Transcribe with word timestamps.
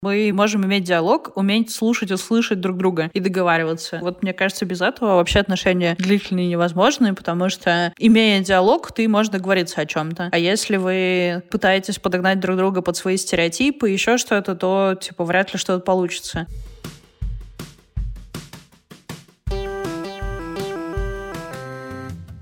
Мы 0.00 0.30
можем 0.32 0.64
иметь 0.64 0.84
диалог, 0.84 1.32
уметь 1.34 1.72
слушать, 1.72 2.12
услышать 2.12 2.60
друг 2.60 2.76
друга 2.76 3.10
и 3.14 3.18
договариваться. 3.18 3.98
Вот 4.00 4.22
мне 4.22 4.32
кажется, 4.32 4.64
без 4.64 4.80
этого 4.80 5.16
вообще 5.16 5.40
отношения 5.40 5.96
длительные 5.98 6.46
невозможны, 6.46 7.16
потому 7.16 7.48
что, 7.48 7.92
имея 7.98 8.40
диалог, 8.40 8.92
ты 8.92 9.08
можешь 9.08 9.32
договориться 9.32 9.80
о 9.80 9.86
чем-то. 9.86 10.28
А 10.30 10.38
если 10.38 10.76
вы 10.76 11.42
пытаетесь 11.50 11.98
подогнать 11.98 12.38
друг 12.38 12.56
друга 12.56 12.80
под 12.80 12.96
свои 12.96 13.16
стереотипы, 13.16 13.90
еще 13.90 14.18
что-то, 14.18 14.54
то, 14.54 14.96
типа, 15.00 15.24
вряд 15.24 15.52
ли 15.52 15.58
что-то 15.58 15.80
получится. 15.84 16.46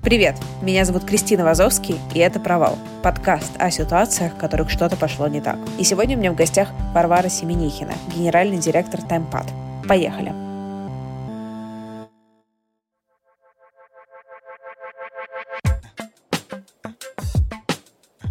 Привет, 0.07 0.37
меня 0.63 0.85
зовут 0.85 1.05
Кристина 1.05 1.43
Вазовский, 1.43 1.99
и 2.15 2.21
это 2.21 2.39
«Провал»— 2.39 2.79
подкаст 3.03 3.51
о 3.59 3.73
ситуациях, 3.73 4.35
в 4.35 4.37
которых 4.37 4.71
что-то 4.71 4.95
пошло 4.95 5.27
не 5.27 5.41
так. 5.41 5.59
И 5.81 5.83
сегодня 5.83 6.17
у 6.17 6.21
меня 6.21 6.31
в 6.31 6.37
гостях 6.37 6.69
Варвара 6.95 7.29
Семенихина, 7.29 7.95
генеральный 8.15 8.59
директор 8.59 9.01
TimePad. 9.01 9.49
Поехали! 9.89 10.46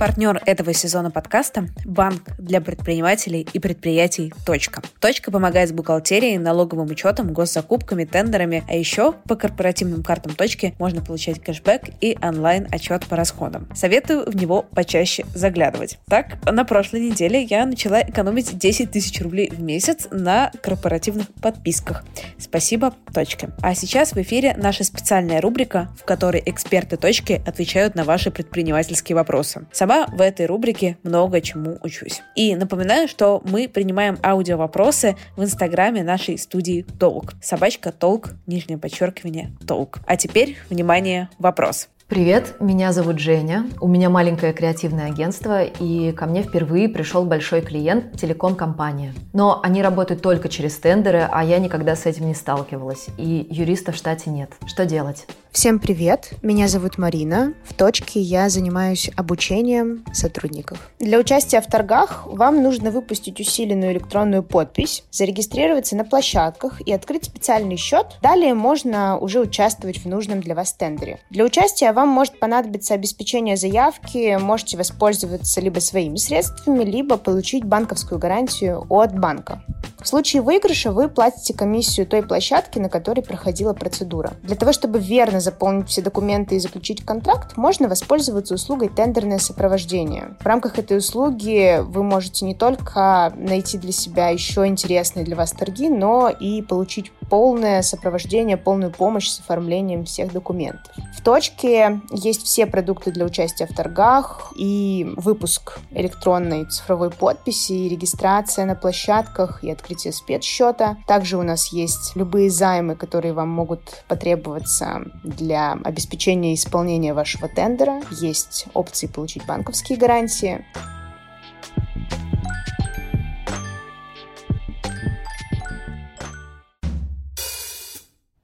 Партнер 0.06 0.39
этого 0.45 0.72
сезона 0.72 1.09
подкаста– 1.09 1.67
банк 1.84 2.22
для 2.38 2.61
предпринимателей 2.61 3.48
и 3.52 3.58
предприятий 3.58 4.31
«Точка». 4.45 4.84
«Точка» 5.02 5.31
помогает 5.31 5.70
с 5.70 5.72
бухгалтерией, 5.72 6.38
налоговым 6.38 6.92
учетом, 6.92 7.34
госзакупками, 7.34 8.06
тендерами, 8.06 8.64
а 8.70 8.76
еще 8.76 9.14
по 9.28 9.36
корпоративным 9.36 10.03
картам 10.03 10.36
«Точки» 10.36 10.76
можно 10.78 11.02
получать 11.02 11.42
кэшбэк 11.42 11.89
и 12.02 12.20
онлайн-отчет 12.22 13.08
по 13.08 13.16
расходам. 13.16 13.67
Советую 13.73 14.30
в 14.30 14.36
него 14.36 14.61
почаще 14.61 15.26
заглядывать. 15.33 15.98
Так, 16.08 16.38
на 16.45 16.66
прошлой 16.66 17.00
неделе 17.09 17.42
я 17.42 17.66
начала 17.66 18.00
экономить 18.03 18.56
10 18.56 18.92
тысяч 18.92 19.20
рублей 19.23 19.50
в 19.50 19.59
месяц 19.59 20.08
на 20.11 20.52
корпоративных 20.61 21.33
подписках. 21.42 22.06
Спасибо 22.38 22.94
«Точке». 23.11 23.50
А 23.59 23.73
сейчас 23.73 24.11
в 24.11 24.17
эфире 24.17 24.53
наша 24.56 24.83
специальная 24.83 25.42
рубрика, 25.42 25.89
в 26.00 26.06
которой 26.06 26.44
эксперты 26.45 26.95
«Точки» 26.95 27.42
отвечают 27.44 27.95
на 27.95 28.04
ваши 28.04 28.30
предпринимательские 28.30 29.15
вопросы. 29.15 29.65
Сама 29.71 29.95
в 30.11 30.22
этой 30.22 30.45
рубрике 30.45 30.98
много 31.04 31.42
чему 31.42 31.80
учусь. 31.82 32.22
И 32.36 32.56
напоминаю, 32.56 33.08
что 33.08 33.42
мы 33.45 33.67
принимаем 33.67 34.17
аудио-вопросы 34.23 35.16
в 35.36 35.44
инстаграме 35.44 36.04
нашей 36.04 36.38
студии 36.38 36.86
Толк. 37.00 37.33
Собачка 37.42 37.92
Толк, 37.92 38.32
нижнее 38.48 38.78
подчеркивание 38.78 39.52
Толк. 39.67 40.00
А 40.06 40.17
теперь, 40.17 40.58
внимание, 40.70 41.30
вопрос. 41.39 41.89
Привет, 42.08 42.58
меня 42.60 42.93
зовут 42.93 43.17
Женя. 43.17 43.67
У 43.82 43.88
меня 43.88 44.11
маленькое 44.11 44.54
креативное 44.54 45.08
агентство, 45.08 45.64
и 45.64 46.11
ко 46.11 46.27
мне 46.27 46.43
впервые 46.43 46.88
пришел 46.88 47.26
большой 47.26 47.61
клиент– 47.61 48.16
телеком-компания. 48.21 49.16
Но 49.33 49.60
они 49.64 49.82
работают 49.82 50.21
только 50.21 50.48
через 50.48 50.77
тендеры, 50.77 51.27
а 51.32 51.44
я 51.44 51.58
никогда 51.58 51.95
с 51.95 52.05
этим 52.05 52.27
не 52.27 52.36
сталкивалась, 52.36 53.08
и 53.17 53.48
юриста 53.49 53.92
в 53.92 53.95
штате 53.95 54.30
нет. 54.30 54.52
Что 54.67 54.86
делать? 54.86 55.26
Всем 55.55 55.80
привет, 55.80 56.33
меня 56.42 56.67
зовут 56.67 56.98
Марина. 56.98 57.54
В 57.64 57.73
точке 57.73 58.20
я 58.20 58.49
занимаюсь 58.49 59.10
обучением 59.15 60.04
сотрудников. 60.11 60.92
Для 60.99 61.17
участия 61.17 61.61
в 61.61 61.65
торгах 61.65 62.27
вам 62.27 62.61
нужно 62.61 62.92
выпустить 62.92 63.39
усиленную 63.39 63.94
электронную 63.94 64.44
подпись, 64.44 65.05
зарегистрироваться 65.11 65.95
на 65.95 66.04
площадках 66.04 66.82
и 66.82 66.92
открыть 66.92 67.26
специальный 67.26 67.77
счет. 67.77 68.17
Далее 68.21 68.54
можно 68.54 69.17
уже 69.17 69.39
участвовать 69.39 70.04
в 70.04 70.05
нужном 70.10 70.42
для 70.42 70.55
вас 70.55 70.73
тендере. 70.73 71.20
Для 71.30 71.45
участия 71.45 71.94
вам 71.95 72.10
может 72.10 72.39
понадобиться 72.39 72.94
обеспечение 72.94 73.58
заявки, 73.58 74.38
можете 74.39 74.78
воспользоваться 74.78 75.61
либо 75.61 75.80
своими 75.80 76.17
средствами, 76.17 76.83
либо 76.83 77.17
получить 77.17 77.64
банковскую 77.64 78.20
гарантию 78.20 78.86
от 78.89 79.17
банка. 79.17 79.64
В 80.06 80.08
случае 80.08 80.44
выигрыша 80.44 80.92
вы 80.92 81.10
платите 81.10 81.56
комиссию 81.56 82.06
той 82.06 82.22
площадки, 82.22 82.78
на 82.78 82.89
которой 82.89 83.22
проходила 83.22 83.73
процедура. 83.73 84.33
Для 84.44 84.56
того, 84.56 84.72
чтобы 84.72 85.00
верно 85.00 85.39
заполнить 85.39 85.89
все 85.89 86.04
документы 86.04 86.56
и 86.56 86.60
заключить 86.60 87.04
контракт, 87.04 87.58
можно 87.58 87.88
воспользоваться 87.88 88.54
услугой 88.54 88.89
тендерное 88.89 89.39
сопровождение. 89.39 90.36
В 90.42 90.45
рамках 90.45 90.77
этой 90.77 90.98
услуги 90.98 91.80
вы 91.82 92.04
можете 92.04 92.45
не 92.45 92.54
только 92.54 93.33
найти 93.36 93.80
для 93.80 93.92
себя 93.92 94.30
еще 94.30 94.67
интересные 94.67 95.26
для 95.26 95.36
вас 95.36 95.54
торги, 95.54 95.89
но 95.89 96.30
и 96.30 96.62
получить 96.62 97.12
полное 97.30 97.81
сопровождение, 97.81 98.58
полную 98.58 98.91
помощь 98.91 99.27
с 99.27 99.39
оформлением 99.39 100.05
всех 100.05 100.31
документов. 100.31 100.93
В 101.15 101.21
точке 101.21 102.02
есть 102.11 102.43
все 102.43 102.65
продукты 102.65 103.11
для 103.11 103.25
участия 103.25 103.65
в 103.65 103.75
торгах 103.75 104.53
и 104.55 105.08
выпуск 105.17 105.80
электронной 105.91 106.65
цифровой 106.65 107.09
подписи, 107.09 107.73
и 107.73 107.89
регистрация 107.89 108.65
на 108.65 108.75
площадках 108.75 109.64
и 109.64 109.71
открытие 109.71 110.14
спецсчета. 110.14 110.97
Также 111.08 111.37
у 111.37 111.43
нас 111.43 111.71
есть 111.73 112.15
любые 112.15 112.49
займы, 112.49 112.95
которые 112.95 113.33
вам 113.33 113.49
могут 113.49 114.03
потребоваться 114.08 115.03
для 115.23 115.73
обеспечения 115.83 116.53
исполнения 116.53 117.14
вашего 117.14 117.47
тендера. 117.47 118.02
Есть 118.11 118.67
опции 118.73 119.08
получить 119.08 119.45
банковские 119.45 119.97
гарантии. 119.97 120.65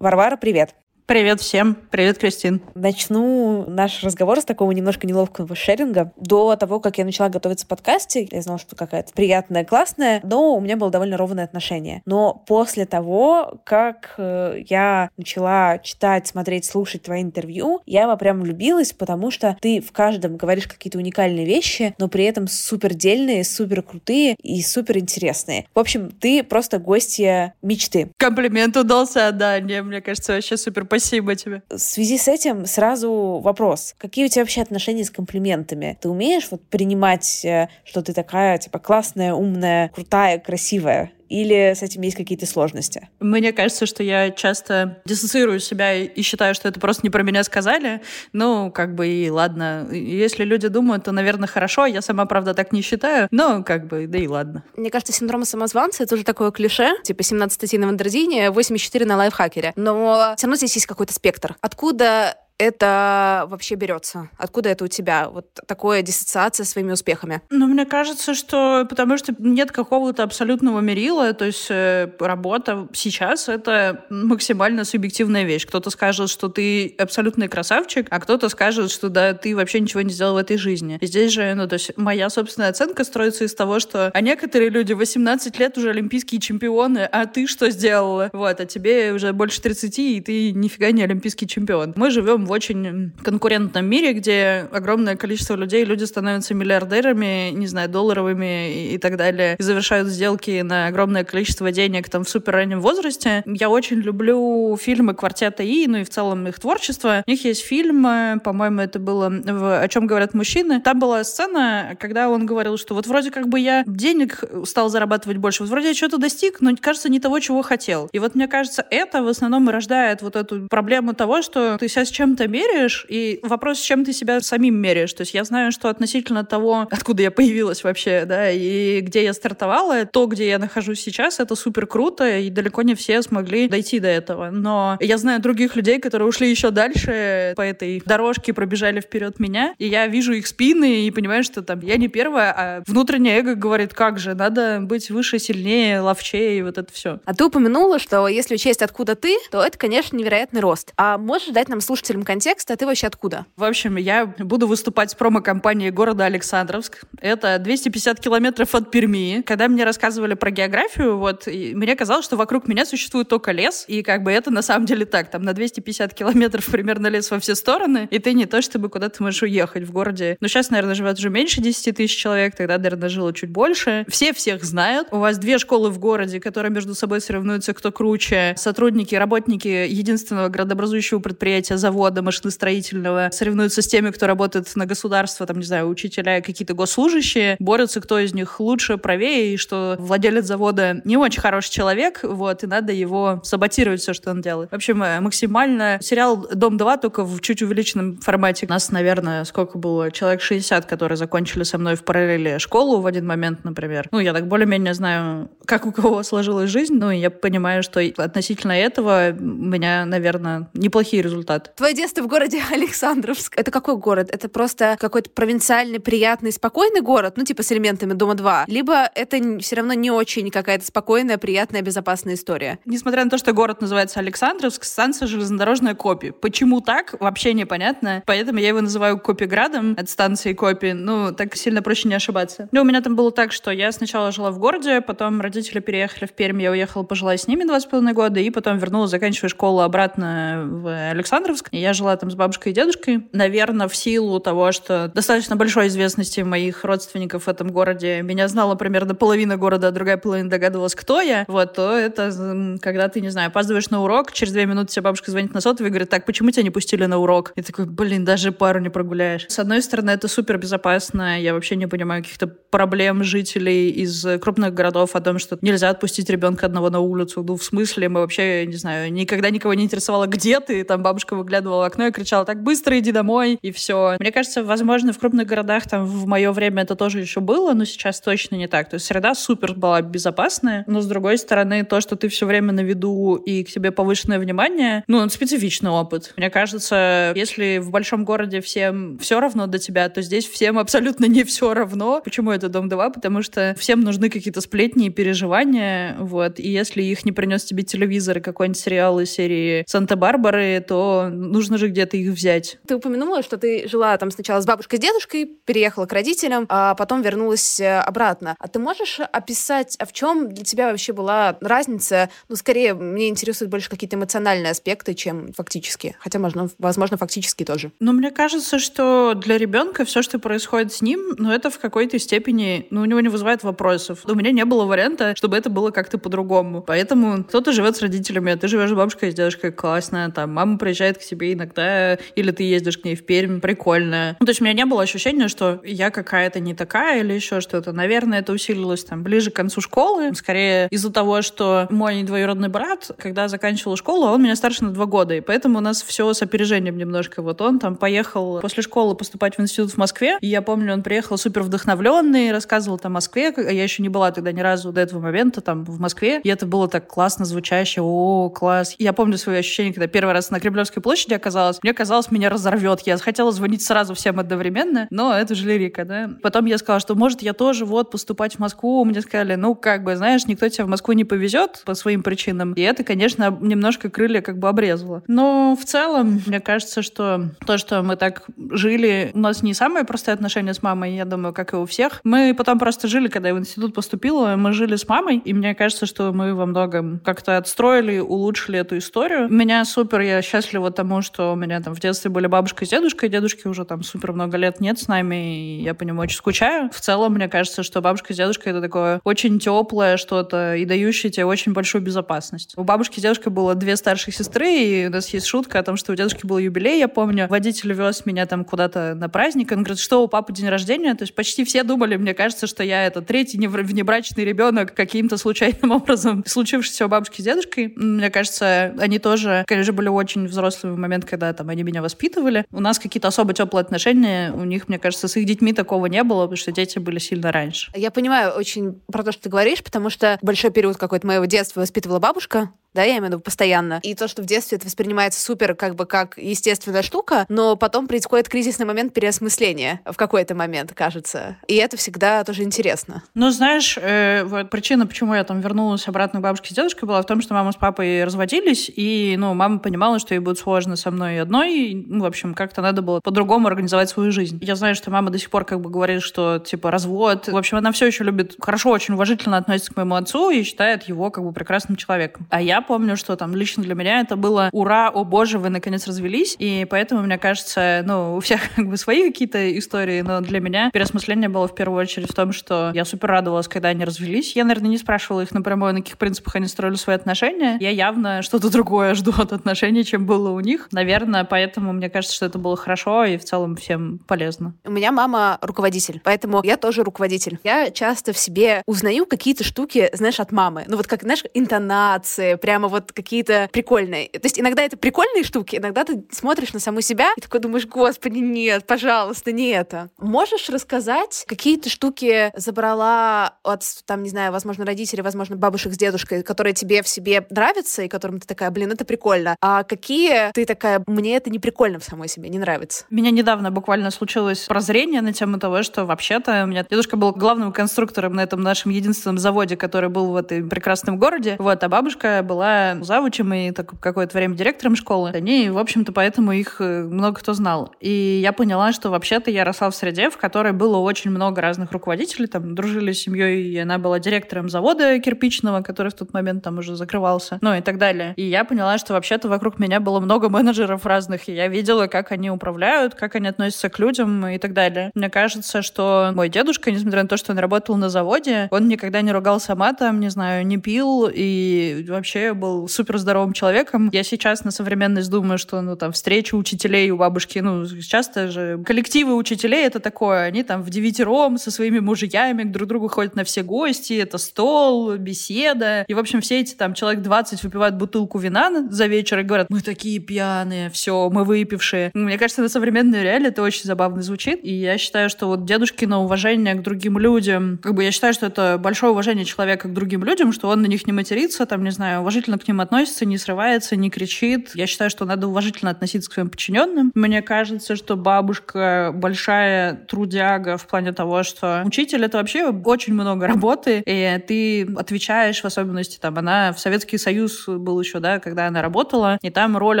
Варвара, 0.00 0.38
привет! 0.38 0.79
Привет 1.10 1.40
всем. 1.40 1.76
Привет, 1.90 2.18
Кристин. 2.18 2.62
Начну 2.76 3.64
наш 3.66 4.04
разговор 4.04 4.40
с 4.40 4.44
такого 4.44 4.70
немножко 4.70 5.08
неловкого 5.08 5.56
шеринга. 5.56 6.12
До 6.14 6.54
того, 6.54 6.78
как 6.78 6.98
я 6.98 7.04
начала 7.04 7.28
готовиться 7.28 7.66
к 7.66 7.68
подкасте, 7.68 8.28
я 8.30 8.42
знала, 8.42 8.60
что 8.60 8.76
какая-то 8.76 9.12
приятная, 9.12 9.64
классная, 9.64 10.20
но 10.22 10.54
у 10.54 10.60
меня 10.60 10.76
было 10.76 10.88
довольно 10.88 11.16
ровное 11.16 11.42
отношение. 11.42 12.02
Но 12.06 12.44
после 12.46 12.86
того, 12.86 13.60
как 13.64 14.14
э, 14.18 14.62
я 14.68 15.10
начала 15.16 15.78
читать, 15.78 16.28
смотреть, 16.28 16.64
слушать 16.64 17.02
твои 17.02 17.22
интервью, 17.22 17.80
я 17.86 18.14
прям 18.14 18.42
влюбилась, 18.42 18.92
потому 18.92 19.32
что 19.32 19.56
ты 19.60 19.80
в 19.80 19.90
каждом 19.90 20.36
говоришь 20.36 20.68
какие-то 20.68 20.98
уникальные 20.98 21.44
вещи, 21.44 21.92
но 21.98 22.06
при 22.06 22.22
этом 22.22 22.46
супер 22.46 22.94
дельные, 22.94 23.42
супер 23.42 23.82
крутые 23.82 24.36
и 24.40 24.62
супер 24.62 24.98
интересные. 24.98 25.66
В 25.74 25.80
общем, 25.80 26.12
ты 26.12 26.44
просто 26.44 26.78
гостья 26.78 27.54
мечты. 27.62 28.12
Комплимент 28.16 28.76
удался, 28.76 29.32
да, 29.32 29.58
мне, 29.60 29.82
мне 29.82 30.00
кажется, 30.00 30.34
вообще 30.34 30.56
супер 30.56 30.84
Спасибо 31.00 31.34
тебе. 31.34 31.62
В 31.70 31.78
связи 31.78 32.18
с 32.18 32.28
этим 32.28 32.66
сразу 32.66 33.40
вопрос. 33.42 33.94
Какие 33.98 34.26
у 34.26 34.28
тебя 34.28 34.42
вообще 34.42 34.60
отношения 34.60 35.04
с 35.04 35.10
комплиментами? 35.10 35.96
Ты 36.00 36.08
умеешь 36.08 36.48
вот 36.50 36.62
принимать, 36.68 37.44
э, 37.44 37.68
что 37.84 38.02
ты 38.02 38.12
такая, 38.12 38.58
типа, 38.58 38.78
классная, 38.78 39.32
умная, 39.32 39.88
крутая, 39.88 40.38
красивая? 40.38 41.10
Или 41.30 41.72
с 41.74 41.82
этим 41.82 42.02
есть 42.02 42.16
какие-то 42.16 42.44
сложности? 42.44 43.08
Мне 43.20 43.52
кажется, 43.52 43.86
что 43.86 44.02
я 44.02 44.30
часто 44.30 45.00
диссоциирую 45.06 45.60
себя 45.60 45.94
и 45.94 46.22
считаю, 46.22 46.54
что 46.54 46.68
это 46.68 46.78
просто 46.80 47.02
не 47.04 47.10
про 47.10 47.22
меня 47.22 47.44
сказали. 47.44 48.02
Ну, 48.32 48.70
как 48.70 48.94
бы 48.94 49.08
и 49.08 49.30
ладно. 49.30 49.88
Если 49.90 50.44
люди 50.44 50.68
думают, 50.68 51.04
то, 51.04 51.12
наверное, 51.12 51.48
хорошо. 51.48 51.86
Я 51.86 52.02
сама, 52.02 52.26
правда, 52.26 52.52
так 52.52 52.72
не 52.72 52.82
считаю. 52.82 53.28
Но 53.30 53.62
как 53.62 53.86
бы, 53.86 54.06
да 54.06 54.18
и 54.18 54.26
ладно. 54.26 54.64
Мне 54.76 54.90
кажется, 54.90 55.12
синдром 55.12 55.44
самозванца— 55.44 56.02
это 56.04 56.16
уже 56.16 56.24
такое 56.24 56.50
клише. 56.50 56.90
Типа 57.04 57.22
17 57.22 57.54
статей 57.54 57.78
на 57.78 57.86
Wonderzine, 57.86 58.50
84 58.50 59.06
на 59.06 59.16
Лайфхакере. 59.16 59.72
Но 59.76 60.34
все 60.36 60.46
равно 60.46 60.56
здесь 60.56 60.74
есть 60.74 60.86
какой-то 60.86 61.14
спектр. 61.14 61.56
Откуда 61.60 62.36
это 62.60 63.46
вообще 63.48 63.74
берется? 63.74 64.28
Откуда 64.36 64.68
это 64.68 64.84
у 64.84 64.88
тебя? 64.88 65.30
Вот 65.30 65.46
такое 65.66 66.02
диссоциация 66.02 66.64
своими 66.64 66.92
успехами? 66.92 67.40
Ну, 67.48 67.66
мне 67.66 67.86
кажется, 67.86 68.34
что 68.34 68.86
потому 68.88 69.16
что 69.16 69.34
нет 69.38 69.72
какого-то 69.72 70.22
абсолютного 70.22 70.80
мерила, 70.80 71.32
то 71.32 71.46
есть 71.46 71.68
э, 71.70 72.10
работа 72.20 72.86
сейчас— 72.92 73.48
это 73.48 74.04
максимально 74.10 74.84
субъективная 74.84 75.44
вещь. 75.44 75.66
Кто-то 75.66 75.88
скажет, 75.88 76.28
что 76.28 76.48
ты 76.48 76.94
абсолютный 76.98 77.48
красавчик, 77.48 78.06
а 78.10 78.20
кто-то 78.20 78.50
скажет, 78.50 78.90
что 78.90 79.08
да, 79.08 79.32
ты 79.32 79.56
вообще 79.56 79.80
ничего 79.80 80.02
не 80.02 80.12
сделал 80.12 80.34
в 80.34 80.36
этой 80.36 80.58
жизни. 80.58 80.98
И 81.00 81.06
здесь 81.06 81.32
же, 81.32 81.54
ну, 81.54 81.66
то 81.66 81.74
есть 81.74 81.96
моя 81.96 82.28
собственная 82.28 82.68
оценка 82.68 83.04
строится 83.04 83.44
из 83.44 83.54
того, 83.54 83.80
что 83.80 84.10
а 84.12 84.20
некоторые 84.20 84.68
люди 84.68 84.92
18 84.92 85.58
лет 85.58 85.78
уже 85.78 85.88
олимпийские 85.88 86.40
чемпионы, 86.42 87.08
а 87.10 87.24
ты 87.24 87.46
что 87.46 87.70
сделала? 87.70 88.28
Вот, 88.34 88.60
а 88.60 88.66
тебе 88.66 89.14
уже 89.14 89.32
больше 89.32 89.62
30, 89.62 89.98
и 89.98 90.20
ты 90.20 90.52
нифига 90.52 90.90
не 90.90 91.02
олимпийский 91.02 91.48
чемпион. 91.48 91.94
Мы 91.96 92.10
живем 92.10 92.49
в 92.50 92.52
очень 92.52 93.12
конкурентном 93.22 93.86
мире, 93.86 94.12
где 94.12 94.66
огромное 94.72 95.14
количество 95.14 95.54
людей, 95.54 95.84
люди 95.84 96.02
становятся 96.02 96.52
миллиардерами, 96.52 97.50
не 97.50 97.68
знаю, 97.68 97.88
долларовыми 97.88 98.92
и, 98.92 98.98
так 98.98 99.16
далее, 99.16 99.54
и 99.56 99.62
завершают 99.62 100.08
сделки 100.08 100.60
на 100.62 100.88
огромное 100.88 101.22
количество 101.22 101.70
денег 101.70 102.08
там 102.10 102.24
в 102.24 102.28
супер 102.28 102.54
раннем 102.54 102.80
возрасте. 102.80 103.44
Я 103.46 103.70
очень 103.70 103.98
люблю 103.98 104.76
фильмы 104.80 105.14
квартета 105.14 105.62
И, 105.62 105.86
ну 105.86 105.98
и 105.98 106.04
в 106.04 106.10
целом 106.10 106.48
их 106.48 106.58
творчество. 106.58 107.22
У 107.24 107.30
них 107.30 107.44
есть 107.44 107.64
фильм, 107.64 108.02
по-моему, 108.40 108.80
это 108.80 108.98
было 108.98 109.30
в 109.30 109.82
«О 109.82 109.88
чем 109.88 110.08
говорят 110.08 110.34
мужчины». 110.34 110.80
Там 110.80 110.98
была 110.98 111.22
сцена, 111.22 111.96
когда 112.00 112.28
он 112.28 112.46
говорил, 112.46 112.78
что 112.78 112.96
вот 112.96 113.06
вроде 113.06 113.30
как 113.30 113.48
бы 113.48 113.60
я 113.60 113.84
денег 113.86 114.42
стал 114.64 114.88
зарабатывать 114.88 115.38
больше, 115.38 115.62
вот 115.62 115.70
вроде 115.70 115.88
я 115.88 115.94
что-то 115.94 116.18
достиг, 116.18 116.60
но, 116.60 116.72
кажется, 116.80 117.08
не 117.08 117.20
того, 117.20 117.38
чего 117.38 117.62
хотел. 117.62 118.08
И 118.10 118.18
вот 118.18 118.34
мне 118.34 118.48
кажется, 118.48 118.84
это 118.90 119.22
в 119.22 119.28
основном 119.28 119.70
и 119.70 119.72
рождает 119.72 120.20
вот 120.22 120.34
эту 120.34 120.66
проблему 120.68 121.14
того, 121.14 121.42
что 121.42 121.78
ты 121.78 121.86
себя 121.86 122.04
с 122.04 122.10
чем-то 122.40 122.48
меряешь, 122.48 123.06
и 123.08 123.40
вопрос, 123.42 123.78
с 123.78 123.82
чем 123.82 124.04
ты 124.04 124.12
себя 124.12 124.40
самим 124.40 124.76
меряешь. 124.76 125.12
То 125.12 125.22
есть 125.22 125.34
я 125.34 125.44
знаю, 125.44 125.72
что 125.72 125.88
относительно 125.88 126.44
того, 126.44 126.86
откуда 126.90 127.22
я 127.22 127.30
появилась 127.30 127.84
вообще, 127.84 128.24
да, 128.24 128.50
и 128.50 129.00
где 129.00 129.24
я 129.24 129.32
стартовала, 129.32 130.06
то, 130.06 130.26
где 130.26 130.48
я 130.48 130.58
нахожусь 130.58 131.00
сейчас, 131.00 131.40
это 131.40 131.54
супер 131.54 131.86
круто, 131.86 132.38
и 132.38 132.50
далеко 132.50 132.82
не 132.82 132.94
все 132.94 133.22
смогли 133.22 133.68
дойти 133.68 133.98
до 134.00 134.08
этого. 134.08 134.50
Но 134.50 134.96
я 135.00 135.18
знаю 135.18 135.40
других 135.40 135.76
людей, 135.76 136.00
которые 136.00 136.28
ушли 136.28 136.48
еще 136.48 136.70
дальше 136.70 137.52
по 137.56 137.62
этой 137.62 138.02
дорожке, 138.04 138.52
пробежали 138.52 139.00
вперед 139.00 139.38
меня, 139.38 139.74
и 139.78 139.86
я 139.86 140.06
вижу 140.06 140.32
их 140.32 140.46
спины 140.46 141.06
и 141.06 141.10
понимаю, 141.10 141.44
что 141.44 141.62
там 141.62 141.80
я 141.80 141.96
не 141.96 142.08
первая, 142.08 142.54
а 142.56 142.82
внутреннее 142.86 143.38
эго 143.38 143.54
говорит, 143.54 143.92
как 143.94 144.18
же, 144.18 144.34
надо 144.34 144.80
быть 144.80 145.10
выше, 145.10 145.38
сильнее, 145.38 146.00
ловчее, 146.00 146.58
и 146.58 146.62
вот 146.62 146.78
это 146.78 146.92
все. 146.92 147.20
А 147.24 147.34
ты 147.34 147.44
упомянула, 147.44 147.98
что 147.98 148.28
если 148.28 148.54
учесть, 148.54 148.82
откуда 148.82 149.14
ты, 149.14 149.36
то 149.50 149.62
это, 149.62 149.76
конечно, 149.76 150.16
невероятный 150.16 150.60
рост. 150.60 150.92
А 150.96 151.18
можешь 151.18 151.48
дать 151.48 151.68
нам, 151.68 151.80
слушателям, 151.80 152.22
контекст, 152.30 152.70
а 152.70 152.76
ты 152.76 152.86
вообще 152.86 153.08
откуда? 153.08 153.44
В 153.56 153.64
общем, 153.64 153.96
я 153.96 154.24
буду 154.24 154.68
выступать 154.68 155.10
с 155.10 155.16
промо-компанией 155.16 155.90
города 155.90 156.26
Александровск. 156.26 157.02
Это 157.20 157.58
250 157.58 158.20
километров 158.20 158.72
от 158.76 158.92
Перми. 158.92 159.42
Когда 159.44 159.66
мне 159.66 159.82
рассказывали 159.82 160.34
про 160.34 160.52
географию, 160.52 161.18
вот, 161.18 161.48
мне 161.48 161.96
казалось, 161.96 162.24
что 162.24 162.36
вокруг 162.36 162.68
меня 162.68 162.86
существует 162.86 163.26
только 163.26 163.50
лес, 163.50 163.84
и 163.88 164.04
как 164.04 164.22
бы 164.22 164.30
это 164.30 164.52
на 164.52 164.62
самом 164.62 164.86
деле 164.86 165.06
так. 165.06 165.28
Там 165.28 165.42
на 165.42 165.54
250 165.54 166.14
километров 166.14 166.66
примерно 166.70 167.08
лес 167.08 167.28
во 167.32 167.40
все 167.40 167.56
стороны, 167.56 168.06
и 168.12 168.20
ты 168.20 168.32
не 168.32 168.46
то 168.46 168.62
чтобы 168.62 168.90
куда-то 168.90 169.20
можешь 169.24 169.42
уехать 169.42 169.82
в 169.82 169.90
городе. 169.90 170.36
Но 170.40 170.46
сейчас, 170.46 170.70
наверное, 170.70 170.94
живет 170.94 171.18
уже 171.18 171.30
меньше 171.30 171.60
10 171.60 171.96
тысяч 171.96 172.16
человек, 172.16 172.54
тогда, 172.54 172.78
наверное, 172.78 173.08
жило 173.08 173.34
чуть 173.34 173.50
больше. 173.50 174.04
Все 174.08 174.32
всех 174.32 174.62
знают. 174.62 175.08
У 175.10 175.18
вас 175.18 175.36
две 175.38 175.58
школы 175.58 175.90
в 175.90 175.98
городе, 175.98 176.38
которые 176.38 176.70
между 176.70 176.94
собой 176.94 177.20
соревнуются, 177.20 177.74
кто 177.74 177.90
круче. 177.90 178.54
Сотрудники, 178.56 179.16
работники 179.16 179.66
единственного 179.66 180.48
градообразующего 180.48 181.18
предприятия, 181.18 181.76
завода 182.10 182.22
машиностроительного 182.22 183.30
соревнуются 183.32 183.82
с 183.82 183.86
теми, 183.86 184.10
кто 184.10 184.26
работает 184.26 184.68
на 184.74 184.86
государство, 184.86 185.46
там, 185.46 185.58
не 185.58 185.64
знаю, 185.64 185.88
учителя, 185.88 186.40
какие-то 186.40 186.74
госслужащие, 186.74 187.56
борются, 187.60 188.00
кто 188.00 188.18
из 188.18 188.34
них 188.34 188.58
лучше, 188.58 188.96
правее, 188.96 189.54
и 189.54 189.56
что 189.56 189.96
владелец 189.98 190.44
завода 190.44 191.00
не 191.04 191.16
очень 191.16 191.40
хороший 191.40 191.70
человек, 191.70 192.20
вот, 192.24 192.64
и 192.64 192.66
надо 192.66 192.92
его 192.92 193.40
саботировать 193.44 194.00
все, 194.00 194.12
что 194.12 194.30
он 194.32 194.40
делает. 194.40 194.70
В 194.70 194.74
общем, 194.74 195.02
э, 195.02 195.20
максимально 195.20 195.98
сериал 196.02 196.48
«Дом-2» 196.52 197.00
только 197.00 197.24
в 197.24 197.40
чуть 197.40 197.62
увеличенном 197.62 198.18
формате. 198.18 198.66
У 198.66 198.70
нас, 198.70 198.90
наверное, 198.90 199.44
сколько 199.44 199.78
было? 199.78 200.10
Человек 200.10 200.42
60, 200.42 200.86
которые 200.86 201.16
закончили 201.16 201.62
со 201.62 201.78
мной 201.78 201.94
в 201.94 202.02
параллели 202.02 202.58
школу 202.58 203.00
в 203.00 203.06
один 203.06 203.26
момент, 203.26 203.62
например. 203.62 204.08
Ну, 204.10 204.18
я 204.18 204.32
так 204.32 204.48
более-менее 204.48 204.94
знаю, 204.94 205.48
как 205.64 205.86
у 205.86 205.92
кого 205.92 206.24
сложилась 206.24 206.70
жизнь, 206.70 206.94
ну, 206.94 207.10
и 207.12 207.18
я 207.18 207.30
понимаю, 207.30 207.84
что 207.84 208.00
относительно 208.16 208.72
этого 208.72 209.32
у 209.38 209.42
меня, 209.42 210.04
наверное, 210.04 210.68
неплохие 210.74 211.22
результаты. 211.22 211.70
Твое 211.76 211.94
детство 212.00 212.22
в 212.22 212.28
городе 212.28 212.62
Александровск. 212.72 213.58
Это 213.58 213.70
какой 213.70 213.96
город? 213.96 214.30
Это 214.32 214.48
просто 214.48 214.96
какой-то 214.98 215.28
провинциальный, 215.30 216.00
приятный, 216.00 216.50
спокойный 216.50 217.02
город, 217.02 217.34
ну, 217.36 217.44
типа 217.44 217.62
с 217.62 217.70
элементами 217.72 218.14
Дома-2? 218.14 218.64
Либо 218.68 219.10
это 219.14 219.58
все 219.58 219.76
равно 219.76 219.92
не 219.92 220.10
очень 220.10 220.50
какая-то 220.50 220.86
спокойная, 220.86 221.36
приятная, 221.36 221.82
безопасная 221.82 222.34
история? 222.34 222.78
Несмотря 222.86 223.24
на 223.24 223.30
то, 223.30 223.36
что 223.36 223.52
город 223.52 223.82
называется 223.82 224.18
Александровск, 224.18 224.84
станция 224.84 225.28
железнодорожная 225.28 225.94
Копи. 225.94 226.30
Почему 226.30 226.80
так, 226.80 227.16
вообще 227.20 227.52
непонятно. 227.52 228.22
Поэтому 228.24 228.60
я 228.60 228.68
его 228.68 228.80
называю 228.80 229.18
Копиградом 229.18 229.94
от 229.98 230.08
станции 230.08 230.54
Копи. 230.54 230.94
Ну, 230.94 231.34
так 231.34 231.54
сильно 231.54 231.82
проще 231.82 232.08
не 232.08 232.14
ошибаться. 232.14 232.68
Ну, 232.72 232.80
у 232.80 232.84
меня 232.84 233.02
там 233.02 233.14
было 233.14 233.30
так, 233.30 233.52
что 233.52 233.70
я 233.70 233.92
сначала 233.92 234.32
жила 234.32 234.50
в 234.50 234.58
городе, 234.58 235.02
потом 235.02 235.42
родители 235.42 235.80
переехали 235.80 236.26
в 236.26 236.32
Пермь, 236.32 236.62
я 236.62 236.70
уехала, 236.70 237.02
пожила 237.02 237.36
с 237.36 237.46
ними 237.46 237.64
два 237.64 237.78
с 237.78 237.84
половиной 237.84 238.14
года, 238.14 238.40
и 238.40 238.48
потом 238.48 238.78
вернулась, 238.78 239.10
заканчивая 239.10 239.50
школу 239.50 239.80
обратно 239.80 240.62
в 240.64 241.10
Александровск. 241.10 241.68
И 241.72 241.78
я 241.78 241.89
жила 241.92 242.16
там 242.16 242.30
с 242.30 242.34
бабушкой 242.34 242.72
и 242.72 242.74
дедушкой. 242.74 243.28
Наверное, 243.32 243.88
в 243.88 243.96
силу 243.96 244.40
того, 244.40 244.72
что 244.72 245.10
достаточно 245.14 245.56
большой 245.56 245.88
известности 245.88 246.40
моих 246.40 246.84
родственников 246.84 247.44
в 247.44 247.48
этом 247.48 247.70
городе, 247.70 248.22
меня 248.22 248.48
знала 248.48 248.74
примерно 248.74 249.14
половина 249.14 249.56
города, 249.56 249.88
а 249.88 249.90
другая 249.90 250.16
половина 250.16 250.50
догадывалась, 250.50 250.94
кто 250.94 251.20
я, 251.20 251.44
вот, 251.48 251.74
то 251.74 251.96
это 251.96 252.78
когда 252.80 253.08
ты, 253.08 253.20
не 253.20 253.30
знаю, 253.30 253.48
опаздываешь 253.48 253.90
на 253.90 254.02
урок, 254.02 254.32
через 254.32 254.52
две 254.52 254.66
минуты 254.66 254.92
тебе 254.92 255.02
бабушка 255.02 255.30
звонит 255.30 255.54
на 255.54 255.60
сотовый 255.60 255.88
и 255.88 255.90
говорит, 255.90 256.08
так, 256.08 256.24
почему 256.26 256.50
тебя 256.50 256.62
не 256.62 256.70
пустили 256.70 257.06
на 257.06 257.18
урок? 257.18 257.52
И 257.56 257.62
такой, 257.62 257.86
блин, 257.86 258.24
даже 258.24 258.52
пару 258.52 258.80
не 258.80 258.88
прогуляешь. 258.88 259.46
С 259.48 259.58
одной 259.58 259.82
стороны, 259.82 260.10
это 260.10 260.28
супер 260.28 260.58
безопасно, 260.58 261.40
я 261.40 261.54
вообще 261.54 261.76
не 261.76 261.86
понимаю 261.86 262.22
каких-то 262.22 262.46
проблем 262.46 263.24
жителей 263.24 263.90
из 263.90 264.26
крупных 264.40 264.74
городов 264.74 265.16
о 265.16 265.20
том, 265.20 265.38
что 265.38 265.58
нельзя 265.60 265.90
отпустить 265.90 266.30
ребенка 266.30 266.66
одного 266.66 266.90
на 266.90 267.00
улицу. 267.00 267.42
Ну, 267.42 267.56
в 267.56 267.64
смысле, 267.64 268.08
мы 268.08 268.20
вообще, 268.20 268.66
не 268.66 268.76
знаю, 268.76 269.12
никогда 269.12 269.50
никого 269.50 269.74
не 269.74 269.84
интересовало, 269.84 270.26
где 270.26 270.60
ты, 270.60 270.84
там 270.84 271.02
бабушка 271.02 271.34
выглядывала 271.34 271.79
в 271.80 271.84
окно 271.84 272.06
и 272.06 272.12
кричала, 272.12 272.44
так 272.44 272.62
быстро 272.62 272.98
иди 272.98 273.12
домой, 273.12 273.58
и 273.60 273.72
все. 273.72 274.16
Мне 274.18 274.32
кажется, 274.32 274.62
возможно, 274.62 275.12
в 275.12 275.18
крупных 275.18 275.46
городах 275.46 275.88
там 275.88 276.04
в 276.04 276.26
мое 276.26 276.52
время 276.52 276.82
это 276.82 276.94
тоже 276.94 277.20
еще 277.20 277.40
было, 277.40 277.72
но 277.72 277.84
сейчас 277.84 278.20
точно 278.20 278.56
не 278.56 278.68
так. 278.68 278.88
То 278.88 278.94
есть 278.94 279.06
среда 279.06 279.34
супер 279.34 279.74
была 279.74 280.02
безопасная, 280.02 280.84
но 280.86 281.00
с 281.00 281.06
другой 281.06 281.38
стороны, 281.38 281.84
то, 281.84 282.00
что 282.00 282.16
ты 282.16 282.28
все 282.28 282.46
время 282.46 282.72
на 282.72 282.80
виду 282.80 283.34
и 283.34 283.64
к 283.64 283.70
тебе 283.70 283.90
повышенное 283.90 284.38
внимание, 284.38 285.04
ну, 285.06 285.18
он 285.18 285.30
специфичный 285.30 285.90
опыт. 285.90 286.32
Мне 286.36 286.50
кажется, 286.50 287.32
если 287.34 287.78
в 287.78 287.90
большом 287.90 288.24
городе 288.24 288.60
всем 288.60 289.18
все 289.18 289.40
равно 289.40 289.66
до 289.66 289.78
тебя, 289.78 290.08
то 290.08 290.22
здесь 290.22 290.46
всем 290.46 290.78
абсолютно 290.78 291.26
не 291.26 291.44
все 291.44 291.74
равно. 291.74 292.20
Почему 292.22 292.50
это 292.50 292.68
Дом-2? 292.68 293.14
Потому 293.14 293.42
что 293.42 293.74
всем 293.78 294.00
нужны 294.00 294.28
какие-то 294.30 294.60
сплетни 294.60 295.06
и 295.06 295.10
переживания, 295.10 296.16
вот, 296.18 296.58
и 296.58 296.68
если 296.68 297.02
их 297.02 297.24
не 297.24 297.32
принес 297.32 297.64
тебе 297.64 297.82
телевизор 297.82 298.38
и 298.38 298.40
какой-нибудь 298.40 298.78
сериал 298.78 299.20
из 299.20 299.30
серии 299.30 299.84
Санта-Барбары, 299.86 300.84
то 300.86 301.28
нужно 301.30 301.69
же 301.78 301.88
где-то 301.88 302.16
их 302.16 302.30
взять. 302.30 302.78
Ты 302.86 302.96
упомянула, 302.96 303.42
что 303.42 303.56
ты 303.56 303.88
жила 303.88 304.16
там 304.16 304.30
сначала 304.30 304.60
с 304.60 304.66
бабушкой 304.66 304.98
с 304.98 305.02
дедушкой, 305.02 305.46
переехала 305.46 306.06
к 306.06 306.12
родителям, 306.12 306.66
а 306.68 306.94
потом 306.94 307.22
вернулась 307.22 307.80
э, 307.80 308.00
обратно. 308.00 308.56
А 308.58 308.68
ты 308.68 308.78
можешь 308.78 309.20
описать, 309.20 309.96
а 309.98 310.06
в 310.06 310.12
чем 310.12 310.52
для 310.52 310.64
тебя 310.64 310.90
вообще 310.90 311.12
была 311.12 311.56
разница? 311.60 312.30
Ну, 312.48 312.56
скорее, 312.56 312.94
мне 312.94 313.28
интересуют 313.28 313.70
больше 313.70 313.88
какие-то 313.88 314.16
эмоциональные 314.16 314.70
аспекты, 314.70 315.14
чем 315.14 315.52
фактически. 315.52 316.16
Хотя, 316.20 316.38
можно, 316.38 316.68
возможно, 316.78 317.16
фактически 317.16 317.64
тоже. 317.64 317.92
Ну, 318.00 318.12
мне 318.12 318.30
кажется, 318.30 318.78
что 318.78 319.34
для 319.34 319.58
ребенка 319.58 320.04
все, 320.04 320.22
что 320.22 320.38
происходит 320.38 320.92
с 320.92 321.02
ним, 321.02 321.34
ну, 321.38 321.50
это 321.50 321.70
в 321.70 321.78
какой-то 321.78 322.18
степени, 322.18 322.86
ну, 322.90 323.02
у 323.02 323.04
него 323.04 323.20
не 323.20 323.28
вызывает 323.28 323.62
вопросов. 323.62 324.20
У 324.24 324.34
меня 324.34 324.50
не 324.50 324.64
было 324.64 324.84
варианта, 324.84 325.34
чтобы 325.36 325.56
это 325.56 325.70
было 325.70 325.90
как-то 325.90 326.18
по-другому. 326.18 326.82
Поэтому 326.82 327.44
кто-то 327.44 327.72
живет 327.72 327.96
с 327.96 328.02
родителями, 328.02 328.52
а 328.52 328.56
ты 328.56 328.68
живешь 328.68 328.90
с 328.90 328.94
бабушкой 328.94 329.28
и 329.28 329.32
с 329.32 329.34
дедушкой, 329.34 329.72
классно. 329.72 330.30
Там 330.30 330.52
мама 330.52 330.78
приезжает 330.78 331.18
к 331.18 331.22
тебе 331.22 331.52
иногда, 331.60 332.14
или 332.34 332.50
ты 332.50 332.62
ездишь 332.62 332.98
к 332.98 333.04
ней 333.04 333.14
в 333.14 333.24
Пермь, 333.24 333.60
прикольно. 333.60 334.36
Ну, 334.40 334.46
то 334.46 334.50
есть 334.50 334.60
у 334.60 334.64
меня 334.64 334.74
не 334.74 334.86
было 334.86 335.02
ощущения, 335.02 335.48
что 335.48 335.80
я 335.84 336.10
какая-то 336.10 336.60
не 336.60 336.74
такая 336.74 337.20
или 337.20 337.32
еще 337.32 337.60
что-то. 337.60 337.92
Наверное, 337.92 338.40
это 338.40 338.52
усилилось 338.52 339.04
там 339.04 339.22
ближе 339.22 339.50
к 339.50 339.54
концу 339.54 339.80
школы. 339.80 340.34
Скорее 340.34 340.88
из-за 340.90 341.12
того, 341.12 341.42
что 341.42 341.86
мой 341.90 342.22
двоюродный 342.22 342.68
брат, 342.68 343.10
когда 343.18 343.48
заканчивал 343.48 343.96
школу, 343.96 344.26
он 344.26 344.42
меня 344.42 344.56
старше 344.56 344.84
на 344.84 344.90
два 344.90 345.06
года, 345.06 345.34
и 345.34 345.40
поэтому 345.40 345.78
у 345.78 345.80
нас 345.80 346.02
все 346.02 346.32
с 346.32 346.42
опережением 346.42 346.96
немножко. 346.96 347.42
Вот 347.42 347.60
он 347.60 347.78
там 347.78 347.96
поехал 347.96 348.60
после 348.60 348.82
школы 348.82 349.14
поступать 349.14 349.58
в 349.58 349.60
институт 349.60 349.92
в 349.92 349.96
Москве, 349.98 350.38
и 350.40 350.46
я 350.46 350.62
помню, 350.62 350.94
он 350.94 351.02
приехал 351.02 351.36
супер 351.36 351.62
вдохновленный, 351.62 352.52
рассказывал 352.52 352.98
там 352.98 353.12
о 353.12 353.20
Москве, 353.20 353.52
я 353.56 353.82
еще 353.82 354.02
не 354.02 354.08
была 354.08 354.30
тогда 354.30 354.52
ни 354.52 354.60
разу 354.60 354.92
до 354.92 355.00
этого 355.00 355.20
момента 355.20 355.60
там 355.60 355.84
в 355.84 356.00
Москве, 356.00 356.40
и 356.42 356.48
это 356.48 356.64
было 356.64 356.88
так 356.88 357.06
классно 357.06 357.44
звучаще, 357.44 358.00
о, 358.00 358.48
класс. 358.48 358.94
Я 358.98 359.12
помню 359.12 359.36
свои 359.36 359.58
ощущения, 359.58 359.92
когда 359.92 360.06
первый 360.06 360.32
раз 360.32 360.50
на 360.50 360.60
Кремлевской 360.60 361.02
площади 361.02 361.34
оказалась, 361.34 361.49
мне 361.82 361.92
казалось, 361.92 362.30
меня 362.30 362.48
разорвет. 362.48 363.00
Я 363.00 363.16
хотела 363.18 363.52
звонить 363.52 363.82
сразу 363.82 364.14
всем 364.14 364.38
одновременно, 364.38 365.06
но 365.10 365.34
это 365.34 365.54
же 365.54 365.66
лирика, 365.66 366.04
да. 366.04 366.30
Потом 366.42 366.66
я 366.66 366.78
сказала, 366.78 367.00
что 367.00 367.14
может 367.14 367.42
я 367.42 367.52
тоже 367.52 367.84
вот 367.84 368.10
поступать 368.10 368.56
в 368.56 368.58
Москву. 368.58 369.04
Мне 369.04 369.20
сказали, 369.20 369.54
ну 369.54 369.74
как 369.74 370.04
бы, 370.04 370.16
знаешь, 370.16 370.46
никто 370.46 370.68
тебя 370.68 370.84
в 370.84 370.88
Москву 370.88 371.12
не 371.14 371.24
повезет 371.24 371.82
по 371.84 371.94
своим 371.94 372.22
причинам. 372.22 372.72
И 372.74 372.80
это, 372.80 373.04
конечно, 373.04 373.56
немножко 373.60 374.10
крылья 374.10 374.40
как 374.40 374.58
бы 374.58 374.68
обрезало. 374.68 375.22
Но 375.26 375.76
в 375.80 375.84
целом, 375.84 376.42
мне 376.46 376.60
кажется, 376.60 377.02
что 377.02 377.50
то, 377.66 377.78
что 377.78 378.02
мы 378.02 378.16
так 378.16 378.44
жили, 378.70 379.30
у 379.34 379.38
нас 379.38 379.62
не 379.62 379.74
самые 379.74 380.04
простые 380.04 380.34
отношения 380.34 380.74
с 380.74 380.82
мамой, 380.82 381.14
я 381.14 381.24
думаю, 381.24 381.52
как 381.54 381.72
и 381.72 381.76
у 381.76 381.86
всех. 381.86 382.20
Мы 382.24 382.54
потом 382.56 382.78
просто 382.78 383.08
жили, 383.08 383.28
когда 383.28 383.48
я 383.48 383.54
в 383.54 383.58
институт 383.58 383.94
поступила, 383.94 384.56
мы 384.56 384.72
жили 384.72 384.96
с 384.96 385.08
мамой, 385.08 385.38
и 385.38 385.52
мне 385.52 385.74
кажется, 385.74 386.06
что 386.06 386.32
мы 386.32 386.54
во 386.54 386.66
многом 386.66 387.20
как-то 387.24 387.56
отстроили, 387.56 388.18
улучшили 388.18 388.78
эту 388.78 388.98
историю. 388.98 389.48
Меня 389.48 389.84
супер, 389.84 390.20
я 390.20 390.42
счастлива 390.42 390.90
тому, 390.90 391.22
что 391.22 391.39
у 391.40 391.56
меня 391.56 391.80
там 391.80 391.94
в 391.94 392.00
детстве 392.00 392.30
были 392.30 392.46
бабушка 392.46 392.84
и 392.84 392.88
дедушка, 392.88 393.26
и 393.26 393.28
дедушки 393.28 393.66
уже 393.66 393.84
там 393.84 394.02
супер 394.02 394.32
много 394.32 394.56
лет 394.56 394.80
нет 394.80 394.98
с 394.98 395.08
нами, 395.08 395.78
и 395.78 395.82
я 395.82 395.94
по 395.94 396.02
нему 396.02 396.20
очень 396.22 396.36
скучаю. 396.36 396.90
В 396.90 397.00
целом, 397.00 397.34
мне 397.34 397.48
кажется, 397.48 397.82
что 397.82 398.00
бабушка 398.00 398.32
и 398.32 398.36
дедушка— 398.36 398.70
это 398.70 398.80
такое 398.80 399.20
очень 399.24 399.58
теплое 399.58 400.16
что-то 400.16 400.74
и 400.74 400.84
дающее 400.84 401.30
тебе 401.30 401.44
очень 401.44 401.72
большую 401.72 402.02
безопасность. 402.02 402.74
У 402.76 402.84
бабушки 402.84 403.20
с 403.20 403.22
дедушкой 403.22 403.52
было 403.52 403.74
две 403.74 403.96
старших 403.96 404.34
сестры, 404.34 404.68
и 404.68 405.06
у 405.06 405.10
нас 405.10 405.28
есть 405.28 405.46
шутка 405.46 405.78
о 405.78 405.82
том, 405.82 405.96
что 405.96 406.12
у 406.12 406.14
дедушки 406.14 406.46
был 406.46 406.58
юбилей, 406.58 406.98
я 406.98 407.08
помню. 407.08 407.46
Водитель 407.48 407.92
вез 407.92 408.26
меня 408.26 408.46
там 408.46 408.64
куда-то 408.64 409.14
на 409.14 409.28
праздник, 409.28 409.72
он 409.72 409.78
говорит, 409.78 409.98
что 409.98 410.22
у 410.22 410.28
папы 410.28 410.52
день 410.52 410.68
рождения? 410.68 411.14
То 411.14 411.22
есть 411.22 411.34
почти 411.34 411.64
все 411.64 411.82
думали, 411.82 412.16
мне 412.16 412.34
кажется, 412.34 412.66
что 412.66 412.82
я 412.82 413.06
это 413.06 413.22
третий 413.22 413.58
внебрачный 413.60 414.44
ребенок 414.44 414.94
каким-то 414.94 415.36
случайным 415.36 415.90
образом, 415.90 416.44
случившийся 416.46 417.06
у 417.06 417.08
бабушки 417.08 417.40
с 417.40 417.44
дедушкой. 417.44 417.92
Мне 417.96 418.30
кажется, 418.30 418.94
они 418.98 419.18
тоже, 419.18 419.64
конечно, 419.66 419.92
были 419.92 420.08
очень 420.08 420.46
взрослыми 420.46 420.94
в 420.94 420.98
момент, 420.98 421.19
когда 421.24 421.52
там 421.52 421.68
они 421.68 421.82
меня 421.82 422.02
воспитывали. 422.02 422.64
У 422.70 422.80
нас 422.80 422.98
какие-то 422.98 423.28
особо 423.28 423.52
теплые 423.52 423.82
отношения, 423.82 424.52
у 424.52 424.64
них, 424.64 424.88
мне 424.88 424.98
кажется, 424.98 425.28
с 425.28 425.36
их 425.36 425.46
детьми 425.46 425.72
такого 425.72 426.06
не 426.06 426.22
было, 426.22 426.42
потому 426.42 426.56
что 426.56 426.72
дети 426.72 426.98
были 426.98 427.18
сильно 427.18 427.52
раньше. 427.52 427.90
Я 427.94 428.10
понимаю 428.10 428.52
очень 428.52 429.00
про 429.10 429.22
то, 429.22 429.32
что 429.32 429.42
ты 429.42 429.48
говоришь, 429.48 429.82
потому 429.82 430.10
что 430.10 430.38
большой 430.42 430.70
период 430.70 430.96
какой-то 430.96 431.26
моего 431.26 431.44
детства 431.44 431.80
воспитывала 431.80 432.18
бабушка, 432.18 432.70
да, 432.94 433.02
я 433.02 433.12
имею 433.12 433.22
в 433.22 433.26
виду 433.26 433.40
постоянно. 433.40 434.00
И 434.02 434.14
то, 434.14 434.28
что 434.28 434.42
в 434.42 434.46
детстве 434.46 434.76
это 434.76 434.86
воспринимается 434.86 435.40
супер 435.40 435.74
как 435.74 435.94
бы 435.94 436.06
как 436.06 436.36
естественная 436.36 437.02
штука, 437.02 437.46
но 437.48 437.76
потом 437.76 438.06
происходит 438.08 438.48
кризисный 438.48 438.86
момент 438.86 439.14
переосмысления 439.14 440.00
в 440.04 440.16
какой-то 440.16 440.54
момент, 440.54 440.92
кажется. 440.94 441.56
И 441.68 441.76
это 441.76 441.96
всегда 441.96 442.42
тоже 442.44 442.62
интересно. 442.62 443.22
Ну, 443.34 443.50
знаешь, 443.50 443.96
э, 444.00 444.42
вот 444.44 444.70
причина, 444.70 445.06
почему 445.06 445.34
я 445.34 445.44
там 445.44 445.60
вернулась 445.60 446.08
обратно 446.08 446.40
к 446.40 446.42
бабушке 446.42 446.70
с 446.70 446.76
дедушкой, 446.76 447.06
была 447.06 447.22
в 447.22 447.26
том, 447.26 447.40
что 447.40 447.54
мама 447.54 447.72
с 447.72 447.76
папой 447.76 448.24
разводились, 448.24 448.90
и, 448.94 449.36
ну, 449.38 449.54
мама 449.54 449.78
понимала, 449.78 450.18
что 450.18 450.34
ей 450.34 450.40
будет 450.40 450.58
сложно 450.58 450.96
со 450.96 451.10
мной 451.10 451.40
одной, 451.40 451.74
и, 451.74 451.94
ну, 451.94 452.24
в 452.24 452.26
общем, 452.26 452.54
как-то 452.54 452.82
надо 452.82 453.02
было 453.02 453.20
по-другому 453.20 453.68
организовать 453.68 454.08
свою 454.08 454.32
жизнь. 454.32 454.58
Я 454.62 454.74
знаю, 454.74 454.94
что 454.94 455.10
мама 455.10 455.30
до 455.30 455.38
сих 455.38 455.50
пор 455.50 455.64
как 455.64 455.80
бы 455.80 455.90
говорит, 455.90 456.22
что, 456.22 456.58
типа, 456.58 456.90
развод. 456.90 457.48
В 457.48 457.56
общем, 457.56 457.78
она 457.78 457.92
все 457.92 458.06
еще 458.06 458.24
любит, 458.24 458.56
хорошо, 458.60 458.90
очень 458.90 459.14
уважительно 459.14 459.56
относится 459.56 459.92
к 459.92 459.96
моему 459.96 460.16
отцу 460.16 460.50
и 460.50 460.62
считает 460.62 461.04
его 461.04 461.30
как 461.30 461.44
бы 461.44 461.52
прекрасным 461.52 461.96
человеком. 461.96 462.46
А 462.50 462.60
я 462.60 462.79
помню, 462.82 463.16
что 463.16 463.36
там 463.36 463.54
лично 463.54 463.82
для 463.82 463.94
меня 463.94 464.20
это 464.20 464.36
было 464.36 464.68
«Ура, 464.72 465.10
о 465.10 465.24
боже, 465.24 465.58
вы 465.58 465.68
наконец 465.68 466.06
развелись!» 466.06 466.56
И 466.58 466.86
поэтому, 466.88 467.22
мне 467.22 467.38
кажется, 467.38 468.02
ну, 468.04 468.36
у 468.36 468.40
всех 468.40 468.60
как 468.76 468.88
бы 468.88 468.96
свои 468.96 469.30
какие-то 469.30 469.78
истории, 469.78 470.20
но 470.20 470.40
для 470.40 470.60
меня 470.60 470.90
переосмысление 470.90 471.48
было 471.48 471.68
в 471.68 471.74
первую 471.74 472.00
очередь 472.00 472.30
в 472.30 472.34
том, 472.34 472.52
что 472.52 472.90
я 472.94 473.04
супер 473.04 473.28
радовалась, 473.28 473.68
когда 473.68 473.88
они 473.88 474.04
развелись. 474.04 474.56
Я, 474.56 474.64
наверное, 474.64 474.90
не 474.90 474.98
спрашивала 474.98 475.42
их 475.42 475.52
напрямую, 475.52 475.94
на 475.94 476.00
каких 476.00 476.18
принципах 476.18 476.56
они 476.56 476.66
строили 476.66 476.96
свои 476.96 477.16
отношения. 477.16 477.76
Я 477.80 477.90
явно 477.90 478.42
что-то 478.42 478.70
другое 478.70 479.14
жду 479.14 479.32
от 479.36 479.52
отношений, 479.52 480.04
чем 480.04 480.26
было 480.26 480.50
у 480.50 480.60
них. 480.60 480.88
Наверное, 480.92 481.44
поэтому 481.44 481.92
мне 481.92 482.10
кажется, 482.10 482.34
что 482.34 482.46
это 482.46 482.58
было 482.58 482.76
хорошо 482.76 483.24
и 483.24 483.36
в 483.36 483.44
целом 483.44 483.76
всем 483.76 484.18
полезно. 484.26 484.74
У 484.84 484.90
меня 484.90 485.12
мама 485.12 485.58
руководитель, 485.62 486.20
поэтому 486.22 486.60
я 486.64 486.76
тоже 486.76 487.02
руководитель. 487.02 487.58
Я 487.64 487.90
часто 487.90 488.32
в 488.32 488.38
себе 488.38 488.82
узнаю 488.86 489.26
какие-то 489.26 489.64
штуки, 489.64 490.10
знаешь, 490.12 490.40
от 490.40 490.52
мамы. 490.52 490.84
Ну 490.86 490.96
вот 490.96 491.06
как, 491.06 491.22
знаешь, 491.22 491.44
интонации, 491.54 492.54
прямо 492.70 492.86
вот 492.86 493.10
какие-то 493.10 493.68
прикольные. 493.72 494.28
То 494.28 494.44
есть 494.44 494.60
иногда 494.60 494.82
это 494.82 494.96
прикольные 494.96 495.42
штуки, 495.42 495.74
иногда 495.74 496.04
ты 496.04 496.22
смотришь 496.30 496.72
на 496.72 496.78
саму 496.78 497.00
себя 497.00 497.30
и 497.36 497.40
такой 497.40 497.58
думаешь, 497.58 497.84
господи, 497.84 498.38
нет, 498.38 498.86
пожалуйста, 498.86 499.50
не 499.50 499.70
это. 499.70 500.08
Можешь 500.18 500.68
рассказать, 500.68 501.44
какие 501.48 501.78
то 501.78 501.88
штуки 501.88 502.52
забрала 502.54 503.54
от, 503.64 503.82
там, 504.06 504.22
не 504.22 504.30
знаю, 504.30 504.52
возможно, 504.52 504.86
родителей, 504.86 505.24
возможно, 505.24 505.56
бабушек 505.56 505.94
с 505.94 505.96
дедушкой, 505.96 506.44
которые 506.44 506.72
тебе 506.72 507.02
в 507.02 507.08
себе 507.08 507.44
нравятся 507.50 508.02
и 508.02 508.08
которым 508.08 508.38
ты 508.38 508.46
такая, 508.46 508.70
блин, 508.70 508.92
это 508.92 509.04
прикольно. 509.04 509.56
А 509.60 509.82
какие 509.82 510.52
ты 510.52 510.64
такая, 510.64 511.02
мне 511.08 511.34
это 511.34 511.50
не 511.50 511.58
прикольно 511.58 511.98
в 511.98 512.04
самой 512.04 512.28
себе, 512.28 512.50
не 512.50 512.60
нравится? 512.60 513.04
Меня 513.10 513.32
недавно 513.32 513.72
буквально 513.72 514.12
случилось 514.12 514.66
прозрение 514.68 515.22
на 515.22 515.32
тему 515.32 515.58
того, 515.58 515.82
что 515.82 516.04
вообще-то 516.04 516.62
у 516.62 516.66
меня 516.68 516.86
дедушка 516.88 517.16
был 517.16 517.32
главным 517.32 517.72
конструктором 517.72 518.34
на 518.34 518.44
этом 518.44 518.60
нашем 518.60 518.92
единственном 518.92 519.38
заводе, 519.38 519.76
который 519.76 520.08
был 520.08 520.30
в 520.30 520.36
этом 520.36 520.68
прекрасном 520.68 521.18
городе. 521.18 521.56
Вот, 521.58 521.82
а 521.82 521.88
бабушка 521.88 522.44
была 522.44 522.59
завучем 523.00 523.52
и 523.52 523.70
так, 523.72 523.98
какое-то 524.00 524.36
время 524.36 524.54
директором 524.54 524.96
школы. 524.96 525.30
Они, 525.30 525.70
в 525.70 525.78
общем-то, 525.78 526.12
поэтому 526.12 526.52
их 526.52 526.76
э, 526.80 527.02
много 527.02 527.40
кто 527.40 527.54
знал. 527.54 527.94
И 528.00 528.40
я 528.42 528.52
поняла, 528.52 528.92
что 528.92 529.10
вообще-то 529.10 529.50
я 529.50 529.64
росла 529.64 529.90
в 529.90 529.94
среде, 529.94 530.30
в 530.30 530.36
которой 530.36 530.72
было 530.72 530.98
очень 530.98 531.30
много 531.30 531.60
разных 531.60 531.92
руководителей, 531.92 532.46
там 532.46 532.74
дружили 532.74 533.12
с 533.12 533.22
семьей, 533.22 533.70
и 533.72 533.78
она 533.78 533.98
была 533.98 534.18
директором 534.18 534.68
завода 534.68 535.18
кирпичного, 535.18 535.82
который 535.82 536.08
в 536.08 536.14
тот 536.14 536.32
момент 536.32 536.64
там 536.64 536.78
уже 536.78 536.96
закрывался, 536.96 537.58
ну 537.60 537.74
и 537.74 537.80
так 537.80 537.98
далее. 537.98 538.34
И 538.36 538.42
я 538.42 538.64
поняла, 538.64 538.98
что 538.98 539.14
вообще-то 539.14 539.48
вокруг 539.48 539.78
меня 539.78 540.00
было 540.00 540.20
много 540.20 540.48
менеджеров 540.48 541.06
разных, 541.06 541.48
и 541.48 541.54
я 541.54 541.68
видела, 541.68 542.06
как 542.06 542.32
они 542.32 542.50
управляют, 542.50 543.14
как 543.14 543.34
они 543.34 543.48
относятся 543.48 543.88
к 543.88 543.98
людям 543.98 544.46
и 544.46 544.58
так 544.58 544.72
далее. 544.72 545.10
Мне 545.14 545.30
кажется, 545.30 545.82
что 545.82 546.32
мой 546.34 546.48
дедушка, 546.48 546.90
несмотря 546.90 547.22
на 547.22 547.28
то, 547.28 547.36
что 547.36 547.52
он 547.52 547.58
работал 547.58 547.96
на 547.96 548.08
заводе, 548.08 548.68
он 548.70 548.88
никогда 548.88 549.20
не 549.20 549.32
ругался 549.32 549.74
матом, 549.74 550.20
не 550.20 550.28
знаю, 550.28 550.66
не 550.66 550.78
пил 550.78 551.30
и 551.32 552.04
вообще 552.08 552.49
был 552.54 552.88
супер 552.88 553.18
здоровым 553.18 553.52
человеком. 553.52 554.10
Я 554.12 554.22
сейчас 554.22 554.64
на 554.64 554.70
современность 554.70 555.30
думаю, 555.30 555.58
что, 555.58 555.80
ну, 555.80 555.96
там, 555.96 556.12
встречи 556.12 556.54
учителей 556.54 557.10
у 557.10 557.16
бабушки, 557.16 557.58
ну, 557.58 557.86
часто 557.86 558.50
же 558.50 558.82
коллективы 558.84 559.34
учителей 559.34 559.86
это 559.86 560.00
такое, 560.00 560.42
они 560.44 560.62
там 560.62 560.82
в 560.82 560.90
девятером 560.90 561.58
со 561.58 561.70
своими 561.70 561.98
мужьями 561.98 562.64
друг 562.64 562.86
к 562.86 562.88
другу 562.88 563.08
ходят 563.08 563.36
на 563.36 563.44
все 563.44 563.62
гости, 563.62 564.14
это 564.14 564.38
стол, 564.38 565.16
беседа. 565.16 566.04
И, 566.08 566.14
в 566.14 566.18
общем, 566.18 566.40
все 566.40 566.60
эти 566.60 566.74
там 566.74 566.94
человек 566.94 567.22
20 567.22 567.62
выпивают 567.62 567.96
бутылку 567.96 568.38
вина 568.38 568.88
за 568.90 569.06
вечер 569.06 569.38
и 569.40 569.42
говорят, 569.42 569.68
мы 569.70 569.80
такие 569.80 570.18
пьяные, 570.18 570.90
все, 570.90 571.28
мы 571.30 571.44
выпившие. 571.44 572.10
Мне 572.14 572.38
кажется, 572.38 572.62
на 572.62 572.68
современной 572.68 573.22
реалии 573.22 573.48
это 573.48 573.62
очень 573.62 573.84
забавно 573.84 574.22
звучит. 574.22 574.60
И 574.62 574.72
я 574.72 574.98
считаю, 574.98 575.30
что 575.30 575.46
вот 575.46 575.64
дедушкино 575.64 576.20
уважение 576.20 576.74
к 576.74 576.82
другим 576.82 577.18
людям, 577.18 577.78
как 577.82 577.94
бы 577.94 578.04
я 578.04 578.10
считаю, 578.10 578.32
что 578.32 578.46
это 578.46 578.78
большое 578.78 579.12
уважение 579.12 579.44
человека 579.44 579.88
к 579.88 579.92
другим 579.92 580.24
людям, 580.24 580.52
что 580.52 580.68
он 580.68 580.82
на 580.82 580.86
них 580.86 581.06
не 581.06 581.12
матерится, 581.12 581.66
там, 581.66 581.84
не 581.84 581.90
знаю, 581.90 582.20
уважительно 582.20 582.39
к 582.46 582.68
ним 582.68 582.80
относится, 582.80 583.24
не 583.24 583.38
срывается, 583.38 583.96
не 583.96 584.10
кричит. 584.10 584.70
Я 584.74 584.86
считаю, 584.86 585.10
что 585.10 585.24
надо 585.24 585.48
уважительно 585.48 585.90
относиться 585.90 586.30
к 586.30 586.34
своим 586.34 586.50
подчиненным. 586.50 587.12
Мне 587.14 587.42
кажется, 587.42 587.96
что 587.96 588.16
бабушка 588.16 589.12
большая 589.14 589.94
трудяга 590.08 590.76
в 590.76 590.86
плане 590.86 591.12
того, 591.12 591.42
что 591.42 591.82
учитель— 591.84 592.24
это 592.26 592.38
вообще 592.38 592.66
очень 592.70 593.14
много 593.14 593.46
работы, 593.46 594.02
и 594.06 594.42
ты 594.46 594.84
отвечаешь, 594.96 595.60
в 595.60 595.64
особенности, 595.64 596.18
там, 596.20 596.38
она 596.38 596.72
в 596.72 596.80
Советский 596.80 597.18
Союз 597.18 597.66
был 597.66 598.00
еще, 598.00 598.20
да, 598.20 598.38
когда 598.38 598.66
она 598.66 598.82
работала, 598.82 599.38
и 599.42 599.50
там 599.50 599.76
роль 599.76 600.00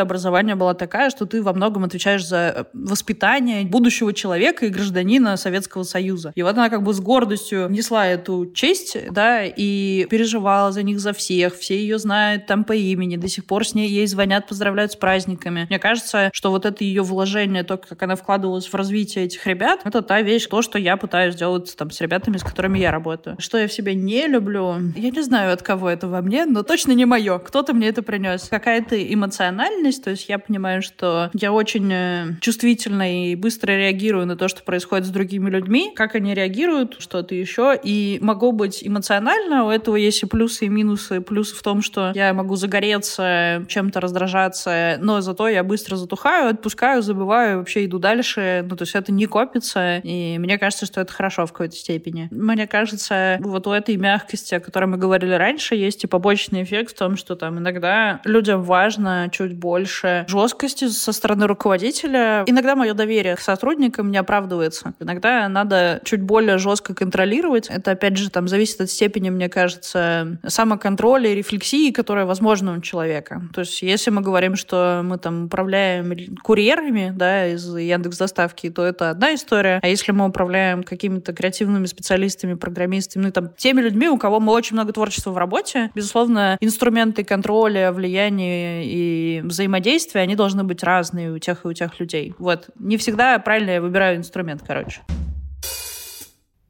образования 0.00 0.54
была 0.54 0.74
такая, 0.74 1.10
что 1.10 1.26
ты 1.26 1.42
во 1.42 1.52
многом 1.52 1.84
отвечаешь 1.84 2.26
за 2.26 2.68
воспитание 2.72 3.64
будущего 3.64 4.12
человека 4.12 4.66
и 4.66 4.68
гражданина 4.68 5.36
Советского 5.36 5.82
Союза. 5.82 6.32
И 6.34 6.42
вот 6.42 6.56
она 6.56 6.68
как 6.68 6.82
бы 6.82 6.92
с 6.92 7.00
гордостью 7.00 7.68
несла 7.68 8.06
эту 8.06 8.50
честь, 8.52 8.96
да, 9.10 9.44
и 9.44 10.06
переживала 10.10 10.72
за 10.72 10.82
них, 10.82 11.00
за 11.00 11.12
всех, 11.12 11.56
все 11.56 11.76
ее 11.76 11.98
знают 11.98 12.29
там 12.38 12.64
по 12.64 12.72
имени, 12.72 13.16
до 13.16 13.28
сих 13.28 13.44
пор 13.44 13.66
с 13.66 13.74
ней 13.74 13.88
ей 13.88 14.06
звонят, 14.06 14.46
поздравляют 14.46 14.92
с 14.92 14.96
праздниками. 14.96 15.66
Мне 15.68 15.78
кажется, 15.78 16.30
что 16.32 16.50
вот 16.50 16.66
это 16.66 16.84
ее 16.84 17.02
вложение, 17.02 17.62
то, 17.62 17.76
как 17.76 18.02
она 18.02 18.16
вкладывалась 18.16 18.66
в 18.66 18.74
развитие 18.74 19.24
этих 19.24 19.46
ребят, 19.46 19.80
это 19.84 20.02
та 20.02 20.22
вещь, 20.22 20.46
то, 20.46 20.62
что 20.62 20.78
я 20.78 20.96
пытаюсь 20.96 21.34
сделать 21.34 21.74
там 21.76 21.90
с 21.90 22.00
ребятами, 22.00 22.36
с 22.36 22.42
которыми 22.42 22.78
я 22.78 22.90
работаю. 22.90 23.36
Что 23.38 23.58
я 23.58 23.68
в 23.68 23.72
себе 23.72 23.94
не 23.94 24.26
люблю, 24.26 24.74
я 24.96 25.10
не 25.10 25.22
знаю, 25.22 25.52
от 25.52 25.62
кого 25.62 25.88
это 25.88 26.08
во 26.08 26.20
мне, 26.22 26.44
но 26.46 26.62
точно 26.62 26.92
не 26.92 27.04
мое. 27.04 27.38
Кто-то 27.38 27.72
мне 27.72 27.88
это 27.88 28.02
принес. 28.02 28.48
Какая-то 28.48 28.96
эмоциональность, 29.02 30.04
то 30.04 30.10
есть 30.10 30.28
я 30.28 30.38
понимаю, 30.38 30.82
что 30.82 31.30
я 31.32 31.52
очень 31.52 31.90
э, 31.92 32.26
чувствительно 32.40 33.30
и 33.30 33.34
быстро 33.34 33.72
реагирую 33.72 34.26
на 34.26 34.36
то, 34.36 34.48
что 34.48 34.62
происходит 34.62 35.06
с 35.06 35.10
другими 35.10 35.48
людьми, 35.50 35.92
как 35.94 36.14
они 36.14 36.34
реагируют, 36.34 36.96
что-то 36.98 37.34
еще, 37.34 37.78
и 37.82 38.18
могу 38.20 38.52
быть 38.52 38.86
эмоционально, 38.86 39.64
у 39.64 39.70
этого 39.70 39.96
есть 39.96 40.22
и 40.22 40.26
плюсы, 40.26 40.66
и 40.66 40.68
минусы. 40.68 41.20
Плюс 41.20 41.52
в 41.52 41.62
том, 41.62 41.82
что 41.82 42.12
Я 42.14 42.19
могу 42.32 42.56
загореться, 42.56 43.64
чем-то 43.68 44.00
раздражаться, 44.00 44.96
но 45.00 45.20
зато 45.20 45.48
я 45.48 45.62
быстро 45.64 45.96
затухаю, 45.96 46.50
отпускаю, 46.50 47.02
забываю, 47.02 47.58
вообще 47.58 47.84
иду 47.84 47.98
дальше. 47.98 48.64
Ну, 48.68 48.76
то 48.76 48.82
есть 48.82 48.94
это 48.94 49.12
не 49.12 49.26
копится, 49.26 49.98
и 49.98 50.38
мне 50.38 50.58
кажется, 50.58 50.86
что 50.86 51.00
это 51.00 51.12
хорошо 51.12 51.46
в 51.46 51.52
какой-то 51.52 51.76
степени. 51.76 52.28
Мне 52.30 52.66
кажется, 52.66 53.38
вот 53.40 53.66
у 53.66 53.72
этой 53.72 53.96
мягкости, 53.96 54.54
о 54.54 54.60
которой 54.60 54.86
мы 54.86 54.96
говорили 54.96 55.34
раньше, 55.34 55.74
есть 55.74 56.04
и 56.04 56.06
побочный 56.06 56.62
эффект 56.62 56.94
в 56.94 56.98
том, 56.98 57.16
что 57.16 57.36
там 57.36 57.58
иногда 57.58 58.20
людям 58.24 58.62
важно 58.62 59.28
чуть 59.32 59.56
больше 59.56 60.24
жесткости 60.28 60.88
со 60.88 61.12
стороны 61.12 61.46
руководителя. 61.46 62.44
Иногда 62.46 62.76
мое 62.76 62.94
доверие 62.94 63.36
к 63.36 63.40
сотрудникам 63.40 64.10
не 64.10 64.18
оправдывается. 64.18 64.94
Иногда 65.00 65.48
надо 65.48 66.00
чуть 66.04 66.22
более 66.22 66.58
жестко 66.58 66.94
контролировать. 66.94 67.68
Это, 67.68 67.92
опять 67.92 68.16
же, 68.16 68.30
там 68.30 68.48
зависит 68.48 68.80
от 68.80 68.90
степени, 68.90 69.30
мне 69.30 69.48
кажется, 69.48 70.38
самоконтроля 70.46 71.30
и 71.30 71.34
рефлексии, 71.34 71.90
которая 72.10 72.26
возможна 72.26 72.76
у 72.76 72.80
человека. 72.80 73.40
То 73.54 73.60
есть, 73.60 73.82
если 73.82 74.10
мы 74.10 74.20
говорим, 74.20 74.56
что 74.56 75.02
мы 75.04 75.16
там 75.16 75.44
управляем 75.44 76.12
курьерами, 76.42 77.12
да, 77.14 77.46
из 77.46 77.72
Яндекс 77.72 78.18
Доставки, 78.18 78.68
то 78.68 78.84
это 78.84 79.10
одна 79.10 79.32
история. 79.36 79.78
А 79.80 79.86
если 79.86 80.10
мы 80.10 80.26
управляем 80.26 80.82
какими-то 80.82 81.32
креативными 81.32 81.86
специалистами, 81.86 82.54
программистами, 82.54 83.26
ну, 83.26 83.30
там, 83.30 83.50
теми 83.56 83.80
людьми, 83.80 84.08
у 84.08 84.18
кого 84.18 84.40
мы 84.40 84.52
очень 84.54 84.74
много 84.74 84.92
творчества 84.92 85.30
в 85.30 85.38
работе, 85.38 85.92
безусловно, 85.94 86.58
инструменты 86.60 87.22
контроля, 87.22 87.92
влияния 87.92 88.82
и 88.84 89.40
взаимодействия, 89.44 90.22
они 90.22 90.34
должны 90.34 90.64
быть 90.64 90.82
разные 90.82 91.30
у 91.30 91.38
тех 91.38 91.64
и 91.64 91.68
у 91.68 91.72
тех 91.72 92.00
людей. 92.00 92.34
Вот. 92.38 92.70
Не 92.76 92.96
всегда 92.96 93.38
правильно 93.38 93.70
я 93.70 93.80
выбираю 93.80 94.16
инструмент, 94.16 94.64
короче 94.66 95.00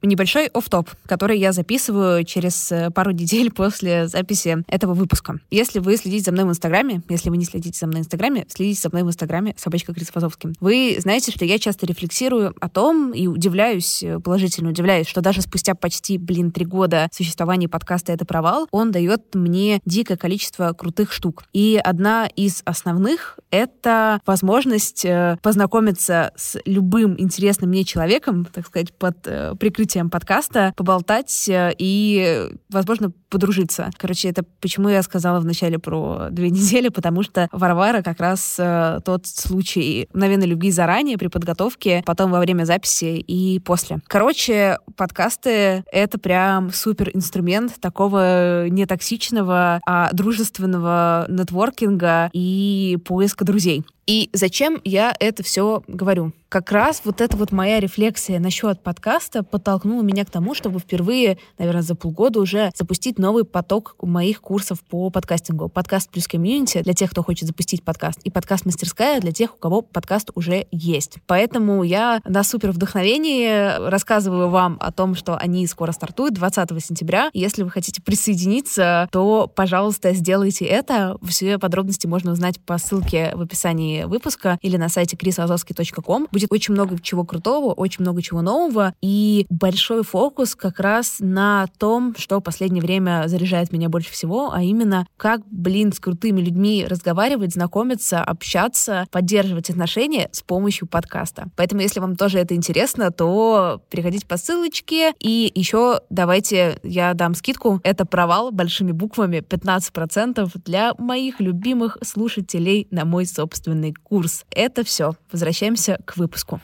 небольшой 0.07 0.47
оф-топ, 0.47 0.91
который 1.07 1.39
я 1.39 1.53
записываю 1.53 2.25
через 2.25 2.73
э, 2.73 2.91
пару 2.91 3.11
недель 3.21 3.51
после 3.53 4.09
записи 4.09 4.65
этого 4.67 4.95
выпуска. 4.95 5.39
Если 5.51 5.79
вы 5.79 5.97
следите 5.97 6.25
за 6.25 6.33
мной 6.33 6.45
в 6.45 6.51
Инстаграме, 6.51 7.03
если 7.09 7.31
вы 7.31 7.37
не 7.37 7.45
следите 7.45 7.79
за 7.79 7.87
мной 7.87 8.01
в 8.01 8.05
Инстаграме, 8.05 8.47
следите 8.49 8.81
за 8.81 8.89
мной 8.89 9.03
в 9.03 9.09
Инстаграме, 9.09 9.55
собачка 9.57 9.93
Крис 9.93 10.09
Фазовский. 10.09 10.55
Вы 10.61 10.97
знаете, 10.99 11.33
что 11.33 11.45
я 11.45 11.59
часто 11.59 11.87
рефлексирую 11.87 12.55
о 12.61 12.69
том 12.69 13.13
и 13.13 13.27
удивляюсь, 13.27 14.03
э, 14.03 14.19
положительно 14.21 14.71
удивляюсь, 14.71 15.07
что 15.07 15.21
даже 15.21 15.43
спустя 15.43 15.75
почти, 15.75 16.19
блин, 16.19 16.51
три 16.51 16.65
года 16.65 17.09
существования 17.13 17.69
подкаста 17.69 18.13
«Это 18.13 18.25
провал», 18.25 18.69
он 18.71 18.93
дает 18.93 19.35
мне 19.35 19.81
дикое 19.85 20.17
количество 20.17 20.73
крутых 20.73 21.13
штук. 21.13 21.45
И 21.53 21.81
одна 21.83 22.27
из 22.27 22.63
основных— 22.65 23.39
это 23.51 24.21
возможность 24.27 25.05
э, 25.05 25.37
познакомиться 25.43 26.33
с 26.37 26.59
любым 26.65 27.21
интересным 27.21 27.71
мне 27.71 27.85
человеком, 27.85 28.47
так 28.47 28.67
сказать, 28.67 28.93
под 28.93 29.21
прикрытием 29.59 29.90
открытием 29.91 30.09
подкаста 30.09 30.73
поболтать 30.77 31.49
э, 31.49 31.75
и, 31.77 32.49
возможно, 32.69 33.11
подружиться. 33.29 33.91
Короче, 33.97 34.29
это 34.29 34.45
почему 34.61 34.89
я 34.89 35.03
сказала 35.03 35.41
вначале 35.41 35.81
про 35.81 36.29
две 36.31 36.51
недели, 36.51 36.91
потому 36.91 37.25
что 37.25 37.49
Варвара 37.51 38.03
как 38.03 38.21
раз 38.21 38.57
э, 38.59 39.01
тот 39.05 39.27
случай 39.27 40.09
мгновенной 40.13 40.47
любви 40.47 40.71
заранее 40.71 41.19
при 41.19 41.27
подготовке, 41.27 42.05
потом 42.07 42.31
во 42.31 42.39
время 42.39 42.65
записи 42.65 43.19
и 43.19 43.59
после. 43.59 43.99
Короче, 44.07 44.79
подкасты— 44.97 45.83
это 45.93 46.19
прям 46.19 46.73
супер 46.73 47.11
инструмент 47.13 47.81
такого 47.81 48.69
не 48.69 48.87
токсичного, 48.87 49.81
а 49.87 50.11
дружественного 50.13 51.27
нетворкинга 51.29 52.31
и 52.33 52.97
поиска 53.05 53.45
друзей. 53.45 53.85
И 54.11 54.29
зачем 54.33 54.81
я 54.83 55.15
это 55.21 55.45
все 55.45 55.85
говорю? 55.87 56.33
Как 56.49 56.73
раз 56.73 57.03
вот 57.05 57.21
эта 57.21 57.37
вот 57.37 57.53
моя 57.53 57.79
рефлексия 57.79 58.41
насчет 58.41 58.83
подкаста 58.83 59.45
подтолкнула 59.45 60.03
меня 60.03 60.25
к 60.25 60.31
тому, 60.31 60.53
чтобы 60.57 60.81
впервые, 60.81 61.39
наверное, 61.59 61.83
за 61.83 61.95
полгода 61.95 62.41
уже 62.41 62.73
запустить 62.75 63.21
новый 63.21 63.45
поток 63.45 63.95
моих 64.03 64.41
курсов 64.41 64.81
по 64.81 65.11
подкастингу. 65.11 65.69
Подкаст 65.69 66.11
плюс 66.11 66.27
комьюнити 66.27 66.83
для 66.83 66.93
тех, 66.93 67.13
кто 67.13 67.23
хочет 67.23 67.47
запустить 67.47 67.85
подкаст, 67.85 68.19
и 68.25 68.31
подкаст-мастерская 68.31 69.21
для 69.21 69.31
тех, 69.31 69.55
у 69.55 69.59
кого 69.59 69.81
подкаст 69.81 70.33
уже 70.35 70.67
есть. 70.73 71.19
Поэтому 71.29 71.85
я 71.85 72.21
на 72.25 72.43
супер 72.43 72.73
вдохновении 72.73 73.89
рассказываю 73.89 74.49
вам 74.49 74.77
о 74.81 74.91
том, 74.91 75.15
что 75.15 75.37
они 75.37 75.69
скоро 75.69 75.93
стартуют 75.93 76.35
20 76.35 76.85
сентября. 76.85 77.31
Если 77.33 77.63
вы 77.63 77.71
хотите 77.71 78.03
присоединиться, 78.03 79.09
то, 79.13 79.47
пожалуйста, 79.47 80.15
сделайте 80.15 80.65
это. 80.65 81.17
Все 81.23 81.61
подробности 81.61 82.09
можно 82.09 82.33
узнать 82.33 82.59
по 82.59 82.77
ссылке 82.77 83.31
в 83.37 83.43
описании 83.43 84.00
выпуска 84.07 84.59
или 84.63 84.77
на 84.77 84.89
сайте 84.89 85.17
chrisazovsky.com. 85.17 86.29
Будет 86.31 86.53
очень 86.53 86.75
много 86.75 86.99
чего 87.01 87.25
крутого, 87.25 87.73
очень 87.73 88.03
много 88.03 88.23
чего 88.23 88.43
нового 88.43 88.95
и 89.01 89.47
большой 89.49 90.03
фокус 90.05 90.55
как 90.55 90.81
раз 90.81 91.17
на 91.21 91.69
том, 91.79 92.15
что 92.17 92.39
в 92.39 92.43
последнее 92.43 92.83
время 92.83 93.25
заряжает 93.27 93.73
меня 93.73 93.89
больше 93.89 94.11
всего, 94.11 94.53
а 94.53 94.63
именно 94.63 95.07
как, 95.17 95.43
блин, 95.51 95.93
с 95.93 96.01
крутыми 96.01 96.41
людьми 96.41 96.87
разговаривать, 96.89 97.55
знакомиться, 97.55 98.23
общаться, 98.23 99.07
поддерживать 99.11 99.71
отношения 99.71 100.29
с 100.33 100.43
помощью 100.43 100.89
подкаста. 100.89 101.49
Поэтому, 101.57 101.83
если 101.83 102.01
вам 102.01 102.17
тоже 102.17 102.39
это 102.39 102.55
интересно, 102.55 103.11
то 103.11 103.83
переходите 103.91 104.27
по 104.27 104.37
ссылочке. 104.37 105.13
И 105.19 105.51
еще 105.55 106.01
давайте 106.11 106.81
я 106.83 107.15
дам 107.15 107.35
скидку. 107.35 107.81
Это 107.83 108.05
провал 108.05 108.51
большими 108.51 108.93
буквами 108.93 109.39
15% 109.39 110.51
для 110.65 110.95
моих 110.99 111.41
любимых 111.41 111.99
слушателей 112.03 112.89
на 112.91 113.05
мой 113.05 113.27
собственный 113.27 113.90
курс. 113.93 114.45
Это 114.51 114.85
все. 114.85 115.15
Возвращаемся 115.31 115.99
к 116.05 116.17
выпуску. 116.17 116.61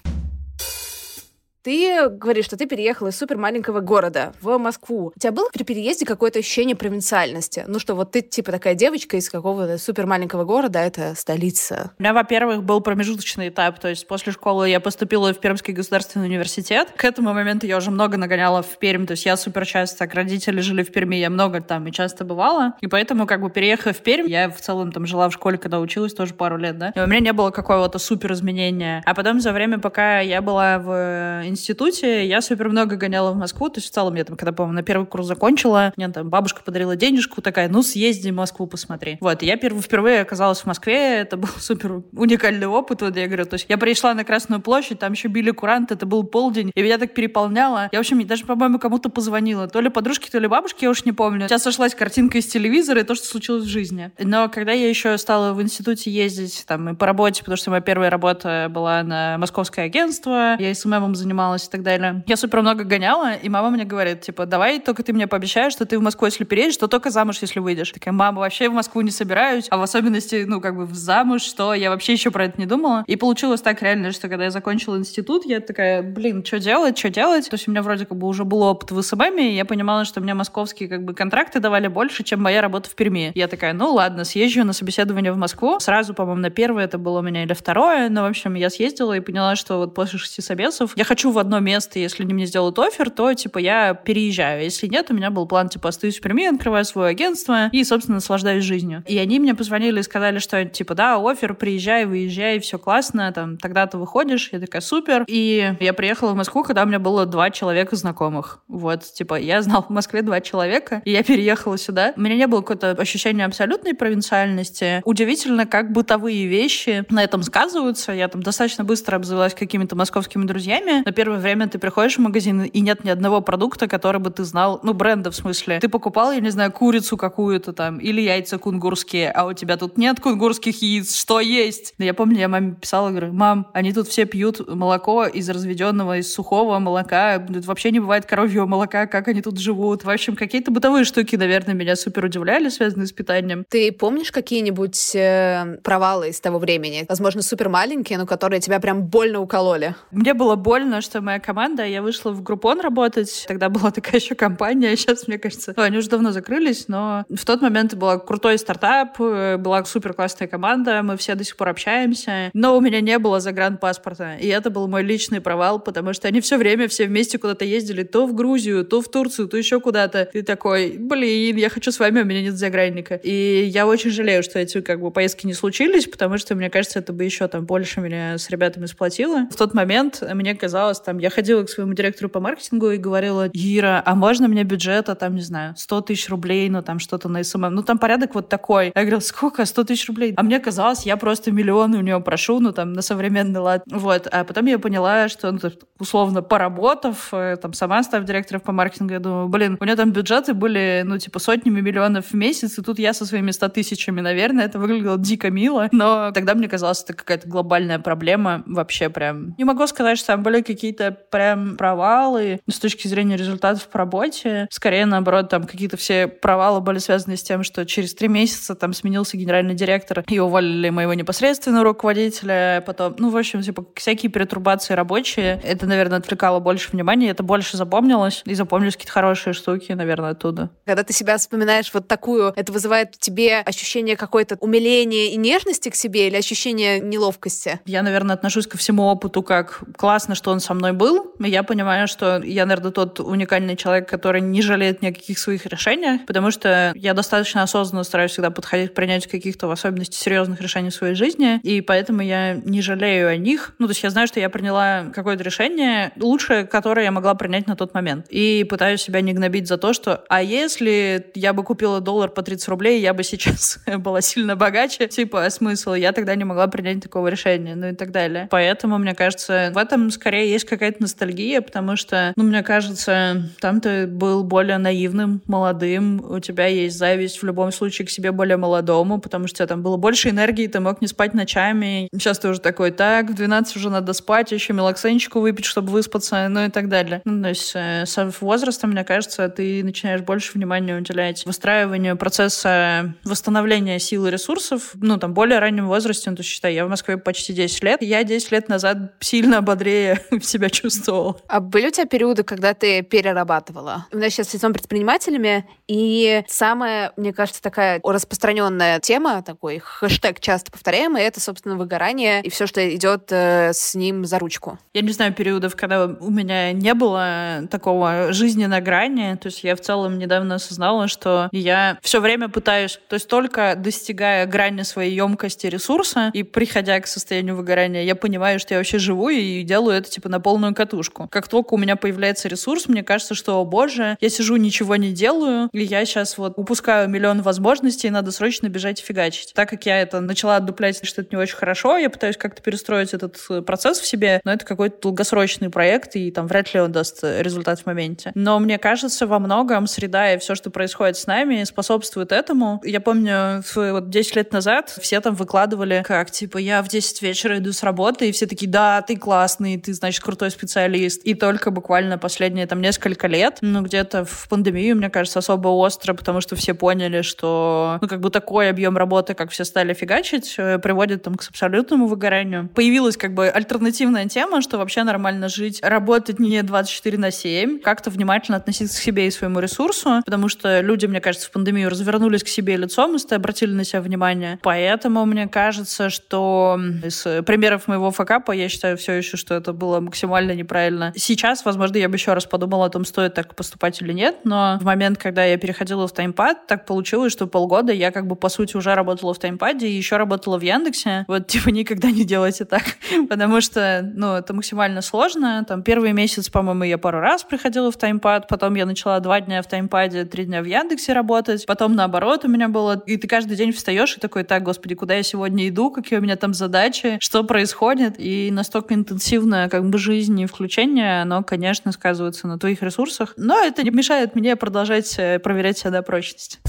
Ты 1.66 2.08
говоришь, 2.08 2.44
что 2.44 2.56
ты 2.56 2.66
переехала 2.66 3.08
из 3.08 3.18
супер 3.18 3.38
маленького 3.38 3.80
города 3.80 4.32
в 4.40 4.56
Москву. 4.56 5.12
У 5.16 5.18
тебя 5.18 5.32
было 5.32 5.48
при 5.52 5.64
переезде 5.64 6.06
какое-то 6.06 6.38
ощущение 6.38 6.76
провинциальности? 6.76 7.64
Ну 7.66 7.80
что, 7.80 7.96
вот 7.96 8.12
ты 8.12 8.20
типа 8.20 8.52
такая 8.52 8.76
девочка 8.76 9.16
из 9.16 9.28
какого-то 9.28 9.76
супер 9.76 10.06
маленького 10.06 10.44
города, 10.44 10.78
а 10.78 10.82
это 10.82 11.16
столица. 11.16 11.90
У 11.98 12.02
меня, 12.04 12.14
во-первых, 12.14 12.62
был 12.62 12.80
промежуточный 12.82 13.48
этап. 13.48 13.80
То 13.80 13.88
есть 13.88 14.06
после 14.06 14.32
школы 14.32 14.68
я 14.68 14.78
поступила 14.78 15.34
в 15.34 15.40
Пермский 15.40 15.74
государственный 15.74 16.26
университет. 16.26 16.92
К 16.96 17.04
этому 17.04 17.34
моменту 17.34 17.66
я 17.66 17.78
уже 17.78 17.90
много 17.90 18.16
нагоняла 18.16 18.62
в 18.62 18.78
Пермь. 18.78 19.04
То 19.04 19.14
есть 19.14 19.26
я 19.26 19.36
супер 19.36 19.66
часто, 19.66 19.98
так 19.98 20.14
родители 20.14 20.60
жили 20.60 20.84
в 20.84 20.92
Перми, 20.92 21.16
я 21.16 21.30
много 21.30 21.60
там 21.60 21.88
и 21.88 21.90
часто 21.90 22.24
бывала. 22.24 22.74
И 22.80 22.86
поэтому, 22.86 23.26
как 23.26 23.40
бы, 23.40 23.50
переехав 23.50 23.98
в 23.98 24.02
Пермь, 24.02 24.28
я 24.28 24.50
в 24.50 24.60
целом 24.60 24.92
там 24.92 25.04
жила 25.04 25.28
в 25.28 25.32
школе, 25.32 25.58
когда 25.58 25.80
училась, 25.80 26.14
тоже 26.14 26.32
пару 26.32 26.58
лет, 26.58 26.78
да. 26.78 26.92
И 26.94 27.00
у 27.00 27.08
меня 27.08 27.18
не 27.18 27.32
было 27.32 27.50
какого-то 27.50 27.98
супер 27.98 28.34
изменения. 28.34 29.02
А 29.04 29.14
потом 29.14 29.40
за 29.40 29.50
время, 29.50 29.80
пока 29.80 30.20
я 30.20 30.40
была 30.40 30.78
в 30.78 31.42
институте 31.56 32.26
я 32.26 32.40
супер 32.40 32.68
много 32.68 32.96
гоняла 32.96 33.32
в 33.32 33.36
Москву. 33.36 33.68
То 33.68 33.78
есть 33.78 33.90
в 33.90 33.94
целом 33.94 34.14
я 34.14 34.24
там, 34.24 34.36
когда, 34.36 34.52
по-моему, 34.52 34.76
на 34.76 34.82
первый 34.82 35.06
курс 35.06 35.26
закончила, 35.26 35.92
мне 35.96 36.08
там 36.08 36.28
бабушка 36.28 36.62
подарила 36.62 36.96
денежку, 36.96 37.42
такая, 37.42 37.68
ну, 37.68 37.82
съезди 37.82 38.30
в 38.30 38.34
Москву, 38.34 38.66
посмотри. 38.66 39.18
Вот, 39.20 39.42
я 39.42 39.56
перв- 39.56 39.80
впервые 39.80 40.20
оказалась 40.20 40.60
в 40.60 40.66
Москве, 40.66 41.20
это 41.20 41.36
был 41.36 41.48
супер 41.58 42.02
уникальный 42.12 42.66
опыт, 42.66 43.02
вот 43.02 43.16
я 43.16 43.26
говорю, 43.26 43.46
то 43.46 43.54
есть 43.54 43.66
я 43.68 43.78
пришла 43.78 44.14
на 44.14 44.24
Красную 44.24 44.60
площадь, 44.60 44.98
там 44.98 45.12
еще 45.12 45.28
били 45.28 45.50
курант, 45.50 45.92
это 45.92 46.06
был 46.06 46.24
полдень, 46.24 46.70
и 46.74 46.82
меня 46.82 46.98
так 46.98 47.14
переполняло. 47.14 47.88
Я, 47.92 47.98
в 47.98 48.00
общем, 48.00 48.24
даже, 48.26 48.44
по-моему, 48.44 48.78
кому-то 48.78 49.08
позвонила, 49.08 49.68
то 49.68 49.80
ли 49.80 49.88
подружке, 49.88 50.30
то 50.30 50.38
ли 50.38 50.48
бабушке, 50.48 50.86
я 50.86 50.90
уж 50.90 51.04
не 51.04 51.12
помню. 51.12 51.48
Сейчас 51.48 51.62
сошлась 51.62 51.94
картинка 51.94 52.38
из 52.38 52.46
телевизора 52.46 53.00
и 53.00 53.04
то, 53.04 53.14
что 53.14 53.26
случилось 53.26 53.64
в 53.64 53.68
жизни. 53.68 54.10
Но 54.18 54.48
когда 54.48 54.72
я 54.72 54.88
еще 54.88 55.16
стала 55.18 55.52
в 55.52 55.62
институте 55.62 56.10
ездить 56.10 56.64
там 56.66 56.90
и 56.90 56.94
по 56.94 57.06
работе, 57.06 57.40
потому 57.42 57.56
что 57.56 57.70
моя 57.70 57.80
первая 57.80 58.10
работа 58.10 58.68
была 58.70 59.02
на 59.02 59.38
московское 59.38 59.86
агентство, 59.86 60.56
я 60.58 60.74
СММом 60.74 61.14
занималась 61.14 61.45
и 61.54 61.70
так 61.70 61.82
далее. 61.82 62.24
Я 62.26 62.36
супер 62.36 62.60
много 62.62 62.84
гоняла, 62.84 63.34
и 63.34 63.48
мама 63.48 63.70
мне 63.70 63.84
говорит, 63.84 64.22
типа, 64.22 64.46
давай 64.46 64.80
только 64.80 65.02
ты 65.02 65.12
мне 65.12 65.26
пообещаешь, 65.26 65.72
что 65.72 65.86
ты 65.86 65.98
в 65.98 66.02
Москву, 66.02 66.26
если 66.26 66.44
переедешь, 66.44 66.76
то 66.76 66.88
только 66.88 67.10
замуж, 67.10 67.38
если 67.40 67.60
выйдешь. 67.60 67.92
Такая, 67.92 68.12
мама, 68.12 68.40
вообще 68.40 68.68
в 68.68 68.72
Москву 68.72 69.00
не 69.00 69.10
собираюсь, 69.10 69.66
а 69.70 69.76
в 69.76 69.82
особенности, 69.82 70.44
ну, 70.46 70.60
как 70.60 70.76
бы 70.76 70.86
в 70.86 70.94
замуж, 70.94 71.42
что 71.42 71.74
я 71.74 71.90
вообще 71.90 72.12
еще 72.12 72.30
про 72.30 72.44
это 72.44 72.60
не 72.60 72.66
думала. 72.66 73.04
И 73.06 73.16
получилось 73.16 73.60
так 73.60 73.82
реально, 73.82 74.12
что 74.12 74.28
когда 74.28 74.44
я 74.44 74.50
закончила 74.50 74.96
институт, 74.96 75.44
я 75.44 75.60
такая, 75.60 76.02
блин, 76.02 76.44
что 76.44 76.58
делать, 76.58 76.98
что 76.98 77.10
делать? 77.10 77.48
То 77.48 77.54
есть 77.54 77.68
у 77.68 77.70
меня 77.70 77.82
вроде 77.82 78.06
как 78.06 78.18
бы 78.18 78.26
уже 78.26 78.44
был 78.44 78.62
опыт 78.62 78.90
в 78.90 79.02
SMM, 79.02 79.38
и 79.38 79.54
я 79.54 79.64
понимала, 79.64 80.04
что 80.04 80.20
мне 80.20 80.34
московские 80.34 80.88
как 80.88 81.04
бы 81.04 81.14
контракты 81.14 81.60
давали 81.60 81.88
больше, 81.88 82.22
чем 82.24 82.42
моя 82.42 82.60
работа 82.60 82.90
в 82.90 82.94
Перми. 82.94 83.32
Я 83.34 83.48
такая, 83.48 83.72
ну 83.72 83.92
ладно, 83.92 84.24
съезжу 84.24 84.64
на 84.64 84.72
собеседование 84.72 85.32
в 85.32 85.36
Москву. 85.36 85.78
Сразу, 85.80 86.14
по-моему, 86.14 86.40
на 86.40 86.50
первое 86.50 86.84
это 86.84 86.98
было 86.98 87.18
у 87.18 87.22
меня 87.22 87.42
или 87.42 87.52
второе, 87.52 88.08
но, 88.08 88.22
в 88.22 88.26
общем, 88.26 88.54
я 88.54 88.70
съездила 88.70 89.12
и 89.14 89.20
поняла, 89.20 89.56
что 89.56 89.78
вот 89.78 89.94
после 89.94 90.18
шести 90.18 90.42
собесов 90.42 90.92
я 90.96 91.04
хочу 91.04 91.30
в 91.36 91.38
одно 91.38 91.60
место, 91.60 91.98
если 91.98 92.24
они 92.24 92.34
мне 92.34 92.46
сделают 92.46 92.78
offer, 92.78 93.10
то, 93.10 93.32
типа, 93.34 93.58
я 93.58 93.94
переезжаю. 93.94 94.64
Если 94.64 94.86
нет, 94.88 95.10
у 95.10 95.14
меня 95.14 95.30
был 95.30 95.46
план, 95.46 95.68
типа, 95.68 95.90
остаюсь 95.90 96.18
в 96.18 96.22
Перми, 96.22 96.46
открываю 96.46 96.84
свое 96.84 97.10
агентство 97.10 97.68
и, 97.68 97.84
собственно, 97.84 98.16
наслаждаюсь 98.16 98.64
жизнью. 98.64 99.04
И 99.06 99.18
они 99.18 99.38
мне 99.38 99.54
позвонили 99.54 100.00
и 100.00 100.02
сказали, 100.02 100.38
что, 100.38 100.64
типа, 100.64 100.94
да, 100.94 101.16
offer, 101.16 101.54
приезжай, 101.54 102.06
выезжай, 102.06 102.58
все 102.58 102.78
классно, 102.78 103.30
там, 103.32 103.58
тогда 103.58 103.86
ты 103.86 103.98
выходишь. 103.98 104.48
Я 104.50 104.60
такая, 104.60 104.80
супер. 104.80 105.24
И 105.28 105.74
я 105.78 105.92
приехала 105.92 106.32
в 106.32 106.36
Москву, 106.36 106.62
когда 106.62 106.82
у 106.82 106.86
меня 106.86 106.98
было 106.98 107.26
два 107.26 107.50
человека 107.50 107.94
знакомых. 107.96 108.60
Вот, 108.66 109.02
типа, 109.04 109.38
я 109.38 109.60
знал 109.60 109.82
в 109.82 109.90
Москве 109.90 110.22
два 110.22 110.40
человека, 110.40 111.02
и 111.04 111.12
я 111.12 111.22
переехала 111.22 111.76
сюда. 111.76 112.14
У 112.16 112.20
меня 112.20 112.36
не 112.36 112.46
было 112.46 112.62
какое-то 112.62 112.90
ощущение 112.92 113.44
абсолютной 113.44 113.94
провинциальности. 113.94 115.02
Удивительно, 115.04 115.66
как 115.66 115.92
бытовые 115.92 116.46
вещи 116.46 117.04
на 117.10 117.22
этом 117.22 117.42
сказываются. 117.42 118.12
Я 118.12 118.28
там 118.28 118.42
достаточно 118.42 118.84
быстро 118.84 119.16
обзавелась 119.16 119.54
какими-то 119.54 119.96
московскими 119.96 120.44
друзьями, 120.46 121.02
но 121.04 121.12
первое 121.26 121.40
время 121.40 121.66
ты 121.66 121.80
приходишь 121.80 122.18
в 122.18 122.20
магазин, 122.20 122.62
и 122.62 122.80
нет 122.80 123.02
ни 123.02 123.10
одного 123.10 123.40
продукта, 123.40 123.88
который 123.88 124.20
бы 124.20 124.30
ты 124.30 124.44
знал, 124.44 124.78
ну, 124.84 124.94
бренда 124.94 125.32
в 125.32 125.34
смысле. 125.34 125.80
Ты 125.80 125.88
покупал, 125.88 126.30
я 126.30 126.38
не 126.38 126.50
знаю, 126.50 126.70
курицу 126.70 127.16
какую-то 127.16 127.72
там, 127.72 127.98
или 127.98 128.20
яйца 128.20 128.58
кунгурские, 128.58 129.32
а 129.32 129.44
у 129.46 129.52
тебя 129.52 129.76
тут 129.76 129.98
нет 129.98 130.20
кунгурских 130.20 130.80
яиц, 130.80 131.16
что 131.16 131.40
есть? 131.40 131.94
Я 131.98 132.14
помню, 132.14 132.38
я 132.38 132.46
маме 132.46 132.76
писала, 132.80 133.10
говорю, 133.10 133.32
мам, 133.32 133.66
они 133.74 133.92
тут 133.92 134.06
все 134.06 134.24
пьют 134.24 134.72
молоко 134.72 135.26
из 135.26 135.50
разведенного, 135.50 136.18
из 136.18 136.32
сухого 136.32 136.78
молока, 136.78 137.40
тут 137.40 137.66
вообще 137.66 137.90
не 137.90 137.98
бывает 137.98 138.24
коровьего 138.24 138.66
молока, 138.66 139.08
как 139.08 139.26
они 139.26 139.42
тут 139.42 139.58
живут. 139.58 140.04
В 140.04 140.10
общем, 140.10 140.36
какие-то 140.36 140.70
бытовые 140.70 141.04
штуки, 141.04 141.34
наверное, 141.34 141.74
меня 141.74 141.96
супер 141.96 142.26
удивляли, 142.26 142.68
связанные 142.68 143.08
с 143.08 143.12
питанием. 143.12 143.64
Ты 143.68 143.90
помнишь 143.90 144.30
какие-нибудь 144.30 145.16
э, 145.16 145.78
провалы 145.82 146.28
из 146.28 146.40
того 146.40 146.60
времени? 146.60 147.04
Возможно, 147.08 147.42
супер 147.42 147.68
маленькие, 147.68 148.16
но 148.16 148.26
которые 148.26 148.60
тебя 148.60 148.78
прям 148.78 149.02
больно 149.02 149.40
укололи? 149.40 149.96
Мне 150.12 150.32
было 150.32 150.54
больно, 150.54 151.00
что 151.06 151.22
моя 151.22 151.40
команда, 151.40 151.86
я 151.86 152.02
вышла 152.02 152.30
в 152.30 152.42
Группон 152.42 152.80
работать, 152.80 153.44
тогда 153.48 153.68
была 153.68 153.90
такая 153.90 154.20
еще 154.20 154.34
компания, 154.34 154.94
сейчас, 154.96 155.26
мне 155.26 155.38
кажется, 155.38 155.72
ну, 155.76 155.82
они 155.82 155.98
уже 155.98 156.08
давно 156.08 156.32
закрылись, 156.32 156.88
но 156.88 157.24
в 157.30 157.44
тот 157.44 157.62
момент 157.62 157.94
была 157.94 158.18
крутой 158.18 158.58
стартап, 158.58 159.18
э, 159.20 159.56
была 159.56 159.84
супер 159.84 160.12
классная 160.12 160.48
команда, 160.48 161.02
мы 161.02 161.16
все 161.16 161.34
до 161.34 161.44
сих 161.44 161.56
пор 161.56 161.70
общаемся, 161.70 162.50
но 162.52 162.76
у 162.76 162.80
меня 162.80 163.00
не 163.00 163.18
было 163.18 163.40
загранпаспорта, 163.40 164.34
и 164.34 164.48
это 164.48 164.70
был 164.70 164.88
мой 164.88 165.02
личный 165.02 165.40
провал, 165.40 165.80
потому 165.80 166.12
что 166.12 166.28
они 166.28 166.40
все 166.40 166.58
время 166.58 166.88
все 166.88 167.06
вместе 167.06 167.38
куда-то 167.38 167.64
ездили, 167.64 168.02
то 168.02 168.26
в 168.26 168.34
Грузию, 168.34 168.84
то 168.84 169.00
в 169.00 169.08
Турцию, 169.08 169.48
то 169.48 169.56
еще 169.56 169.80
куда-то. 169.80 170.28
Ты 170.32 170.42
такой, 170.42 170.96
блин, 170.98 171.56
я 171.56 171.68
хочу 171.68 171.92
с 171.92 171.98
вами, 171.98 172.20
у 172.20 172.24
меня 172.24 172.42
нет 172.42 172.56
загранника. 172.56 173.20
И 173.22 173.64
я 173.66 173.86
очень 173.86 174.10
жалею, 174.10 174.42
что 174.42 174.58
эти 174.58 174.80
как 174.80 175.00
бы 175.00 175.10
поездки 175.10 175.46
не 175.46 175.54
случились, 175.54 176.06
потому 176.06 176.38
что, 176.38 176.54
мне 176.54 176.70
кажется, 176.70 176.98
это 176.98 177.12
бы 177.12 177.24
еще 177.24 177.46
там 177.48 177.64
больше 177.64 178.00
меня 178.00 178.38
с 178.38 178.50
ребятами 178.50 178.86
сплотило. 178.86 179.46
В 179.50 179.56
тот 179.56 179.74
момент 179.74 180.22
мне 180.34 180.54
казалось, 180.54 180.95
там, 181.00 181.18
я 181.18 181.30
ходила 181.30 181.62
к 181.62 181.70
своему 181.70 181.92
директору 181.92 182.28
по 182.28 182.40
маркетингу 182.40 182.90
и 182.90 182.96
говорила, 182.96 183.48
Ира, 183.52 184.02
а 184.04 184.14
можно 184.14 184.48
мне 184.48 184.64
бюджета, 184.64 185.14
там, 185.14 185.34
не 185.34 185.42
знаю, 185.42 185.74
100 185.76 186.00
тысяч 186.02 186.28
рублей, 186.28 186.68
ну, 186.68 186.82
там, 186.82 186.98
что-то 186.98 187.28
на 187.28 187.42
SMM. 187.42 187.74
Ну, 187.74 187.82
там 187.82 187.98
порядок 187.98 188.34
вот 188.34 188.48
такой. 188.48 188.86
Я 188.86 188.92
говорила, 189.02 189.20
сколько? 189.20 189.64
100 189.64 189.84
тысяч 189.84 190.08
рублей? 190.08 190.34
А 190.36 190.42
мне 190.42 190.60
казалось, 190.60 191.06
я 191.06 191.16
просто 191.16 191.52
миллионы 191.52 191.98
у 191.98 192.02
него 192.02 192.20
прошу, 192.20 192.60
ну, 192.60 192.72
там, 192.72 192.92
на 192.92 193.02
современный 193.02 193.60
лад. 193.60 193.82
Вот. 193.90 194.26
А 194.30 194.44
потом 194.44 194.66
я 194.66 194.78
поняла, 194.78 195.28
что, 195.28 195.52
ну, 195.52 195.58
условно, 195.98 196.42
поработав, 196.42 197.28
э, 197.32 197.56
там, 197.56 197.72
сама 197.72 198.02
став 198.02 198.24
директором 198.24 198.60
по 198.60 198.72
маркетингу, 198.72 199.12
я 199.12 199.20
думаю, 199.20 199.48
блин, 199.48 199.76
у 199.80 199.84
него 199.84 199.96
там 199.96 200.12
бюджеты 200.12 200.54
были, 200.54 201.02
ну, 201.04 201.18
типа, 201.18 201.38
сотнями 201.38 201.80
миллионов 201.80 202.26
в 202.26 202.34
месяц, 202.34 202.78
и 202.78 202.82
тут 202.82 202.98
я 202.98 203.12
со 203.12 203.24
своими 203.26 203.50
100 203.50 203.68
тысячами, 203.70 204.20
наверное, 204.20 204.66
это 204.66 204.78
выглядело 204.78 205.18
дико 205.18 205.50
мило, 205.50 205.88
но 205.92 206.30
тогда 206.32 206.54
мне 206.54 206.68
казалось, 206.68 207.02
это 207.02 207.14
какая-то 207.14 207.48
глобальная 207.48 207.98
проблема 207.98 208.62
вообще 208.66 209.08
прям. 209.08 209.54
Не 209.58 209.64
могу 209.64 209.86
сказать, 209.86 210.18
что 210.18 210.28
там 210.28 210.42
были 210.42 210.60
какие-то 210.86 211.10
прям 211.30 211.76
провалы 211.76 212.60
с 212.70 212.78
точки 212.78 213.08
зрения 213.08 213.36
результатов 213.36 213.88
по 213.88 213.98
работе. 213.98 214.68
Скорее, 214.70 215.04
наоборот, 215.04 215.48
там 215.48 215.64
какие-то 215.64 215.96
все 215.96 216.28
провалы 216.28 216.80
были 216.80 216.98
связаны 216.98 217.36
с 217.36 217.42
тем, 217.42 217.64
что 217.64 217.84
через 217.84 218.14
три 218.14 218.28
месяца 218.28 218.76
там 218.76 218.92
сменился 218.92 219.36
генеральный 219.36 219.74
директор 219.74 220.24
и 220.28 220.38
уволили 220.38 220.90
моего 220.90 221.14
непосредственного 221.14 221.84
руководителя, 221.84 222.84
потом, 222.86 223.16
ну, 223.18 223.30
в 223.30 223.36
общем, 223.36 223.62
типа, 223.62 223.84
всякие 223.96 224.30
перетрубации 224.30 224.94
рабочие. 224.94 225.60
Это, 225.64 225.86
наверное, 225.86 226.18
отвлекало 226.18 226.60
больше 226.60 226.92
внимания, 226.92 227.30
это 227.30 227.42
больше 227.42 227.76
запомнилось, 227.76 228.42
и 228.44 228.54
запомнились 228.54 228.92
какие-то 228.92 229.12
хорошие 229.12 229.54
штуки, 229.54 229.90
наверное, 229.90 230.30
оттуда. 230.30 230.70
Когда 230.84 231.02
ты 231.02 231.12
себя 231.12 231.36
вспоминаешь 231.36 231.90
вот 231.92 232.06
такую, 232.06 232.52
это 232.54 232.72
вызывает 232.72 233.16
в 233.16 233.18
тебе 233.18 233.58
ощущение 233.58 234.16
какой-то 234.16 234.56
умиления 234.60 235.32
и 235.32 235.36
нежности 235.36 235.88
к 235.88 235.96
себе 235.96 236.28
или 236.28 236.36
ощущение 236.36 237.00
неловкости? 237.00 237.80
Я, 237.86 238.02
наверное, 238.02 238.36
отношусь 238.36 238.68
ко 238.68 238.78
всему 238.78 239.06
опыту 239.06 239.42
как 239.42 239.80
классно, 239.96 240.36
что 240.36 240.52
он 240.52 240.60
со 240.60 240.75
мной 240.76 240.92
был. 240.92 241.34
Я 241.40 241.62
понимаю, 241.62 242.06
что 242.08 242.40
я, 242.42 242.66
наверное, 242.66 242.92
тот 242.92 243.20
уникальный 243.20 243.76
человек, 243.76 244.08
который 244.08 244.40
не 244.40 244.62
жалеет 244.62 245.02
ни 245.02 245.08
о 245.08 245.12
каких 245.12 245.38
своих 245.38 245.66
решениях, 245.66 246.24
потому 246.26 246.50
что 246.50 246.92
я 246.94 247.14
достаточно 247.14 247.62
осознанно 247.62 248.04
стараюсь 248.04 248.32
всегда 248.32 248.50
подходить 248.50 248.92
к 248.92 248.94
принятию 248.94 249.30
каких-то 249.30 249.66
в 249.66 249.70
особенности 249.70 250.16
серьезных 250.16 250.60
решений 250.60 250.90
в 250.90 250.94
своей 250.94 251.14
жизни, 251.14 251.58
и 251.62 251.80
поэтому 251.80 252.22
я 252.22 252.54
не 252.54 252.82
жалею 252.82 253.28
о 253.28 253.36
них. 253.36 253.74
Ну, 253.78 253.86
то 253.86 253.92
есть 253.92 254.02
я 254.02 254.10
знаю, 254.10 254.26
что 254.28 254.40
я 254.40 254.48
приняла 254.48 255.06
какое-то 255.14 255.42
решение, 255.42 256.12
лучшее, 256.16 256.64
которое 256.64 257.04
я 257.04 257.10
могла 257.10 257.34
принять 257.34 257.66
на 257.66 257.76
тот 257.76 257.94
момент. 257.94 258.26
И 258.28 258.64
пытаюсь 258.68 259.02
себя 259.02 259.20
не 259.20 259.32
гнобить 259.32 259.66
за 259.66 259.78
то, 259.78 259.92
что 259.92 260.24
а 260.28 260.42
если 260.42 261.26
я 261.34 261.52
бы 261.52 261.62
купила 261.62 262.00
доллар 262.00 262.30
по 262.30 262.42
30 262.42 262.68
рублей, 262.68 263.00
я 263.00 263.14
бы 263.14 263.22
сейчас 263.22 263.80
была 263.98 264.20
сильно 264.20 264.56
богаче, 264.56 265.08
типа, 265.08 265.46
а 265.46 265.50
смысл? 265.50 265.94
Я 265.94 266.12
тогда 266.12 266.34
не 266.34 266.44
могла 266.44 266.66
принять 266.66 267.02
такого 267.02 267.28
решения, 267.28 267.74
ну 267.74 267.88
и 267.88 267.94
так 267.94 268.10
далее. 268.10 268.48
Поэтому, 268.50 268.98
мне 268.98 269.14
кажется, 269.14 269.70
в 269.74 269.78
этом 269.78 270.10
скорее 270.10 270.50
есть 270.50 270.65
какая-то 270.66 271.02
ностальгия, 271.02 271.60
потому 271.60 271.96
что, 271.96 272.32
ну, 272.36 272.44
мне 272.44 272.62
кажется, 272.62 273.50
там 273.60 273.80
ты 273.80 274.06
был 274.06 274.44
более 274.44 274.78
наивным, 274.78 275.42
молодым, 275.46 276.24
у 276.28 276.40
тебя 276.40 276.66
есть 276.66 276.98
зависть 276.98 277.42
в 277.42 277.46
любом 277.46 277.72
случае 277.72 278.06
к 278.06 278.10
себе 278.10 278.32
более 278.32 278.56
молодому, 278.56 279.20
потому 279.20 279.46
что 279.46 279.54
у 279.54 279.58
тебя 279.58 279.66
там 279.66 279.82
было 279.82 279.96
больше 279.96 280.30
энергии, 280.30 280.66
ты 280.66 280.80
мог 280.80 281.00
не 281.00 281.08
спать 281.08 281.34
ночами. 281.34 282.08
Сейчас 282.12 282.38
ты 282.38 282.48
уже 282.48 282.60
такой, 282.60 282.90
так, 282.90 283.30
в 283.30 283.34
12 283.34 283.76
уже 283.76 283.90
надо 283.90 284.12
спать, 284.12 284.52
еще 284.52 284.72
мелоксенчику 284.72 285.40
выпить, 285.40 285.64
чтобы 285.64 285.90
выспаться, 285.90 286.48
ну 286.48 286.66
и 286.66 286.70
так 286.70 286.88
далее. 286.88 287.22
Ну, 287.24 287.42
то 287.42 287.48
есть 287.48 287.72
э, 287.74 288.04
с 288.06 288.40
возрастом, 288.40 288.90
мне 288.90 289.04
кажется, 289.04 289.48
ты 289.48 289.82
начинаешь 289.84 290.22
больше 290.22 290.52
внимания 290.54 290.96
уделять 290.96 291.44
выстраиванию 291.46 292.16
процесса 292.16 293.14
восстановления 293.24 293.98
сил 293.98 294.26
и 294.26 294.30
ресурсов, 294.30 294.92
ну, 294.94 295.18
там, 295.18 295.34
более 295.34 295.58
раннем 295.58 295.86
возрасте, 295.86 296.30
ну, 296.30 296.36
то 296.36 296.40
есть, 296.40 296.50
считай, 296.50 296.74
я 296.74 296.86
в 296.86 296.88
Москве 296.88 297.16
почти 297.16 297.52
10 297.52 297.84
лет, 297.84 298.02
я 298.02 298.24
10 298.24 298.52
лет 298.52 298.68
назад 298.68 299.14
сильно 299.20 299.62
бодрее 299.62 300.20
себя 300.56 300.70
чувствовала. 300.70 301.36
А 301.48 301.60
были 301.60 301.88
у 301.88 301.90
тебя 301.90 302.06
периоды, 302.06 302.42
когда 302.42 302.74
ты 302.74 303.02
перерабатывала? 303.02 304.06
У 304.12 304.16
нас 304.16 304.32
сейчас 304.32 304.48
сезон 304.48 304.72
предпринимателями, 304.72 305.66
и 305.86 306.42
самая, 306.48 307.12
мне 307.16 307.32
кажется, 307.32 307.62
такая 307.62 308.00
распространенная 308.02 309.00
тема, 309.00 309.42
такой 309.42 309.78
хэштег 309.78 310.40
часто 310.40 310.72
повторяемый, 310.72 311.22
это, 311.22 311.40
собственно, 311.40 311.76
выгорание 311.76 312.42
и 312.42 312.50
все, 312.50 312.66
что 312.66 312.94
идет 312.94 313.30
э, 313.30 313.72
с 313.72 313.94
ним 313.94 314.24
за 314.24 314.38
ручку. 314.38 314.78
Я 314.94 315.02
не 315.02 315.12
знаю 315.12 315.32
периодов, 315.32 315.76
когда 315.76 316.06
у 316.06 316.30
меня 316.30 316.72
не 316.72 316.94
было 316.94 317.62
такого 317.70 318.32
жизни 318.32 318.66
на 318.66 318.80
грани. 318.80 319.36
То 319.36 319.46
есть 319.46 319.64
я 319.64 319.76
в 319.76 319.80
целом 319.80 320.18
недавно 320.18 320.56
осознала, 320.56 321.08
что 321.08 321.48
я 321.52 321.98
все 322.02 322.20
время 322.20 322.48
пытаюсь, 322.48 322.98
то 323.08 323.14
есть 323.14 323.28
только 323.28 323.74
достигая 323.76 324.46
грани 324.46 324.82
своей 324.82 325.14
емкости 325.14 325.66
ресурса 325.66 326.30
и 326.32 326.42
приходя 326.42 327.00
к 327.00 327.06
состоянию 327.06 327.56
выгорания, 327.56 328.02
я 328.02 328.14
понимаю, 328.14 328.58
что 328.58 328.74
я 328.74 328.78
вообще 328.78 328.98
живу 328.98 329.28
и 329.28 329.62
делаю 329.62 329.98
это 329.98 330.10
типа 330.10 330.28
на 330.28 330.40
полную 330.46 330.76
катушку. 330.76 331.26
Как 331.28 331.48
только 331.48 331.74
у 331.74 331.76
меня 331.76 331.96
появляется 331.96 332.46
ресурс, 332.46 332.86
мне 332.86 333.02
кажется, 333.02 333.34
что, 333.34 333.58
о 333.58 333.64
боже, 333.64 334.16
я 334.20 334.28
сижу, 334.28 334.54
ничего 334.54 334.94
не 334.94 335.10
делаю, 335.10 335.68
и 335.72 335.82
я 335.82 336.04
сейчас 336.04 336.38
вот 336.38 336.52
упускаю 336.56 337.08
миллион 337.08 337.42
возможностей, 337.42 338.06
и 338.06 338.10
надо 338.12 338.30
срочно 338.30 338.68
бежать 338.68 339.00
и 339.00 339.04
фигачить. 339.04 339.54
Так 339.54 339.68
как 339.70 339.84
я 339.86 340.00
это 340.00 340.20
начала 340.20 340.54
отдуплять, 340.54 341.04
что 341.04 341.22
это 341.22 341.34
не 341.34 341.42
очень 341.42 341.56
хорошо, 341.56 341.96
я 341.96 342.10
пытаюсь 342.10 342.36
как-то 342.36 342.62
перестроить 342.62 343.12
этот 343.12 343.44
э, 343.50 343.60
процесс 343.60 343.98
в 343.98 344.06
себе, 344.06 344.40
но 344.44 344.52
это 344.52 344.64
какой-то 344.64 345.00
долгосрочный 345.02 345.68
проект, 345.68 346.14
и 346.14 346.30
там 346.30 346.46
вряд 346.46 346.72
ли 346.72 346.78
он 346.78 346.92
даст 346.92 347.24
э, 347.24 347.42
результат 347.42 347.80
в 347.80 347.86
моменте. 347.86 348.30
Но 348.36 348.60
мне 348.60 348.78
кажется, 348.78 349.26
во 349.26 349.40
многом 349.40 349.88
среда 349.88 350.32
и 350.32 350.38
все, 350.38 350.54
что 350.54 350.70
происходит 350.70 351.16
с 351.16 351.26
нами, 351.26 351.64
способствует 351.64 352.30
этому. 352.30 352.80
Я 352.84 353.00
помню, 353.00 353.64
вот 353.74 354.10
10 354.10 354.36
лет 354.36 354.52
назад 354.52 354.96
все 355.00 355.20
там 355.20 355.34
выкладывали, 355.34 356.04
как, 356.06 356.30
типа, 356.30 356.58
я 356.58 356.84
в 356.84 356.88
10 356.88 357.20
вечера 357.20 357.58
иду 357.58 357.72
с 357.72 357.82
работы, 357.82 358.28
и 358.28 358.32
все 358.32 358.46
такие, 358.46 358.70
да, 358.70 359.02
ты 359.02 359.16
классный, 359.16 359.76
ты, 359.76 359.92
значит, 359.92 360.22
крутой 360.22 360.35
специалист. 360.50 361.22
И 361.24 361.34
только 361.34 361.70
буквально 361.70 362.18
последние 362.18 362.66
там 362.66 362.80
несколько 362.80 363.26
лет, 363.26 363.58
ну, 363.60 363.82
где-то 363.82 364.24
в 364.24 364.48
пандемию, 364.48 364.96
мне 364.96 365.10
кажется, 365.10 365.38
особо 365.38 365.68
остро, 365.68 366.14
потому 366.14 366.40
что 366.40 366.56
все 366.56 366.74
поняли, 366.74 367.22
что, 367.22 367.98
ну, 368.00 368.08
как 368.08 368.20
бы 368.20 368.30
такой 368.30 368.70
объем 368.70 368.96
работы, 368.96 369.34
как 369.34 369.50
все 369.50 369.64
стали 369.64 369.94
фигачить, 369.94 370.54
э, 370.58 370.78
приводит 370.78 371.22
там 371.22 371.34
к 371.34 371.48
абсолютному 371.48 372.06
выгоранию. 372.06 372.68
Появилась 372.74 373.16
как 373.16 373.34
бы 373.34 373.48
альтернативная 373.48 374.26
тема, 374.26 374.62
что 374.62 374.78
вообще 374.78 375.02
нормально 375.02 375.48
жить, 375.48 375.80
работать 375.82 376.38
не 376.38 376.62
24 376.62 377.18
на 377.18 377.30
7, 377.30 377.80
как-то 377.80 378.10
внимательно 378.10 378.56
относиться 378.56 378.98
к 378.98 379.02
себе 379.02 379.26
и 379.26 379.30
своему 379.30 379.60
ресурсу, 379.60 380.22
потому 380.24 380.48
что 380.48 380.80
люди, 380.80 381.06
мне 381.06 381.20
кажется, 381.20 381.48
в 381.48 381.50
пандемию 381.50 381.90
развернулись 381.90 382.42
к 382.42 382.48
себе 382.48 382.76
лицом 382.76 383.16
и 383.16 383.34
обратили 383.34 383.72
на 383.72 383.84
себя 383.84 384.00
внимание. 384.00 384.58
Поэтому 384.62 385.24
мне 385.24 385.48
кажется, 385.48 386.10
что 386.10 386.78
из 387.04 387.22
примеров 387.44 387.88
моего 387.88 388.10
факапа 388.10 388.52
я 388.52 388.68
считаю 388.68 388.96
все 388.96 389.12
еще, 389.12 389.36
что 389.36 389.54
это 389.54 389.72
было 389.72 390.00
максимально 390.00 390.15
неправильно. 390.54 391.12
Сейчас, 391.16 391.64
возможно, 391.64 391.96
я 391.98 392.08
бы 392.08 392.16
еще 392.16 392.32
раз 392.32 392.46
подумала 392.46 392.86
о 392.86 392.88
том, 392.88 393.04
стоит 393.04 393.34
так 393.34 393.54
поступать 393.54 394.00
или 394.00 394.12
нет, 394.12 394.36
но 394.44 394.78
в 394.80 394.84
момент, 394.84 395.18
когда 395.18 395.44
я 395.44 395.56
переходила 395.58 396.06
в 396.08 396.12
таймпад, 396.12 396.66
так 396.66 396.86
получилось, 396.86 397.32
что 397.32 397.46
полгода 397.46 397.92
я 397.92 398.10
как 398.10 398.26
бы 398.26 398.36
по 398.36 398.48
сути 398.48 398.76
уже 398.76 398.94
работала 398.94 399.34
в 399.34 399.38
таймпаде 399.38 399.88
и 399.88 399.92
еще 399.92 400.16
работала 400.16 400.58
в 400.58 400.62
Яндексе. 400.62 401.24
Вот 401.28 401.46
типа 401.56 401.68
никогда 401.70 402.10
не 402.10 402.24
делайте 402.24 402.64
так, 402.64 402.82
потому 403.28 403.60
что, 403.60 404.08
ну, 404.14 404.34
это 404.34 404.54
максимально 404.54 405.02
сложно. 405.02 405.64
Там 405.66 405.82
первый 405.82 406.12
месяц, 406.12 406.48
по-моему, 406.48 406.84
я 406.84 406.98
пару 406.98 407.20
раз 407.20 407.44
приходила 407.44 407.90
в 407.90 407.96
таймпад, 407.96 408.48
потом 408.48 408.74
я 408.74 408.86
начала 408.86 409.20
два 409.20 409.40
дня 409.40 409.62
в 409.62 409.68
таймпаде, 409.68 410.24
три 410.24 410.44
дня 410.44 410.62
в 410.62 410.64
Яндексе 410.64 411.12
работать, 411.12 411.66
потом 411.66 411.94
наоборот 411.94 412.44
у 412.44 412.48
меня 412.48 412.68
было, 412.68 413.02
и 413.06 413.16
ты 413.16 413.28
каждый 413.28 413.56
день 413.56 413.72
встаешь 413.72 414.16
и 414.16 414.20
такой, 414.20 414.44
так, 414.44 414.62
господи, 414.62 414.94
куда 414.94 415.14
я 415.14 415.22
сегодня 415.22 415.68
иду, 415.68 415.90
какие 415.90 416.18
у 416.18 416.22
меня 416.22 416.36
там 416.36 416.54
задачи, 416.54 417.18
что 417.20 417.44
происходит, 417.44 418.14
и 418.18 418.50
настолько 418.50 418.94
интенсивно 418.94 419.68
как 419.70 419.88
бы 419.88 419.98
жизнь 420.06 420.40
и 420.40 420.46
включение, 420.46 421.22
оно, 421.22 421.42
конечно, 421.42 421.90
сказывается 421.90 422.46
на 422.46 422.58
твоих 422.58 422.82
ресурсах, 422.82 423.34
но 423.36 423.58
это 423.58 423.82
не 423.82 423.90
мешает 423.90 424.36
мне 424.36 424.54
продолжать 424.54 425.18
э, 425.18 425.40
проверять 425.40 425.78
себя 425.78 425.90
на 425.90 426.02
прочность. 426.02 426.60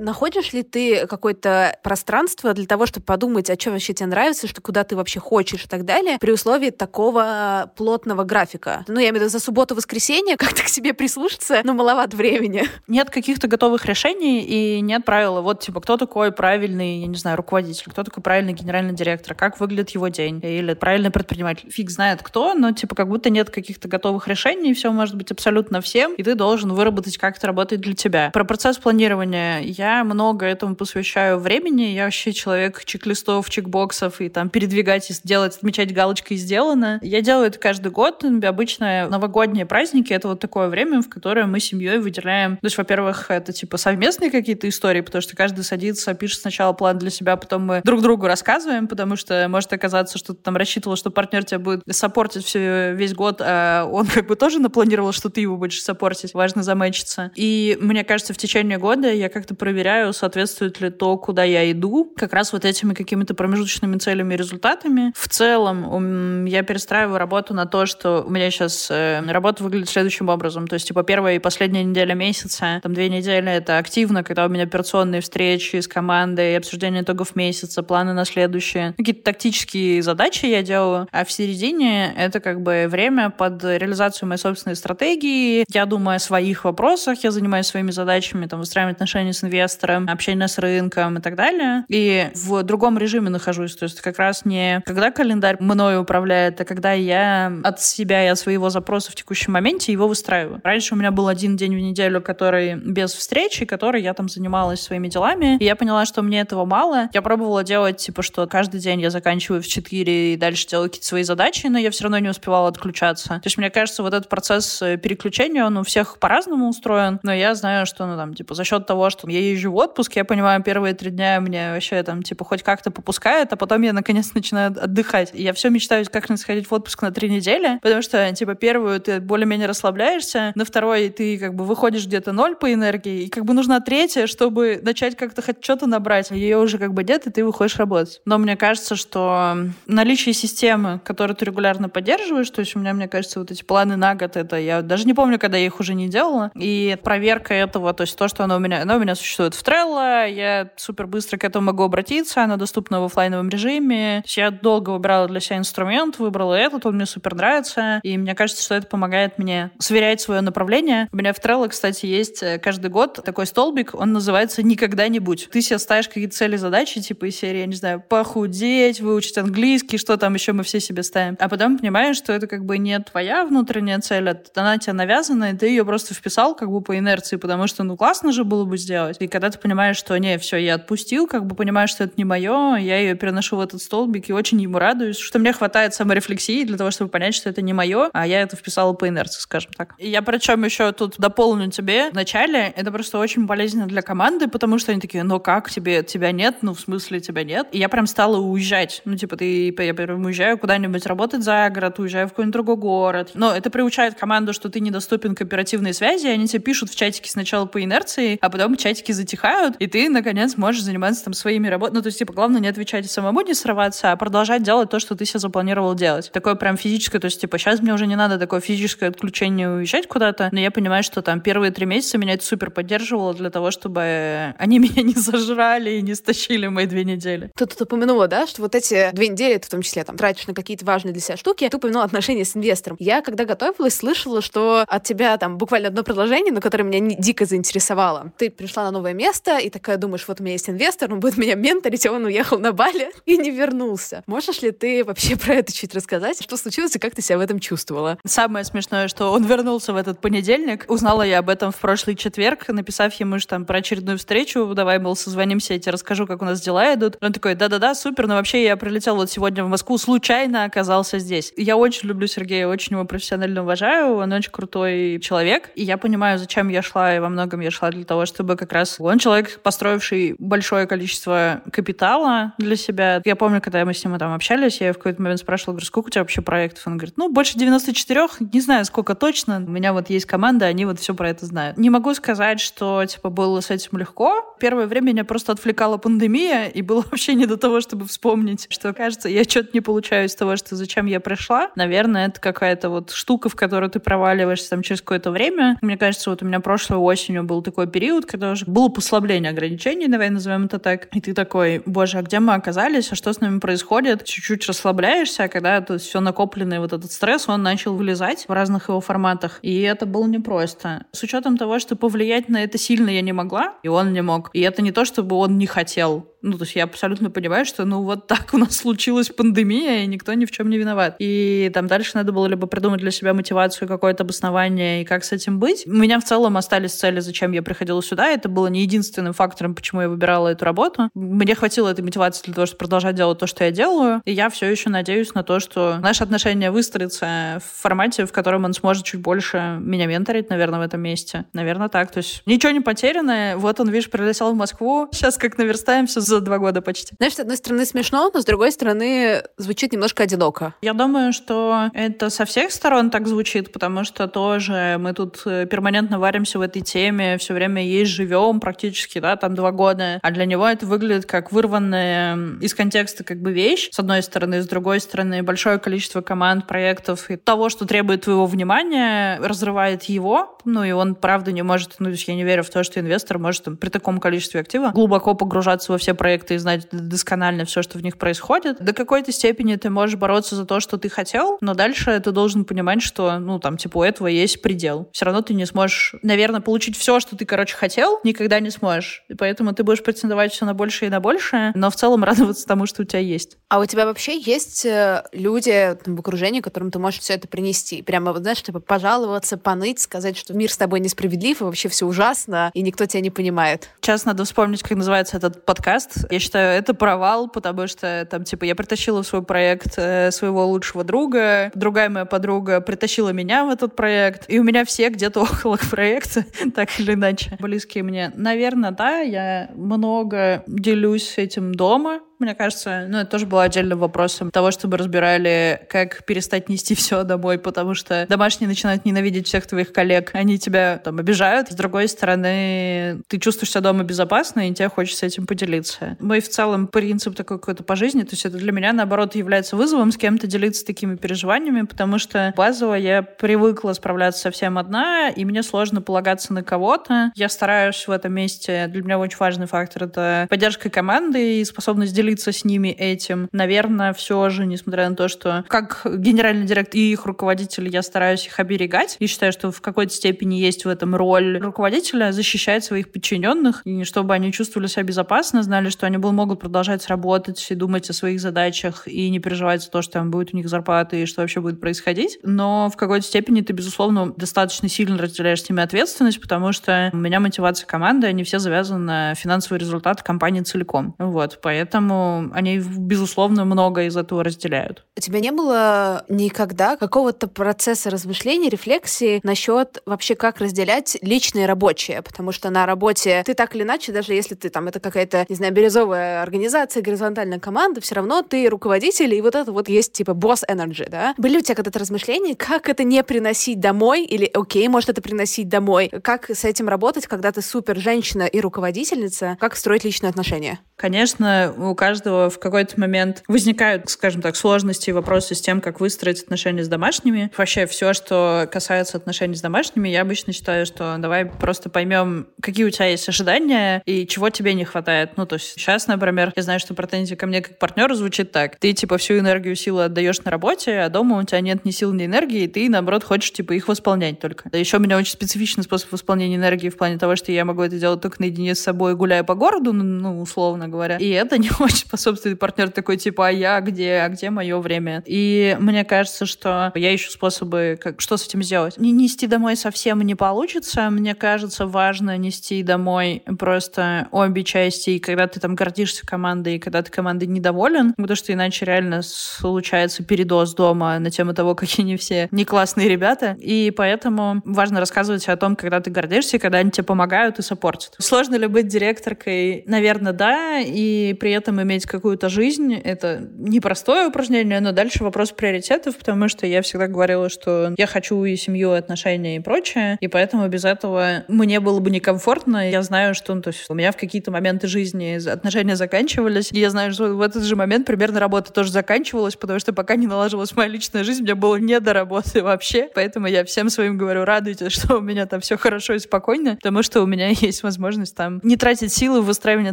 Находишь 0.00 0.52
ли 0.52 0.62
ты 0.62 1.06
какое-то 1.06 1.78
пространство 1.82 2.54
для 2.54 2.66
того, 2.66 2.86
чтобы 2.86 3.04
подумать, 3.04 3.50
а 3.50 3.60
что 3.60 3.70
вообще 3.70 3.92
тебе 3.92 4.06
нравится, 4.06 4.46
что 4.46 4.62
куда 4.62 4.82
ты 4.84 4.96
вообще 4.96 5.20
хочешь 5.20 5.64
и 5.64 5.68
так 5.68 5.84
далее, 5.84 6.16
при 6.18 6.32
условии 6.32 6.70
такого 6.70 7.70
плотного 7.76 8.24
графика? 8.24 8.84
Ну, 8.88 8.98
я 8.98 9.10
имею 9.10 9.14
в 9.14 9.18
виду 9.18 9.28
за 9.28 9.38
субботу-воскресенье, 9.40 10.36
как-то 10.38 10.62
к 10.62 10.68
себе 10.68 10.94
прислушаться, 10.94 11.60
но 11.64 11.74
маловато 11.74 12.16
времени. 12.16 12.64
Нет 12.88 13.10
каких-то 13.10 13.46
готовых 13.46 13.84
решений 13.84 14.40
и 14.40 14.80
нет 14.80 15.04
правила. 15.04 15.40
Вот, 15.40 15.60
типа, 15.60 15.80
кто 15.80 15.96
такой 15.96 16.32
правильный, 16.32 17.00
я 17.00 17.06
не 17.06 17.16
знаю, 17.16 17.36
руководитель, 17.36 17.90
кто 17.90 18.02
такой 18.02 18.22
правильный 18.22 18.52
генеральный 18.52 18.94
директор, 18.94 19.34
как 19.34 19.60
выглядит 19.60 19.90
его 19.90 20.08
день, 20.08 20.40
или 20.42 20.74
правильный 20.74 21.10
предприниматель. 21.10 21.70
Фиг 21.70 21.90
знает 21.90 22.22
кто, 22.22 22.54
но, 22.54 22.72
типа, 22.72 22.94
как 22.94 23.08
будто 23.08 23.30
нет 23.30 23.50
каких-то 23.50 23.88
готовых 23.88 24.28
решений, 24.28 24.72
все 24.72 24.90
может 24.90 25.16
быть 25.16 25.30
абсолютно 25.30 25.80
всем, 25.80 26.14
и 26.14 26.22
ты 26.22 26.34
должен 26.34 26.72
выработать, 26.72 27.18
как 27.18 27.36
это 27.36 27.46
работает 27.46 27.82
для 27.82 27.94
тебя. 27.94 28.30
Про 28.32 28.44
процесс 28.44 28.78
планирования 28.78 29.60
я 29.60 29.89
много 30.04 30.46
этому 30.46 30.74
посвящаю 30.76 31.38
времени. 31.38 31.82
Я 31.82 32.04
вообще 32.04 32.32
человек 32.32 32.84
чек-листов, 32.84 33.48
чекбоксов 33.50 34.20
и 34.20 34.28
там 34.28 34.48
передвигать 34.48 35.10
и 35.10 35.12
сделать, 35.12 35.56
отмечать 35.56 35.92
галочкой 35.92 36.36
«сделано». 36.36 36.98
Я 37.02 37.20
делаю 37.20 37.48
это 37.48 37.58
каждый 37.58 37.90
год. 37.90 38.24
Обычно 38.24 39.08
новогодние 39.08 39.66
праздники— 39.66 40.12
это 40.14 40.28
вот 40.28 40.40
такое 40.40 40.68
время, 40.68 41.02
в 41.02 41.08
которое 41.08 41.46
мы 41.46 41.60
семьей 41.60 41.98
выделяем... 41.98 42.56
То 42.56 42.66
есть, 42.66 42.78
во-первых, 42.78 43.30
это 43.30 43.52
типа 43.52 43.76
совместные 43.76 44.30
какие-то 44.30 44.68
истории, 44.68 45.00
потому 45.00 45.22
что 45.22 45.36
каждый 45.36 45.64
садится, 45.64 46.14
пишет 46.14 46.40
сначала 46.40 46.72
план 46.72 46.98
для 46.98 47.10
себя, 47.10 47.36
потом 47.36 47.64
мы 47.66 47.80
друг 47.84 48.02
другу 48.02 48.26
рассказываем, 48.26 48.86
потому 48.88 49.16
что 49.16 49.46
может 49.48 49.72
оказаться, 49.72 50.18
что 50.18 50.34
ты 50.34 50.42
там 50.42 50.56
рассчитывал, 50.56 50.96
что 50.96 51.10
партнер 51.10 51.44
тебя 51.44 51.58
будет 51.58 51.82
саппортить 51.90 52.44
все, 52.44 52.92
весь 52.94 53.14
год, 53.14 53.40
а 53.40 53.84
он 53.84 54.06
как 54.06 54.26
бы 54.26 54.36
тоже 54.36 54.58
напланировал, 54.60 55.12
что 55.12 55.28
ты 55.28 55.40
его 55.40 55.56
будешь 55.56 55.82
саппортить. 55.82 56.34
Важно 56.34 56.62
замечиться. 56.62 57.30
И 57.34 57.76
мне 57.80 58.04
кажется, 58.04 58.32
в 58.32 58.38
течение 58.38 58.78
года 58.78 59.12
я 59.12 59.28
как-то 59.28 59.54
проверяю 59.54 59.79
проверяю, 59.80 60.12
соответствует 60.12 60.78
ли 60.80 60.90
то, 60.90 61.16
куда 61.16 61.42
я 61.42 61.70
иду, 61.70 62.12
как 62.16 62.34
раз 62.34 62.52
вот 62.52 62.66
этими 62.66 62.92
какими-то 62.92 63.34
промежуточными 63.34 63.96
целями 63.96 64.34
и 64.34 64.36
результатами. 64.36 65.12
В 65.16 65.28
целом 65.28 66.44
я 66.44 66.62
перестраиваю 66.62 67.16
работу 67.16 67.54
на 67.54 67.64
то, 67.64 67.86
что 67.86 68.22
у 68.26 68.30
меня 68.30 68.50
сейчас 68.50 68.88
э, 68.90 69.22
работа 69.26 69.64
выглядит 69.64 69.88
следующим 69.88 70.28
образом. 70.28 70.68
То 70.68 70.74
есть, 70.74 70.88
типа, 70.88 71.02
первая 71.02 71.36
и 71.36 71.38
последняя 71.38 71.82
неделя 71.82 72.14
месяца, 72.14 72.80
там 72.82 72.92
две 72.92 73.08
недели— 73.08 73.50
это 73.52 73.78
активно, 73.78 74.22
когда 74.22 74.44
у 74.44 74.48
меня 74.50 74.64
операционные 74.64 75.22
встречи 75.22 75.76
с 75.76 75.88
командой, 75.88 76.58
обсуждение 76.58 77.02
итогов 77.02 77.34
месяца, 77.34 77.82
планы 77.82 78.12
на 78.12 78.26
следующее. 78.26 78.94
Какие-то 78.98 79.22
тактические 79.22 80.02
задачи 80.02 80.44
я 80.44 80.62
делаю. 80.62 81.08
А 81.10 81.24
в 81.24 81.32
середине 81.32 82.12
это 82.18 82.40
как 82.40 82.60
бы 82.60 82.86
время 82.86 83.30
под 83.30 83.64
реализацию 83.64 84.28
моей 84.28 84.38
собственной 84.38 84.76
стратегии. 84.76 85.64
Я 85.72 85.86
думаю 85.86 86.16
о 86.16 86.18
своих 86.18 86.64
вопросах, 86.64 87.24
я 87.24 87.30
занимаюсь 87.30 87.66
своими 87.66 87.92
задачами, 87.92 88.44
там, 88.44 88.58
выстраивать 88.60 88.96
отношения 88.96 89.32
с 89.32 89.42
инвестором, 89.42 89.69
инвестором, 89.70 90.08
общение 90.08 90.48
с 90.48 90.58
рынком 90.58 91.18
и 91.18 91.20
так 91.20 91.36
далее. 91.36 91.84
И 91.88 92.30
в 92.34 92.62
другом 92.62 92.98
режиме 92.98 93.30
нахожусь. 93.30 93.76
То 93.76 93.84
есть 93.84 94.00
как 94.00 94.18
раз 94.18 94.44
не 94.44 94.82
когда 94.84 95.10
календарь 95.10 95.56
мною 95.60 96.02
управляет, 96.02 96.60
а 96.60 96.64
когда 96.64 96.92
я 96.92 97.52
от 97.62 97.80
себя 97.80 98.24
и 98.24 98.28
от 98.28 98.38
своего 98.38 98.70
запроса 98.70 99.12
в 99.12 99.14
текущем 99.14 99.52
моменте 99.52 99.92
его 99.92 100.08
выстраиваю. 100.08 100.60
Раньше 100.64 100.94
у 100.94 100.96
меня 100.96 101.10
был 101.10 101.28
один 101.28 101.56
день 101.56 101.74
в 101.74 101.78
неделю, 101.78 102.20
который 102.20 102.74
без 102.74 103.12
встречи, 103.12 103.64
который 103.64 104.02
я 104.02 104.14
там 104.14 104.28
занималась 104.28 104.80
своими 104.80 105.08
делами. 105.08 105.56
И 105.58 105.64
я 105.64 105.76
поняла, 105.76 106.04
что 106.06 106.22
мне 106.22 106.40
этого 106.40 106.64
мало. 106.64 107.08
Я 107.12 107.22
пробовала 107.22 107.64
делать, 107.64 107.98
типа, 107.98 108.22
что 108.22 108.46
каждый 108.46 108.80
день 108.80 109.00
я 109.00 109.10
заканчиваю 109.10 109.62
в 109.62 109.66
4 109.66 110.34
и 110.34 110.36
дальше 110.36 110.66
делаю 110.66 110.88
какие-то 110.88 111.06
свои 111.06 111.22
задачи, 111.22 111.66
но 111.66 111.78
я 111.78 111.90
все 111.90 112.04
равно 112.04 112.18
не 112.18 112.28
успевала 112.28 112.68
отключаться. 112.68 113.28
То 113.28 113.42
есть, 113.44 113.58
мне 113.58 113.70
кажется, 113.70 114.02
вот 114.02 114.14
этот 114.14 114.28
процесс 114.28 114.82
э, 114.82 114.96
переключения, 114.96 115.64
он 115.64 115.76
у 115.76 115.82
всех 115.82 116.18
по-разному 116.18 116.68
устроен, 116.68 117.20
но 117.22 117.32
я 117.32 117.54
знаю, 117.54 117.86
что, 117.86 118.06
ну, 118.06 118.16
там, 118.16 118.34
типа, 118.34 118.54
за 118.54 118.64
счет 118.64 118.86
того, 118.86 119.10
что 119.10 119.28
я 119.28 119.40
езжу 119.40 119.59
езжу 119.60 119.72
в 119.72 119.76
отпуск, 119.76 120.16
я 120.16 120.24
понимаю, 120.24 120.62
первые 120.62 120.94
три 120.94 121.10
дня 121.10 121.40
мне 121.40 121.72
вообще 121.72 122.02
там, 122.02 122.22
типа, 122.22 122.44
хоть 122.44 122.62
как-то 122.62 122.90
попускает, 122.90 123.52
а 123.52 123.56
потом 123.56 123.82
я 123.82 123.92
наконец 123.92 124.30
начинаю 124.34 124.70
отдыхать. 124.70 125.30
И 125.34 125.42
я 125.42 125.52
все 125.52 125.70
мечтаю 125.70 126.04
как-нибудь 126.10 126.40
сходить 126.40 126.70
в 126.70 126.74
отпуск 126.74 127.02
на 127.02 127.10
три 127.10 127.30
недели, 127.30 127.78
потому 127.82 128.02
что, 128.02 128.32
типа, 128.32 128.54
первую 128.54 129.00
ты 129.00 129.20
более-менее 129.20 129.68
расслабляешься, 129.68 130.52
на 130.54 130.64
второй 130.64 131.10
ты 131.10 131.38
как 131.38 131.54
бы 131.54 131.64
выходишь 131.64 132.06
где-то 132.06 132.32
ноль 132.32 132.56
по 132.56 132.72
энергии, 132.72 133.24
и 133.24 133.28
как 133.28 133.44
бы 133.44 133.54
нужна 133.54 133.80
третья, 133.80 134.26
чтобы 134.26 134.80
начать 134.82 135.16
как-то 135.16 135.42
хоть 135.42 135.62
что-то 135.62 135.86
набрать. 135.86 136.30
Ее 136.30 136.58
уже 136.58 136.78
как 136.78 136.94
бы 136.94 137.04
нет, 137.04 137.26
и 137.26 137.30
ты 137.30 137.44
выходишь 137.44 137.76
работать. 137.76 138.20
Но 138.24 138.38
мне 138.38 138.56
кажется, 138.56 138.96
что 138.96 139.56
наличие 139.86 140.32
системы, 140.32 141.00
которую 141.04 141.36
ты 141.36 141.44
регулярно 141.44 141.88
поддерживаешь, 141.88 142.50
то 142.50 142.60
есть 142.60 142.76
у 142.76 142.78
меня, 142.78 142.94
мне 142.94 143.08
кажется, 143.08 143.40
вот 143.40 143.50
эти 143.50 143.62
планы 143.62 143.96
на 143.96 144.14
год, 144.14 144.36
это 144.36 144.56
я 144.56 144.82
даже 144.82 145.04
не 145.04 145.14
помню, 145.14 145.38
когда 145.38 145.58
я 145.58 145.66
их 145.66 145.80
уже 145.80 145.94
не 145.94 146.08
делала, 146.08 146.50
и 146.54 146.96
проверка 147.02 147.54
этого, 147.54 147.92
то 147.92 148.02
есть 148.02 148.16
то, 148.16 148.28
что 148.28 148.44
оно 148.44 148.56
у 148.56 148.58
меня, 148.58 148.82
оно 148.82 148.96
у 148.96 148.98
меня 148.98 149.14
существует 149.14 149.49
существует 149.50 149.54
в 149.54 149.62
Trello, 149.62 150.30
я 150.30 150.70
супер 150.76 151.06
быстро 151.06 151.38
к 151.38 151.44
этому 151.44 151.66
могу 151.66 151.84
обратиться, 151.84 152.42
она 152.42 152.56
доступна 152.56 153.00
в 153.00 153.04
офлайновом 153.04 153.48
режиме. 153.48 154.22
Я 154.26 154.50
долго 154.50 154.90
выбирала 154.90 155.28
для 155.28 155.40
себя 155.40 155.58
инструмент, 155.58 156.18
выбрала 156.18 156.54
этот, 156.54 156.86
он 156.86 156.96
мне 156.96 157.06
супер 157.06 157.34
нравится, 157.34 158.00
и 158.02 158.16
мне 158.18 158.34
кажется, 158.34 158.62
что 158.62 158.74
это 158.74 158.86
помогает 158.86 159.38
мне 159.38 159.70
сверять 159.78 160.20
свое 160.20 160.40
направление. 160.40 161.08
У 161.12 161.16
меня 161.16 161.32
в 161.32 161.38
Trello, 161.38 161.68
кстати, 161.68 162.06
есть 162.06 162.42
э, 162.42 162.58
каждый 162.58 162.90
год 162.90 163.20
такой 163.24 163.46
столбик, 163.46 163.94
он 163.94 164.12
называется 164.12 164.62
«Никогда-нибудь». 164.62 165.48
Ты 165.50 165.62
себе 165.62 165.78
ставишь 165.78 166.08
какие-то 166.08 166.34
цели, 166.34 166.56
задачи, 166.56 167.00
типа 167.00 167.26
из 167.26 167.36
серии, 167.36 167.60
я 167.60 167.66
не 167.66 167.76
знаю, 167.76 168.02
похудеть, 168.06 169.00
выучить 169.00 169.38
английский, 169.38 169.98
что 169.98 170.16
там 170.16 170.34
еще 170.34 170.52
мы 170.52 170.62
все 170.62 170.80
себе 170.80 171.02
ставим. 171.02 171.36
А 171.40 171.48
потом 171.48 171.78
понимаешь, 171.78 172.16
что 172.16 172.32
это 172.32 172.46
как 172.46 172.64
бы 172.64 172.78
не 172.78 172.98
твоя 173.00 173.44
внутренняя 173.44 173.98
цель, 174.00 174.28
а 174.28 174.40
она 174.54 174.78
тебе 174.78 174.92
навязана, 174.92 175.52
и 175.52 175.56
ты 175.56 175.66
ее 175.66 175.84
просто 175.84 176.14
вписал 176.14 176.54
как 176.54 176.70
бы 176.70 176.80
по 176.80 176.98
инерции, 176.98 177.36
потому 177.36 177.66
что, 177.66 177.82
ну, 177.82 177.96
классно 177.96 178.32
же 178.32 178.44
было 178.44 178.64
бы 178.64 178.76
сделать. 178.78 179.16
И 179.20 179.28
когда 179.40 179.52
ты 179.52 179.58
понимаешь, 179.58 179.96
что 179.96 180.18
не, 180.18 180.36
все, 180.36 180.58
я 180.58 180.74
отпустил, 180.74 181.26
как 181.26 181.46
бы 181.46 181.54
понимаешь, 181.54 181.88
что 181.88 182.04
это 182.04 182.12
не 182.18 182.24
мое, 182.24 182.76
я 182.76 182.98
ее 182.98 183.14
переношу 183.14 183.56
в 183.56 183.60
этот 183.60 183.80
столбик 183.80 184.28
и 184.28 184.34
очень 184.34 184.60
ему 184.60 184.78
радуюсь, 184.78 185.16
что 185.16 185.38
мне 185.38 185.54
хватает 185.54 185.94
саморефлексии 185.94 186.64
для 186.64 186.76
того, 186.76 186.90
чтобы 186.90 187.10
понять, 187.10 187.34
что 187.34 187.48
это 187.48 187.62
не 187.62 187.72
мое, 187.72 188.10
а 188.12 188.26
я 188.26 188.42
это 188.42 188.56
вписала 188.56 188.92
по 188.92 189.08
инерции, 189.08 189.40
скажем 189.40 189.72
так. 189.72 189.94
И 189.96 190.10
я 190.10 190.20
причем 190.20 190.62
еще 190.62 190.92
тут 190.92 191.14
дополню 191.16 191.70
тебе. 191.70 192.10
В 192.10 192.14
начале 192.14 192.74
это 192.76 192.92
просто 192.92 193.16
очень 193.16 193.46
болезненно 193.46 193.86
для 193.86 194.02
команды, 194.02 194.46
потому 194.46 194.78
что 194.78 194.92
они 194.92 195.00
такие, 195.00 195.22
ну 195.22 195.40
как, 195.40 195.70
тебе, 195.70 196.02
тебя 196.02 196.32
нет, 196.32 196.56
ну 196.60 196.74
в 196.74 196.80
смысле 196.80 197.20
тебя 197.20 197.42
нет. 197.42 197.66
И 197.72 197.78
я 197.78 197.88
прям 197.88 198.06
стала 198.06 198.36
уезжать. 198.36 199.00
Ну 199.06 199.16
типа 199.16 199.38
ты, 199.38 199.74
я 199.74 199.94
прям 199.94 200.22
уезжаю 200.22 200.58
куда-нибудь 200.58 201.06
работать 201.06 201.42
за 201.42 201.70
город, 201.70 201.98
уезжаю 201.98 202.26
в 202.26 202.30
какой-нибудь 202.32 202.52
другой 202.52 202.76
город. 202.76 203.30
Но 203.32 203.54
это 203.54 203.70
приучает 203.70 204.16
команду, 204.16 204.52
что 204.52 204.68
ты 204.68 204.80
недоступен 204.80 205.34
к 205.34 205.40
оперативной 205.40 205.94
связи, 205.94 206.26
они 206.26 206.46
тебе 206.46 206.60
пишут 206.60 206.90
в 206.90 206.94
чатике 206.94 207.30
сначала 207.30 207.64
по 207.64 207.82
инерции, 207.82 208.36
а 208.42 208.50
потом 208.50 208.76
чатики 208.76 209.12
затихают, 209.30 209.76
и 209.78 209.86
ты, 209.86 210.08
наконец, 210.08 210.56
можешь 210.56 210.82
заниматься 210.82 211.24
там 211.24 211.34
своими 211.34 211.68
работами. 211.68 211.96
Ну, 211.96 212.02
то 212.02 212.08
есть, 212.08 212.18
типа, 212.18 212.32
главное 212.32 212.60
не 212.60 212.68
отвечать 212.68 213.10
самому, 213.10 213.40
не 213.42 213.54
срываться, 213.54 214.12
а 214.12 214.16
продолжать 214.16 214.62
делать 214.62 214.90
то, 214.90 214.98
что 214.98 215.14
ты 215.14 215.24
себе 215.24 215.38
запланировал 215.38 215.94
делать. 215.94 216.30
Такое 216.32 216.54
прям 216.56 216.76
физическое, 216.76 217.18
то 217.18 217.26
есть, 217.26 217.40
типа, 217.40 217.58
сейчас 217.58 217.80
мне 217.80 217.94
уже 217.94 218.06
не 218.06 218.16
надо 218.16 218.38
такое 218.38 218.60
физическое 218.60 219.08
отключение 219.08 219.70
уезжать 219.70 220.08
куда-то, 220.08 220.48
но 220.52 220.60
я 220.60 220.70
понимаю, 220.70 221.02
что 221.02 221.22
там 221.22 221.40
первые 221.40 221.70
три 221.70 221.86
месяца 221.86 222.18
меня 222.18 222.34
это 222.34 222.44
супер 222.44 222.70
поддерживало 222.70 223.34
для 223.34 223.50
того, 223.50 223.70
чтобы 223.70 224.54
они 224.58 224.78
меня 224.80 225.02
не 225.02 225.14
зажрали 225.14 225.90
и 225.90 226.02
не 226.02 226.14
стащили 226.14 226.66
мои 226.66 226.86
две 226.86 227.04
недели. 227.04 227.50
Ты 227.56 227.66
тут 227.66 227.80
упомянула, 227.82 228.26
да, 228.26 228.46
что 228.46 228.62
вот 228.62 228.74
эти 228.74 229.10
две 229.12 229.28
недели 229.28 229.58
ты 229.58 229.66
в 229.66 229.70
том 229.70 229.82
числе 229.82 230.04
там 230.04 230.16
тратишь 230.16 230.46
на 230.46 230.54
какие-то 230.54 230.84
важные 230.84 231.12
для 231.12 231.22
себя 231.22 231.36
штуки. 231.36 231.68
Ты 231.68 231.76
упомянула 231.76 232.04
отношения 232.04 232.44
с 232.44 232.56
инвестором. 232.56 232.96
Я, 232.98 233.22
когда 233.22 233.44
готовилась, 233.44 233.94
слышала, 233.94 234.42
что 234.42 234.84
от 234.86 235.04
тебя 235.04 235.36
там 235.36 235.58
буквально 235.58 235.88
одно 235.88 236.02
предложение, 236.02 236.52
но 236.52 236.60
которое 236.60 236.84
меня 236.84 237.16
дико 237.18 237.44
заинтересовало. 237.44 238.32
Ты 238.36 238.50
пришла 238.50 238.84
на 238.84 238.90
новое 238.90 239.12
место, 239.20 239.58
и 239.58 239.68
такая 239.68 239.98
думаешь, 239.98 240.24
вот 240.26 240.40
у 240.40 240.42
меня 240.42 240.54
есть 240.54 240.70
инвестор, 240.70 241.12
он 241.12 241.20
будет 241.20 241.36
меня 241.36 241.54
менторить, 241.54 242.06
а 242.06 242.12
он 242.12 242.24
уехал 242.24 242.58
на 242.58 242.72
Бали 242.72 243.10
и 243.26 243.36
не 243.36 243.50
вернулся. 243.50 244.22
Можешь 244.26 244.62
ли 244.62 244.70
ты 244.70 245.04
вообще 245.04 245.36
про 245.36 245.56
это 245.56 245.72
чуть 245.72 245.94
рассказать? 245.94 246.42
Что 246.42 246.56
случилось 246.56 246.96
и 246.96 246.98
как 246.98 247.14
ты 247.14 247.20
себя 247.20 247.36
в 247.36 247.42
этом 247.42 247.60
чувствовала? 247.60 248.18
Самое 248.24 248.64
смешное, 248.64 249.08
что 249.08 249.30
он 249.32 249.44
вернулся 249.44 249.92
в 249.92 249.96
этот 249.96 250.20
понедельник. 250.20 250.86
Узнала 250.88 251.22
я 251.22 251.40
об 251.40 251.50
этом 251.50 251.70
в 251.70 251.76
прошлый 251.76 252.16
четверг, 252.16 252.66
написав 252.68 253.12
ему 253.14 253.38
же 253.38 253.46
там 253.46 253.66
про 253.66 253.78
очередную 253.78 254.16
встречу. 254.16 254.64
Давай, 254.74 254.98
мол, 254.98 255.16
созвонимся, 255.16 255.74
я 255.74 255.80
тебе 255.80 255.92
расскажу, 255.92 256.26
как 256.26 256.40
у 256.40 256.46
нас 256.46 256.60
дела 256.62 256.94
идут. 256.94 257.18
Он 257.20 257.32
такой, 257.32 257.54
да-да-да, 257.54 257.94
супер, 257.94 258.26
но 258.26 258.36
вообще 258.36 258.64
я 258.64 258.76
прилетел 258.76 259.16
вот 259.16 259.30
сегодня 259.30 259.64
в 259.64 259.68
Москву, 259.68 259.98
случайно 259.98 260.64
оказался 260.64 261.18
здесь. 261.18 261.52
Я 261.56 261.76
очень 261.76 262.08
люблю 262.08 262.26
Сергея, 262.26 262.66
очень 262.66 262.94
его 262.96 263.04
профессионально 263.04 263.62
уважаю, 263.62 264.16
он 264.16 264.32
очень 264.32 264.50
крутой 264.50 265.20
человек, 265.20 265.70
и 265.74 265.82
я 265.82 265.98
понимаю, 265.98 266.38
зачем 266.38 266.68
я 266.68 266.80
шла, 266.80 267.14
и 267.14 267.18
во 267.18 267.28
многом 267.28 267.60
я 267.60 267.70
шла 267.70 267.90
для 267.90 268.04
того, 268.04 268.24
чтобы 268.24 268.56
как 268.56 268.72
раз 268.72 268.98
Он 269.10 269.18
человек, 269.18 269.60
построивший 269.60 270.36
большое 270.38 270.86
количество 270.86 271.62
капитала 271.72 272.54
для 272.58 272.76
себя. 272.76 273.20
Я 273.24 273.34
помню, 273.34 273.60
когда 273.60 273.84
мы 273.84 273.92
с 273.92 274.04
ним 274.04 274.16
там 274.18 274.32
общались, 274.32 274.80
я 274.80 274.92
в 274.92 274.98
какой-то 274.98 275.20
момент 275.20 275.40
спрашивала, 275.40 275.74
говорю, 275.74 275.86
сколько 275.86 276.06
у 276.06 276.10
тебя 276.10 276.22
вообще 276.22 276.42
проектов? 276.42 276.86
Он 276.86 276.96
говорит, 276.96 277.14
ну, 277.16 277.28
больше 277.28 277.58
94, 277.58 278.28
не 278.52 278.60
знаю, 278.60 278.84
сколько 278.84 279.16
точно. 279.16 279.56
У 279.56 279.70
меня 279.70 279.92
вот 279.92 280.10
есть 280.10 280.26
команда, 280.26 280.66
они 280.66 280.84
вот 280.84 281.00
все 281.00 281.12
про 281.14 281.30
это 281.30 281.44
знают. 281.44 281.76
Не 281.76 281.90
могу 281.90 282.14
сказать, 282.14 282.60
что, 282.60 283.04
типа, 283.04 283.30
было 283.30 283.60
с 283.60 283.70
этим 283.70 283.98
легко. 283.98 284.54
Первое 284.60 284.86
время 284.86 285.10
меня 285.10 285.24
просто 285.24 285.52
отвлекала 285.52 285.96
пандемия, 285.96 286.66
и 286.66 286.82
было 286.82 287.00
вообще 287.10 287.34
не 287.34 287.46
до 287.46 287.56
того, 287.56 287.80
чтобы 287.80 288.06
вспомнить, 288.06 288.68
что, 288.70 288.92
кажется, 288.92 289.28
я 289.28 289.42
что-то 289.42 289.70
не 289.72 289.80
получаю 289.80 290.26
из 290.26 290.36
того, 290.36 290.54
что 290.54 290.76
зачем 290.76 291.06
я 291.06 291.18
пришла. 291.18 291.70
Наверное, 291.74 292.28
это 292.28 292.40
какая-то 292.40 292.90
вот 292.90 293.10
штука, 293.10 293.48
в 293.48 293.56
которую 293.56 293.90
ты 293.90 293.98
проваливаешься 293.98 294.70
там 294.70 294.82
через 294.82 295.00
какое-то 295.00 295.32
время. 295.32 295.78
Мне 295.82 295.96
кажется, 295.96 296.30
вот 296.30 296.42
у 296.42 296.46
меня 296.46 296.60
прошлой 296.60 296.98
осенью 296.98 297.42
был 297.42 297.62
такой 297.62 297.88
период, 297.88 298.26
когда 298.26 298.52
уже 298.52 298.66
было 298.66 298.88
послабление 298.90 299.50
ограничений, 299.50 300.08
давай 300.08 300.30
назовем 300.30 300.66
это 300.66 300.78
так. 300.78 301.08
И 301.14 301.20
ты 301.20 301.34
такой, 301.34 301.82
боже, 301.86 302.18
а 302.18 302.22
где 302.22 302.40
мы 302.40 302.54
оказались, 302.54 303.12
а 303.12 303.14
что 303.14 303.32
с 303.32 303.40
нами 303.40 303.58
происходит? 303.58 304.24
Чуть-чуть 304.24 304.66
расслабляешься, 304.66 305.44
а 305.44 305.48
когда 305.48 305.78
это 305.78 305.98
все 305.98 306.20
накопленный 306.20 306.78
вот 306.78 306.92
этот 306.92 307.10
стресс, 307.12 307.48
он 307.48 307.62
начал 307.62 307.94
вылезать 307.94 308.46
в 308.48 308.52
разных 308.52 308.88
его 308.88 309.00
форматах. 309.00 309.58
И 309.62 309.80
это 309.80 310.06
было 310.06 310.26
непросто. 310.26 311.04
С 311.12 311.22
учетом 311.22 311.56
того, 311.56 311.78
что 311.78 311.96
повлиять 311.96 312.48
на 312.48 312.62
это 312.62 312.78
сильно 312.78 313.10
я 313.10 313.22
не 313.22 313.32
могла, 313.32 313.74
и 313.82 313.88
он 313.88 314.12
не 314.12 314.22
мог. 314.22 314.50
И 314.52 314.60
это 314.60 314.82
не 314.82 314.92
то, 314.92 315.04
чтобы 315.04 315.36
он 315.36 315.58
не 315.58 315.66
хотел. 315.66 316.26
Ну, 316.42 316.56
то 316.56 316.64
есть 316.64 316.74
я 316.76 316.84
абсолютно 316.84 317.30
понимаю, 317.30 317.64
что 317.64 317.84
ну 317.84 318.02
вот 318.02 318.26
так 318.26 318.50
у 318.52 318.58
нас 318.58 318.76
случилась 318.76 319.28
пандемия, 319.28 320.04
и 320.04 320.06
никто 320.06 320.32
ни 320.34 320.44
в 320.44 320.50
чем 320.50 320.70
не 320.70 320.78
виноват. 320.78 321.16
И 321.18 321.70
там 321.74 321.86
дальше 321.86 322.12
надо 322.14 322.32
было 322.32 322.46
либо 322.46 322.66
придумать 322.66 323.00
для 323.00 323.10
себя 323.10 323.34
мотивацию, 323.34 323.88
какое-то 323.88 324.22
обоснование 324.24 325.02
и 325.02 325.04
как 325.04 325.24
с 325.24 325.32
этим 325.32 325.58
быть. 325.58 325.86
У 325.86 325.92
меня 325.92 326.18
в 326.20 326.24
целом 326.24 326.56
остались 326.56 326.92
цели, 326.92 327.20
зачем 327.20 327.52
я 327.52 327.62
приходила 327.62 328.02
сюда. 328.02 328.28
Это 328.28 328.48
было 328.48 328.68
не 328.68 328.82
единственным 328.82 329.32
фактором, 329.32 329.74
почему 329.74 330.02
я 330.02 330.08
выбирала 330.08 330.48
эту 330.48 330.64
работу. 330.64 331.10
Мне 331.14 331.54
хватило 331.54 331.88
этой 331.88 332.02
мотивации 332.02 332.44
для 332.44 332.54
того, 332.54 332.66
чтобы 332.66 332.78
продолжать 332.78 333.16
делать 333.16 333.38
то, 333.38 333.46
что 333.46 333.64
я 333.64 333.70
делаю. 333.70 334.22
И 334.24 334.32
я 334.32 334.48
все 334.50 334.66
еще 334.70 334.88
надеюсь 334.90 335.34
на 335.34 335.42
то, 335.42 335.60
что 335.60 335.98
наши 336.00 336.22
отношения 336.22 336.70
выстроятся 336.70 337.60
в 337.60 337.82
формате, 337.82 338.24
в 338.24 338.32
котором 338.32 338.64
он 338.64 338.72
сможет 338.72 339.04
чуть 339.04 339.20
больше 339.20 339.78
меня 339.80 340.06
менторить, 340.06 340.48
наверное, 340.50 340.78
в 340.78 340.82
этом 340.82 341.00
месте. 341.00 341.44
Наверное, 341.52 341.88
так. 341.88 342.10
То 342.10 342.18
есть 342.18 342.42
ничего 342.46 342.72
не 342.72 342.80
потеряно. 342.80 343.54
Вот 343.56 343.80
он, 343.80 343.90
видишь, 343.90 344.10
прилетел 344.10 344.52
в 344.52 344.56
Москву. 344.56 345.08
Сейчас 345.12 345.36
как 345.36 345.58
наверстаемся 345.58 346.20
за 346.30 346.40
два 346.40 346.58
года 346.58 346.80
почти. 346.82 347.14
Знаешь, 347.16 347.34
с 347.34 347.40
одной 347.40 347.56
стороны 347.56 347.84
смешно, 347.84 348.30
но 348.32 348.40
с 348.40 348.44
другой 348.44 348.72
стороны 348.72 349.42
звучит 349.56 349.92
немножко 349.92 350.22
одиноко. 350.22 350.74
Я 350.82 350.94
думаю, 350.94 351.32
что 351.32 351.90
это 351.92 352.30
со 352.30 352.44
всех 352.44 352.72
сторон 352.72 353.10
так 353.10 353.26
звучит, 353.26 353.72
потому 353.72 354.04
что 354.04 354.28
тоже 354.28 354.96
мы 354.98 355.12
тут 355.12 355.42
э, 355.44 355.66
перманентно 355.66 356.18
варимся 356.18 356.58
в 356.58 356.62
этой 356.62 356.82
теме, 356.82 357.38
все 357.38 357.54
время 357.54 357.84
есть, 357.84 358.10
живем 358.10 358.60
практически, 358.60 359.18
да, 359.18 359.36
там 359.36 359.54
два 359.54 359.72
года, 359.72 360.18
а 360.22 360.30
для 360.30 360.46
него 360.46 360.66
это 360.66 360.86
выглядит 360.86 361.26
как 361.26 361.52
вырванная 361.52 362.36
из 362.60 362.74
контекста 362.74 363.24
как 363.24 363.40
бы 363.40 363.52
вещь, 363.52 363.88
с 363.90 363.98
одной 363.98 364.22
стороны, 364.22 364.62
с 364.62 364.68
другой 364.68 365.00
стороны, 365.00 365.42
большое 365.42 365.78
количество 365.78 366.20
команд, 366.20 366.66
проектов 366.66 367.30
и 367.30 367.36
того, 367.36 367.68
что 367.68 367.86
требует 367.86 368.22
твоего 368.22 368.46
внимания, 368.46 369.38
разрывает 369.40 370.04
его, 370.04 370.58
ну 370.64 370.84
и 370.84 370.92
он, 370.92 371.14
правда, 371.14 371.52
не 371.52 371.62
может, 371.62 371.96
ну, 371.98 372.06
то 372.06 372.12
есть 372.12 372.28
я 372.28 372.34
не 372.34 372.44
верю 372.44 372.62
в 372.62 372.70
то, 372.70 372.82
что 372.82 373.00
инвестор 373.00 373.38
может 373.38 373.64
там, 373.64 373.76
при 373.76 373.88
таком 373.88 374.18
количестве 374.18 374.60
актива 374.60 374.90
глубоко 374.90 375.34
погружаться 375.34 375.92
во 375.92 375.98
все 375.98 376.14
проекты 376.14 376.54
и 376.54 376.58
знать 376.58 376.88
досконально 376.90 377.64
все, 377.64 377.82
что 377.82 377.98
в 377.98 378.02
них 378.02 378.18
происходит. 378.18 378.82
До 378.82 378.92
какой-то 378.92 379.32
степени 379.32 379.76
ты 379.76 379.90
можешь 379.90 380.16
бороться 380.16 380.56
за 380.56 380.64
то, 380.64 380.80
что 380.80 380.96
ты 380.98 381.08
хотел, 381.08 381.58
но 381.60 381.74
дальше 381.74 382.18
ты 382.20 382.32
должен 382.32 382.64
понимать, 382.64 383.02
что, 383.02 383.38
ну, 383.38 383.58
там, 383.58 383.76
типа, 383.76 383.98
у 383.98 384.02
этого 384.02 384.26
есть 384.26 384.62
предел. 384.62 385.08
Все 385.12 385.24
равно 385.24 385.42
ты 385.42 385.54
не 385.54 385.66
сможешь, 385.66 386.14
наверное, 386.22 386.60
получить 386.60 386.96
все, 386.96 387.20
что 387.20 387.36
ты, 387.36 387.44
короче, 387.44 387.74
хотел, 387.74 388.20
никогда 388.24 388.60
не 388.60 388.70
сможешь. 388.70 389.24
И 389.28 389.34
поэтому 389.34 389.72
ты 389.72 389.84
будешь 389.84 390.02
претендовать 390.02 390.52
все 390.52 390.64
на 390.64 390.74
больше 390.74 391.06
и 391.06 391.08
на 391.08 391.20
больше, 391.20 391.72
но 391.74 391.90
в 391.90 391.96
целом 391.96 392.24
радоваться 392.30 392.66
тому, 392.66 392.86
что 392.86 393.02
у 393.02 393.04
тебя 393.04 393.20
есть. 393.20 393.58
А 393.68 393.78
у 393.78 393.86
тебя 393.86 394.06
вообще 394.06 394.38
есть 394.38 394.84
э, 394.84 395.24
люди 395.32 395.96
там, 396.04 396.16
в 396.16 396.20
окружении, 396.20 396.60
которым 396.60 396.90
ты 396.90 396.98
можешь 396.98 397.20
все 397.20 397.34
это 397.34 397.48
принести? 397.48 398.02
Прямо, 398.02 398.32
вот, 398.32 398.42
знаешь, 398.42 398.62
типа, 398.62 398.80
пожаловаться, 398.80 399.56
поныть, 399.56 400.00
сказать, 400.00 400.36
что 400.36 400.49
мир 400.54 400.70
с 400.70 400.76
тобой 400.76 401.00
несправедлив, 401.00 401.60
и 401.60 401.64
вообще 401.64 401.88
все 401.88 402.06
ужасно, 402.06 402.70
и 402.74 402.82
никто 402.82 403.06
тебя 403.06 403.20
не 403.20 403.30
понимает. 403.30 403.90
Сейчас 404.00 404.24
надо 404.24 404.44
вспомнить, 404.44 404.82
как 404.82 404.96
называется 404.96 405.36
этот 405.36 405.64
подкаст. 405.64 406.30
Я 406.30 406.38
считаю, 406.38 406.78
это 406.78 406.94
провал, 406.94 407.48
потому 407.48 407.86
что 407.86 408.26
там, 408.30 408.44
типа, 408.44 408.64
я 408.64 408.74
притащила 408.74 409.22
в 409.22 409.26
свой 409.26 409.42
проект 409.42 409.94
э, 409.96 410.30
своего 410.30 410.66
лучшего 410.66 411.04
друга, 411.04 411.70
другая 411.74 412.08
моя 412.08 412.24
подруга 412.24 412.80
притащила 412.80 413.30
меня 413.30 413.64
в 413.64 413.70
этот 413.70 413.96
проект, 413.96 414.44
и 414.48 414.58
у 414.58 414.62
меня 414.62 414.84
все 414.84 415.08
где-то 415.08 415.42
около 415.52 415.78
проекта, 415.90 416.44
так 416.74 416.88
или 416.98 417.14
иначе, 417.14 417.56
близкие 417.60 418.04
мне. 418.04 418.32
Наверное, 418.34 418.90
да, 418.90 419.20
я 419.20 419.70
много 419.74 420.62
делюсь 420.66 421.34
этим 421.36 421.74
дома, 421.74 422.20
мне 422.40 422.54
кажется, 422.54 423.06
ну, 423.08 423.18
это 423.18 423.30
тоже 423.30 423.46
было 423.46 423.64
отдельным 423.64 423.98
вопросом 423.98 424.50
того, 424.50 424.70
чтобы 424.70 424.96
разбирали, 424.96 425.86
как 425.88 426.24
перестать 426.24 426.68
нести 426.68 426.94
все 426.94 427.22
домой, 427.22 427.58
потому 427.58 427.94
что 427.94 428.26
домашние 428.28 428.68
начинают 428.68 429.04
ненавидеть 429.04 429.46
всех 429.46 429.66
твоих 429.66 429.92
коллег, 429.92 430.30
они 430.32 430.58
тебя 430.58 430.98
там 430.98 431.18
обижают. 431.18 431.70
С 431.70 431.74
другой 431.74 432.08
стороны, 432.08 433.22
ты 433.28 433.38
чувствуешь 433.38 433.70
себя 433.70 433.82
дома 433.82 434.04
безопасно, 434.04 434.68
и 434.68 434.74
тебе 434.74 434.88
хочется 434.88 435.26
этим 435.26 435.46
поделиться. 435.46 436.16
Мой 436.18 436.40
в 436.40 436.48
целом 436.48 436.86
принцип 436.86 437.36
такой 437.36 437.58
какой-то 437.58 437.84
по 437.84 437.94
жизни, 437.94 438.22
то 438.22 438.30
есть 438.32 438.46
это 438.46 438.56
для 438.56 438.72
меня, 438.72 438.92
наоборот, 438.92 439.34
является 439.34 439.76
вызовом 439.76 440.10
с 440.10 440.16
кем-то 440.16 440.46
делиться 440.46 440.84
такими 440.84 441.16
переживаниями, 441.16 441.82
потому 441.82 442.18
что 442.18 442.54
базово 442.56 442.94
я 442.94 443.22
привыкла 443.22 443.92
справляться 443.92 444.40
совсем 444.40 444.78
одна, 444.78 445.28
и 445.28 445.44
мне 445.44 445.62
сложно 445.62 446.00
полагаться 446.00 446.52
на 446.52 446.62
кого-то. 446.62 447.32
Я 447.34 447.48
стараюсь 447.48 448.08
в 448.08 448.10
этом 448.10 448.32
месте, 448.32 448.86
для 448.88 449.02
меня 449.02 449.18
очень 449.18 449.36
важный 449.38 449.66
фактор— 449.66 450.04
это 450.04 450.46
поддержка 450.48 450.88
команды 450.88 451.60
и 451.60 451.64
способность 451.64 452.14
делиться 452.14 452.29
делиться 452.30 452.52
с 452.52 452.64
ними 452.64 452.88
этим. 452.88 453.48
Наверное, 453.52 454.12
все 454.12 454.48
же, 454.50 454.66
несмотря 454.66 455.08
на 455.10 455.16
то, 455.16 455.28
что 455.28 455.64
как 455.68 456.02
генеральный 456.04 456.66
директор 456.66 456.96
и 456.96 457.12
их 457.12 457.26
руководитель 457.26 457.88
я 457.88 458.02
стараюсь 458.02 458.46
их 458.46 458.58
оберегать, 458.58 459.16
и 459.18 459.26
считаю, 459.26 459.52
что 459.52 459.70
в 459.70 459.80
какой-то 459.80 460.12
степени 460.12 460.56
есть 460.56 460.84
в 460.84 460.88
этом 460.88 461.14
роль 461.14 461.58
руководителя 461.58 462.32
защищать 462.32 462.84
своих 462.84 463.10
подчиненных, 463.12 463.82
и 463.84 464.04
чтобы 464.04 464.34
они 464.34 464.52
чувствовали 464.52 464.86
себя 464.86 465.02
безопасно, 465.02 465.62
знали, 465.62 465.88
что 465.88 466.06
они 466.06 466.16
могут 466.18 466.60
продолжать 466.60 467.06
работать 467.08 467.66
и 467.70 467.74
думать 467.74 468.08
о 468.10 468.12
своих 468.12 468.40
задачах, 468.40 469.06
и 469.08 469.28
не 469.30 469.40
переживать 469.40 469.82
за 469.82 469.90
то, 469.90 470.02
что 470.02 470.14
там 470.14 470.30
будет 470.30 470.54
у 470.54 470.56
них 470.56 470.68
зарплата 470.68 471.16
и 471.16 471.26
что 471.26 471.40
вообще 471.40 471.60
будет 471.60 471.80
происходить. 471.80 472.38
Но 472.42 472.90
в 472.92 472.96
какой-то 472.96 473.26
степени 473.26 473.60
ты, 473.62 473.72
безусловно, 473.72 474.32
достаточно 474.36 474.88
сильно 474.88 475.18
разделяешь 475.18 475.62
с 475.62 475.68
ними 475.68 475.82
ответственность, 475.82 476.40
потому 476.40 476.72
что 476.72 477.10
у 477.12 477.16
меня 477.16 477.40
мотивация 477.40 477.86
команды, 477.86 478.26
они 478.26 478.44
все 478.44 478.58
завязаны 478.58 479.00
на 479.00 479.34
финансовый 479.34 479.78
результат 479.78 480.22
компании 480.22 480.60
целиком. 480.60 481.14
Вот, 481.18 481.58
поэтому 481.62 482.19
они, 482.52 482.78
безусловно, 482.78 483.64
много 483.64 484.04
из 484.04 484.16
этого 484.16 484.44
разделяют. 484.44 485.04
У 485.16 485.20
тебя 485.20 485.40
не 485.40 485.52
было 485.52 486.24
никогда 486.28 486.96
какого-то 486.96 487.48
процесса 487.48 488.10
размышления, 488.10 488.68
рефлексии 488.68 489.40
насчет 489.42 490.02
вообще, 490.06 490.34
как 490.34 490.58
разделять 490.58 491.18
личное 491.22 491.64
и 491.64 491.66
рабочее? 491.66 492.22
Потому 492.22 492.52
что 492.52 492.70
на 492.70 492.86
работе 492.86 493.42
ты 493.44 493.54
так 493.54 493.74
или 493.74 493.82
иначе, 493.82 494.12
даже 494.12 494.34
если 494.34 494.54
ты 494.54 494.68
там, 494.68 494.88
это 494.88 495.00
какая-то, 495.00 495.46
не 495.48 495.56
знаю, 495.56 495.72
бирюзовая 495.72 496.42
организация, 496.42 497.02
горизонтальная 497.02 497.58
команда, 497.58 498.00
все 498.00 498.14
равно 498.14 498.42
ты 498.42 498.68
руководитель, 498.68 499.34
и 499.34 499.40
вот 499.40 499.54
это 499.54 499.72
вот 499.72 499.88
есть 499.88 500.12
типа 500.12 500.34
босс 500.34 500.64
energy, 500.68 501.08
да? 501.08 501.34
Были 501.38 501.58
у 501.58 501.60
тебя 501.60 501.74
когда-то 501.74 501.98
размышления, 501.98 502.54
как 502.54 502.88
это 502.88 503.04
не 503.04 503.22
приносить 503.22 503.80
домой, 503.80 504.24
или 504.24 504.44
окей, 504.44 504.88
может 504.88 505.10
это 505.10 505.22
приносить 505.22 505.68
домой? 505.68 506.08
Как 506.22 506.50
с 506.50 506.64
этим 506.64 506.88
работать, 506.88 507.26
когда 507.26 507.52
ты 507.52 507.62
супер 507.62 507.98
женщина 507.98 508.42
и 508.42 508.60
руководительница? 508.60 509.56
Как 509.60 509.76
строить 509.76 510.04
личные 510.04 510.30
отношения? 510.30 510.80
Конечно, 510.96 511.74
у 511.78 511.94
каждого 511.94 512.09
каждого 512.10 512.50
в 512.50 512.58
какой-то 512.58 512.98
момент 512.98 513.44
возникают, 513.46 514.10
скажем 514.10 514.42
так, 514.42 514.56
сложности 514.56 515.10
и 515.10 515.12
вопросы 515.12 515.54
с 515.54 515.60
тем, 515.60 515.80
как 515.80 516.00
выстроить 516.00 516.42
отношения 516.42 516.82
с 516.82 516.88
домашними. 516.88 517.52
Вообще 517.56 517.86
все, 517.86 518.14
что 518.14 518.68
касается 518.70 519.16
отношений 519.16 519.54
с 519.54 519.60
домашними, 519.60 520.08
я 520.08 520.22
обычно 520.22 520.52
считаю, 520.52 520.86
что 520.86 521.16
давай 521.18 521.46
просто 521.46 521.88
поймем, 521.88 522.48
какие 522.60 522.84
у 522.84 522.90
тебя 522.90 523.06
есть 523.06 523.28
ожидания 523.28 524.02
и 524.06 524.26
чего 524.26 524.50
тебе 524.50 524.74
не 524.74 524.84
хватает. 524.84 525.36
Ну, 525.36 525.46
то 525.46 525.54
есть 525.54 525.74
сейчас, 525.76 526.08
например, 526.08 526.52
я 526.56 526.62
знаю, 526.64 526.80
что 526.80 526.94
претензия 526.94 527.36
ко 527.36 527.46
мне 527.46 527.62
как 527.62 527.78
партнеру 527.78 528.16
звучит 528.16 528.50
так. 528.50 528.76
Ты, 528.80 528.92
типа, 528.92 529.16
всю 529.16 529.38
энергию, 529.38 529.76
силы 529.76 530.04
отдаешь 530.04 530.40
на 530.40 530.50
работе, 530.50 530.98
а 530.98 531.08
дома 531.10 531.38
у 531.38 531.44
тебя 531.44 531.60
нет 531.60 531.84
ни 531.84 531.92
сил, 531.92 532.12
ни 532.12 532.26
энергии, 532.26 532.62
и 532.62 532.68
ты, 532.68 532.88
наоборот, 532.88 533.22
хочешь, 533.22 533.52
типа, 533.52 533.74
их 533.74 533.86
восполнять 533.86 534.40
только. 534.40 534.68
Еще 534.76 534.96
у 534.96 535.00
меня 535.00 535.16
очень 535.16 535.32
специфичный 535.32 535.84
способ 535.84 536.10
восполнения 536.10 536.56
энергии 536.56 536.88
в 536.88 536.96
плане 536.96 537.18
того, 537.18 537.36
что 537.36 537.52
я 537.52 537.64
могу 537.64 537.82
это 537.82 537.96
делать 538.00 538.20
только 538.20 538.40
наедине 538.40 538.74
с 538.74 538.80
собой, 538.80 539.14
гуляя 539.14 539.44
по 539.44 539.54
городу, 539.54 539.92
ну, 539.92 540.40
условно 540.40 540.88
говоря. 540.88 541.18
И 541.18 541.28
это 541.28 541.56
не 541.60 541.70
очень 541.78 541.89
очень 541.90 542.06
способствует 542.06 542.58
партнер 542.58 542.90
такой, 542.90 543.16
типа, 543.16 543.48
а 543.48 543.50
я 543.50 543.80
где, 543.80 544.20
а 544.24 544.28
где 544.28 544.50
мое 544.50 544.78
время? 544.78 545.22
И 545.26 545.76
мне 545.80 546.04
кажется, 546.04 546.46
что 546.46 546.92
я 546.94 547.14
ищу 547.14 547.30
способы, 547.30 547.98
как, 548.00 548.20
что 548.20 548.36
с 548.36 548.46
этим 548.46 548.62
сделать. 548.62 548.96
Не 548.96 549.10
нести 549.12 549.46
домой 549.46 549.76
совсем 549.76 550.20
не 550.22 550.34
получится. 550.34 551.10
Мне 551.10 551.34
кажется, 551.34 551.86
важно 551.86 552.38
нести 552.38 552.82
домой 552.82 553.42
просто 553.58 554.28
обе 554.30 554.62
части. 554.62 555.10
И 555.10 555.18
когда 555.18 555.48
ты 555.48 555.58
там 555.58 555.74
гордишься 555.74 556.24
командой, 556.24 556.76
и 556.76 556.78
когда 556.78 557.02
ты 557.02 557.10
командой 557.10 557.46
недоволен, 557.46 558.14
потому 558.14 558.36
что 558.36 558.52
иначе 558.52 558.84
реально 558.84 559.22
случается 559.22 560.22
передоз 560.22 560.74
дома 560.74 561.18
на 561.18 561.30
тему 561.30 561.54
того, 561.54 561.74
какие 561.80 562.04
они 562.04 562.16
все 562.16 562.48
не 562.52 562.64
классные 562.64 563.08
ребята. 563.08 563.56
И 563.60 563.92
поэтому 563.96 564.62
важно 564.64 565.00
рассказывать 565.00 565.48
о 565.48 565.56
том, 565.56 565.74
когда 565.74 566.00
ты 566.00 566.10
гордишься, 566.10 566.58
когда 566.58 566.78
они 566.78 566.90
тебе 566.92 567.04
помогают 567.04 567.58
и 567.58 567.62
саппортят. 567.62 568.14
Сложно 568.18 568.54
ли 568.54 568.68
быть 568.68 568.86
директоркой? 568.86 569.82
Наверное, 569.86 570.32
да. 570.32 570.78
И 570.78 571.34
при 571.34 571.50
этом 571.50 571.79
иметь 571.82 572.06
какую-то 572.06 572.48
жизнь— 572.48 572.94
это 573.04 573.48
непростое 573.56 574.26
упражнение, 574.26 574.80
но 574.80 574.92
дальше 574.92 575.24
вопрос 575.24 575.52
приоритетов, 575.52 576.16
потому 576.16 576.48
что 576.48 576.66
я 576.66 576.82
всегда 576.82 577.06
говорила, 577.06 577.48
что 577.48 577.94
я 577.96 578.06
хочу 578.06 578.44
и 578.44 578.56
семью, 578.56 578.94
и 578.94 578.98
отношения, 578.98 579.56
и 579.56 579.60
прочее, 579.60 580.16
и 580.20 580.28
поэтому 580.28 580.66
без 580.68 580.84
этого 580.84 581.44
мне 581.48 581.80
было 581.80 582.00
бы 582.00 582.10
некомфортно. 582.10 582.90
Я 582.90 583.02
знаю, 583.02 583.34
что 583.34 583.54
ну, 583.54 583.62
то 583.62 583.68
есть 583.68 583.86
у 583.88 583.94
меня 583.94 584.12
в 584.12 584.16
какие-то 584.16 584.50
моменты 584.50 584.86
жизни 584.86 585.38
отношения 585.48 585.96
заканчивались, 585.96 586.70
и 586.72 586.78
я 586.78 586.90
знаю, 586.90 587.12
что 587.12 587.34
в 587.34 587.40
этот 587.40 587.62
же 587.64 587.76
момент 587.76 588.06
примерно 588.06 588.40
работа 588.40 588.72
тоже 588.72 588.90
заканчивалась, 588.90 589.56
потому 589.56 589.78
что 589.78 589.92
пока 589.92 590.16
не 590.16 590.26
налаживалась 590.26 590.74
моя 590.76 590.88
личная 590.88 591.24
жизнь, 591.24 591.42
мне 591.42 591.54
было 591.54 591.76
не 591.76 591.98
до 592.00 592.12
работы 592.12 592.62
вообще. 592.62 593.08
Поэтому 593.14 593.46
я 593.46 593.64
всем 593.64 593.90
своим 593.90 594.18
говорю, 594.18 594.44
радуйтесь, 594.44 594.92
что 594.92 595.18
у 595.18 595.20
меня 595.20 595.46
там 595.46 595.60
все 595.60 595.76
хорошо 595.76 596.14
и 596.14 596.18
спокойно, 596.18 596.76
потому 596.76 597.02
что 597.02 597.22
у 597.22 597.26
меня 597.26 597.48
есть 597.60 597.82
возможность 597.82 598.34
там 598.36 598.60
не 598.62 598.76
тратить 598.76 599.12
силы 599.12 599.42
в 599.42 599.46
выстраивание 599.46 599.92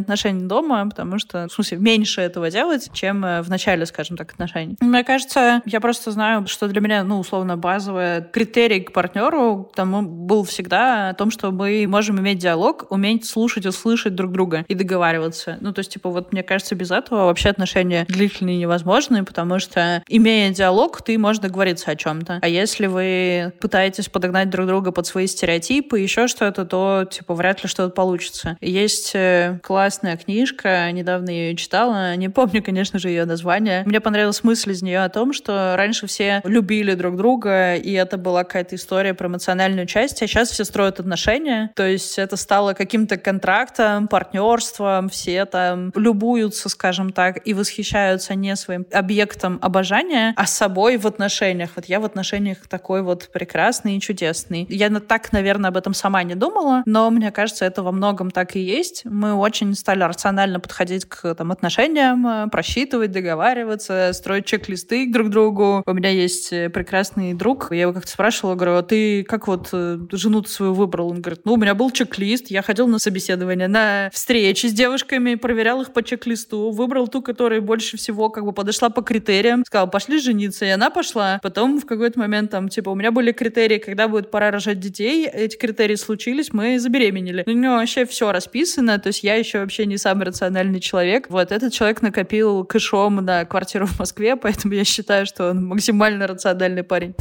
отношений 0.00 0.46
дома, 0.46 0.88
потому 0.88 1.18
что, 1.18 1.48
в 1.48 1.52
смысле, 1.52 1.77
меньше 1.78 2.20
этого 2.20 2.50
делать, 2.50 2.90
чем 2.92 3.24
э, 3.24 3.42
в 3.42 3.50
начале, 3.50 3.86
скажем 3.86 4.16
так, 4.16 4.32
отношений. 4.32 4.76
Мне 4.80 5.04
кажется, 5.04 5.62
я 5.66 5.80
просто 5.80 6.10
знаю, 6.10 6.46
что 6.46 6.68
для 6.68 6.80
меня, 6.80 7.04
ну, 7.04 7.18
условно, 7.18 7.56
базовый 7.56 8.22
критерий 8.32 8.80
к 8.80 8.92
партнеру 8.92 9.70
тому 9.74 10.02
был 10.02 10.44
всегда 10.44 11.10
о 11.10 11.14
том, 11.14 11.30
что 11.30 11.50
мы 11.50 11.86
можем 11.88 12.18
иметь 12.20 12.38
диалог, 12.38 12.86
уметь 12.90 13.24
слушать 13.24 13.66
и 13.66 13.70
слышать 13.70 14.14
друг 14.14 14.32
друга 14.32 14.64
и 14.68 14.74
договариваться. 14.74 15.58
Ну, 15.60 15.72
то 15.72 15.80
есть, 15.80 15.92
типа, 15.92 16.10
вот 16.10 16.32
мне 16.32 16.42
кажется, 16.42 16.74
без 16.74 16.90
этого 16.90 17.26
вообще 17.26 17.50
отношения 17.50 18.04
длительные 18.08 18.58
невозможны, 18.58 19.24
потому 19.24 19.58
что, 19.58 20.02
имея 20.08 20.50
диалог, 20.50 21.02
ты 21.02 21.18
можешь 21.18 21.40
договориться 21.40 21.90
о 21.90 21.96
чем-то. 21.96 22.38
А 22.42 22.48
если 22.48 22.86
вы 22.86 23.52
пытаетесь 23.60 24.08
подогнать 24.08 24.50
друг 24.50 24.66
друга 24.66 24.92
под 24.92 25.06
свои 25.06 25.26
стереотипы, 25.26 26.00
еще 26.00 26.26
что-то, 26.28 26.64
то, 26.64 27.06
типа, 27.10 27.34
вряд 27.34 27.62
ли 27.62 27.68
что-то 27.68 27.94
получится. 27.94 28.56
Есть 28.60 29.12
э, 29.14 29.60
классная 29.62 30.16
книжка, 30.16 30.90
недавно 30.92 31.30
ее 31.30 31.56
читала, 31.56 31.67
не 32.16 32.28
помню, 32.28 32.62
конечно 32.62 32.98
же, 32.98 33.08
ее 33.08 33.24
название. 33.24 33.82
Мне 33.86 34.00
понравилась 34.00 34.44
мысль 34.44 34.72
из 34.72 34.82
нее 34.82 35.00
о 35.00 35.08
том, 35.08 35.32
что 35.32 35.74
раньше 35.76 36.06
все 36.06 36.40
любили 36.44 36.94
друг 36.94 37.16
друга, 37.16 37.74
и 37.76 37.92
это 37.92 38.16
была 38.18 38.44
какая-то 38.44 38.76
история 38.76 39.14
про 39.14 39.28
эмоциональную 39.28 39.86
часть, 39.86 40.22
а 40.22 40.26
сейчас 40.26 40.50
все 40.50 40.64
строят 40.64 41.00
отношения, 41.00 41.70
то 41.74 41.86
есть 41.86 42.18
это 42.18 42.36
стало 42.36 42.74
каким-то 42.74 43.16
контрактом, 43.16 44.08
партнерством, 44.08 45.08
все 45.08 45.44
там 45.44 45.92
любуются, 45.94 46.68
скажем 46.68 47.12
так, 47.12 47.46
и 47.46 47.54
восхищаются 47.54 48.34
не 48.34 48.56
своим 48.56 48.86
объектом 48.92 49.58
обожания, 49.62 50.34
а 50.36 50.46
собой 50.46 50.96
в 50.96 51.06
отношениях. 51.06 51.70
Вот 51.76 51.86
я 51.86 52.00
в 52.00 52.04
отношениях 52.04 52.66
такой 52.68 53.02
вот 53.02 53.30
прекрасный 53.32 53.96
и 53.96 54.00
чудесный. 54.00 54.66
Я 54.68 54.88
так, 55.00 55.32
наверное, 55.32 55.68
об 55.68 55.76
этом 55.76 55.94
сама 55.94 56.22
не 56.22 56.34
думала, 56.34 56.82
но 56.86 57.10
мне 57.10 57.30
кажется, 57.30 57.64
это 57.64 57.82
во 57.82 57.92
многом 57.92 58.30
так 58.30 58.56
и 58.56 58.60
есть. 58.60 59.02
Мы 59.04 59.34
очень 59.34 59.74
стали 59.74 60.02
рационально 60.02 60.60
подходить 60.60 61.04
к 61.04 61.34
там, 61.34 61.52
отношениям, 61.58 62.26
э, 62.26 62.48
просчитывать, 62.48 63.10
договариваться, 63.10 64.12
строить 64.12 64.46
чек-листы 64.46 65.10
друг 65.12 65.28
другу. 65.28 65.82
У 65.86 65.92
меня 65.92 66.10
есть 66.10 66.52
э, 66.52 66.70
прекрасный 66.70 67.34
друг. 67.34 67.68
Я 67.70 67.82
его 67.82 67.92
как-то 67.92 68.10
спрашивала, 68.10 68.54
говорю, 68.54 68.76
а 68.76 68.82
ты 68.82 69.24
как 69.24 69.48
вот 69.48 69.68
э, 69.72 69.98
жену 70.12 70.44
свою 70.44 70.72
выбрал? 70.72 71.10
Он 71.10 71.20
говорит, 71.20 71.42
ну, 71.44 71.54
у 71.54 71.56
меня 71.56 71.74
был 71.74 71.90
чек-лист, 71.90 72.46
я 72.50 72.62
ходил 72.62 72.86
на 72.86 72.98
собеседование, 72.98 73.68
на 73.68 74.08
встречи 74.12 74.66
с 74.66 74.72
девушками, 74.72 75.34
проверял 75.34 75.82
их 75.82 75.92
по 75.92 76.02
чек-листу, 76.02 76.70
выбрал 76.70 77.08
ту, 77.08 77.22
которая 77.22 77.60
больше 77.60 77.96
всего 77.96 78.30
как 78.30 78.44
бы 78.44 78.52
подошла 78.52 78.88
по 78.88 79.02
критериям, 79.02 79.64
сказал, 79.66 79.90
пошли 79.90 80.20
жениться, 80.20 80.64
и 80.64 80.68
она 80.68 80.90
пошла. 80.90 81.40
Потом 81.42 81.80
в 81.80 81.86
какой-то 81.86 82.18
момент 82.18 82.50
там, 82.50 82.68
типа, 82.68 82.90
у 82.90 82.94
меня 82.94 83.10
были 83.10 83.32
критерии, 83.32 83.78
когда 83.78 84.06
будет 84.06 84.30
пора 84.30 84.50
рожать 84.50 84.78
детей, 84.78 85.26
эти 85.26 85.56
критерии 85.56 85.96
случились, 85.96 86.52
мы 86.52 86.78
забеременели. 86.78 87.42
У 87.46 87.50
него 87.50 87.74
вообще 87.74 88.06
все 88.06 88.30
расписано, 88.30 88.98
то 88.98 89.08
есть 89.08 89.24
я 89.24 89.34
еще 89.34 89.58
вообще 89.58 89.86
не 89.86 89.98
самый 89.98 90.24
рациональный 90.24 90.80
человек. 90.80 91.26
Вот 91.28 91.47
этот 91.52 91.72
человек 91.72 92.02
накопил 92.02 92.64
кэшом 92.64 93.16
на 93.16 93.44
квартиру 93.44 93.86
в 93.86 93.98
Москве, 93.98 94.36
поэтому 94.36 94.74
я 94.74 94.84
считаю, 94.84 95.26
что 95.26 95.50
он 95.50 95.66
максимально 95.66 96.26
рациональный 96.26 96.82
парень. 96.82 97.14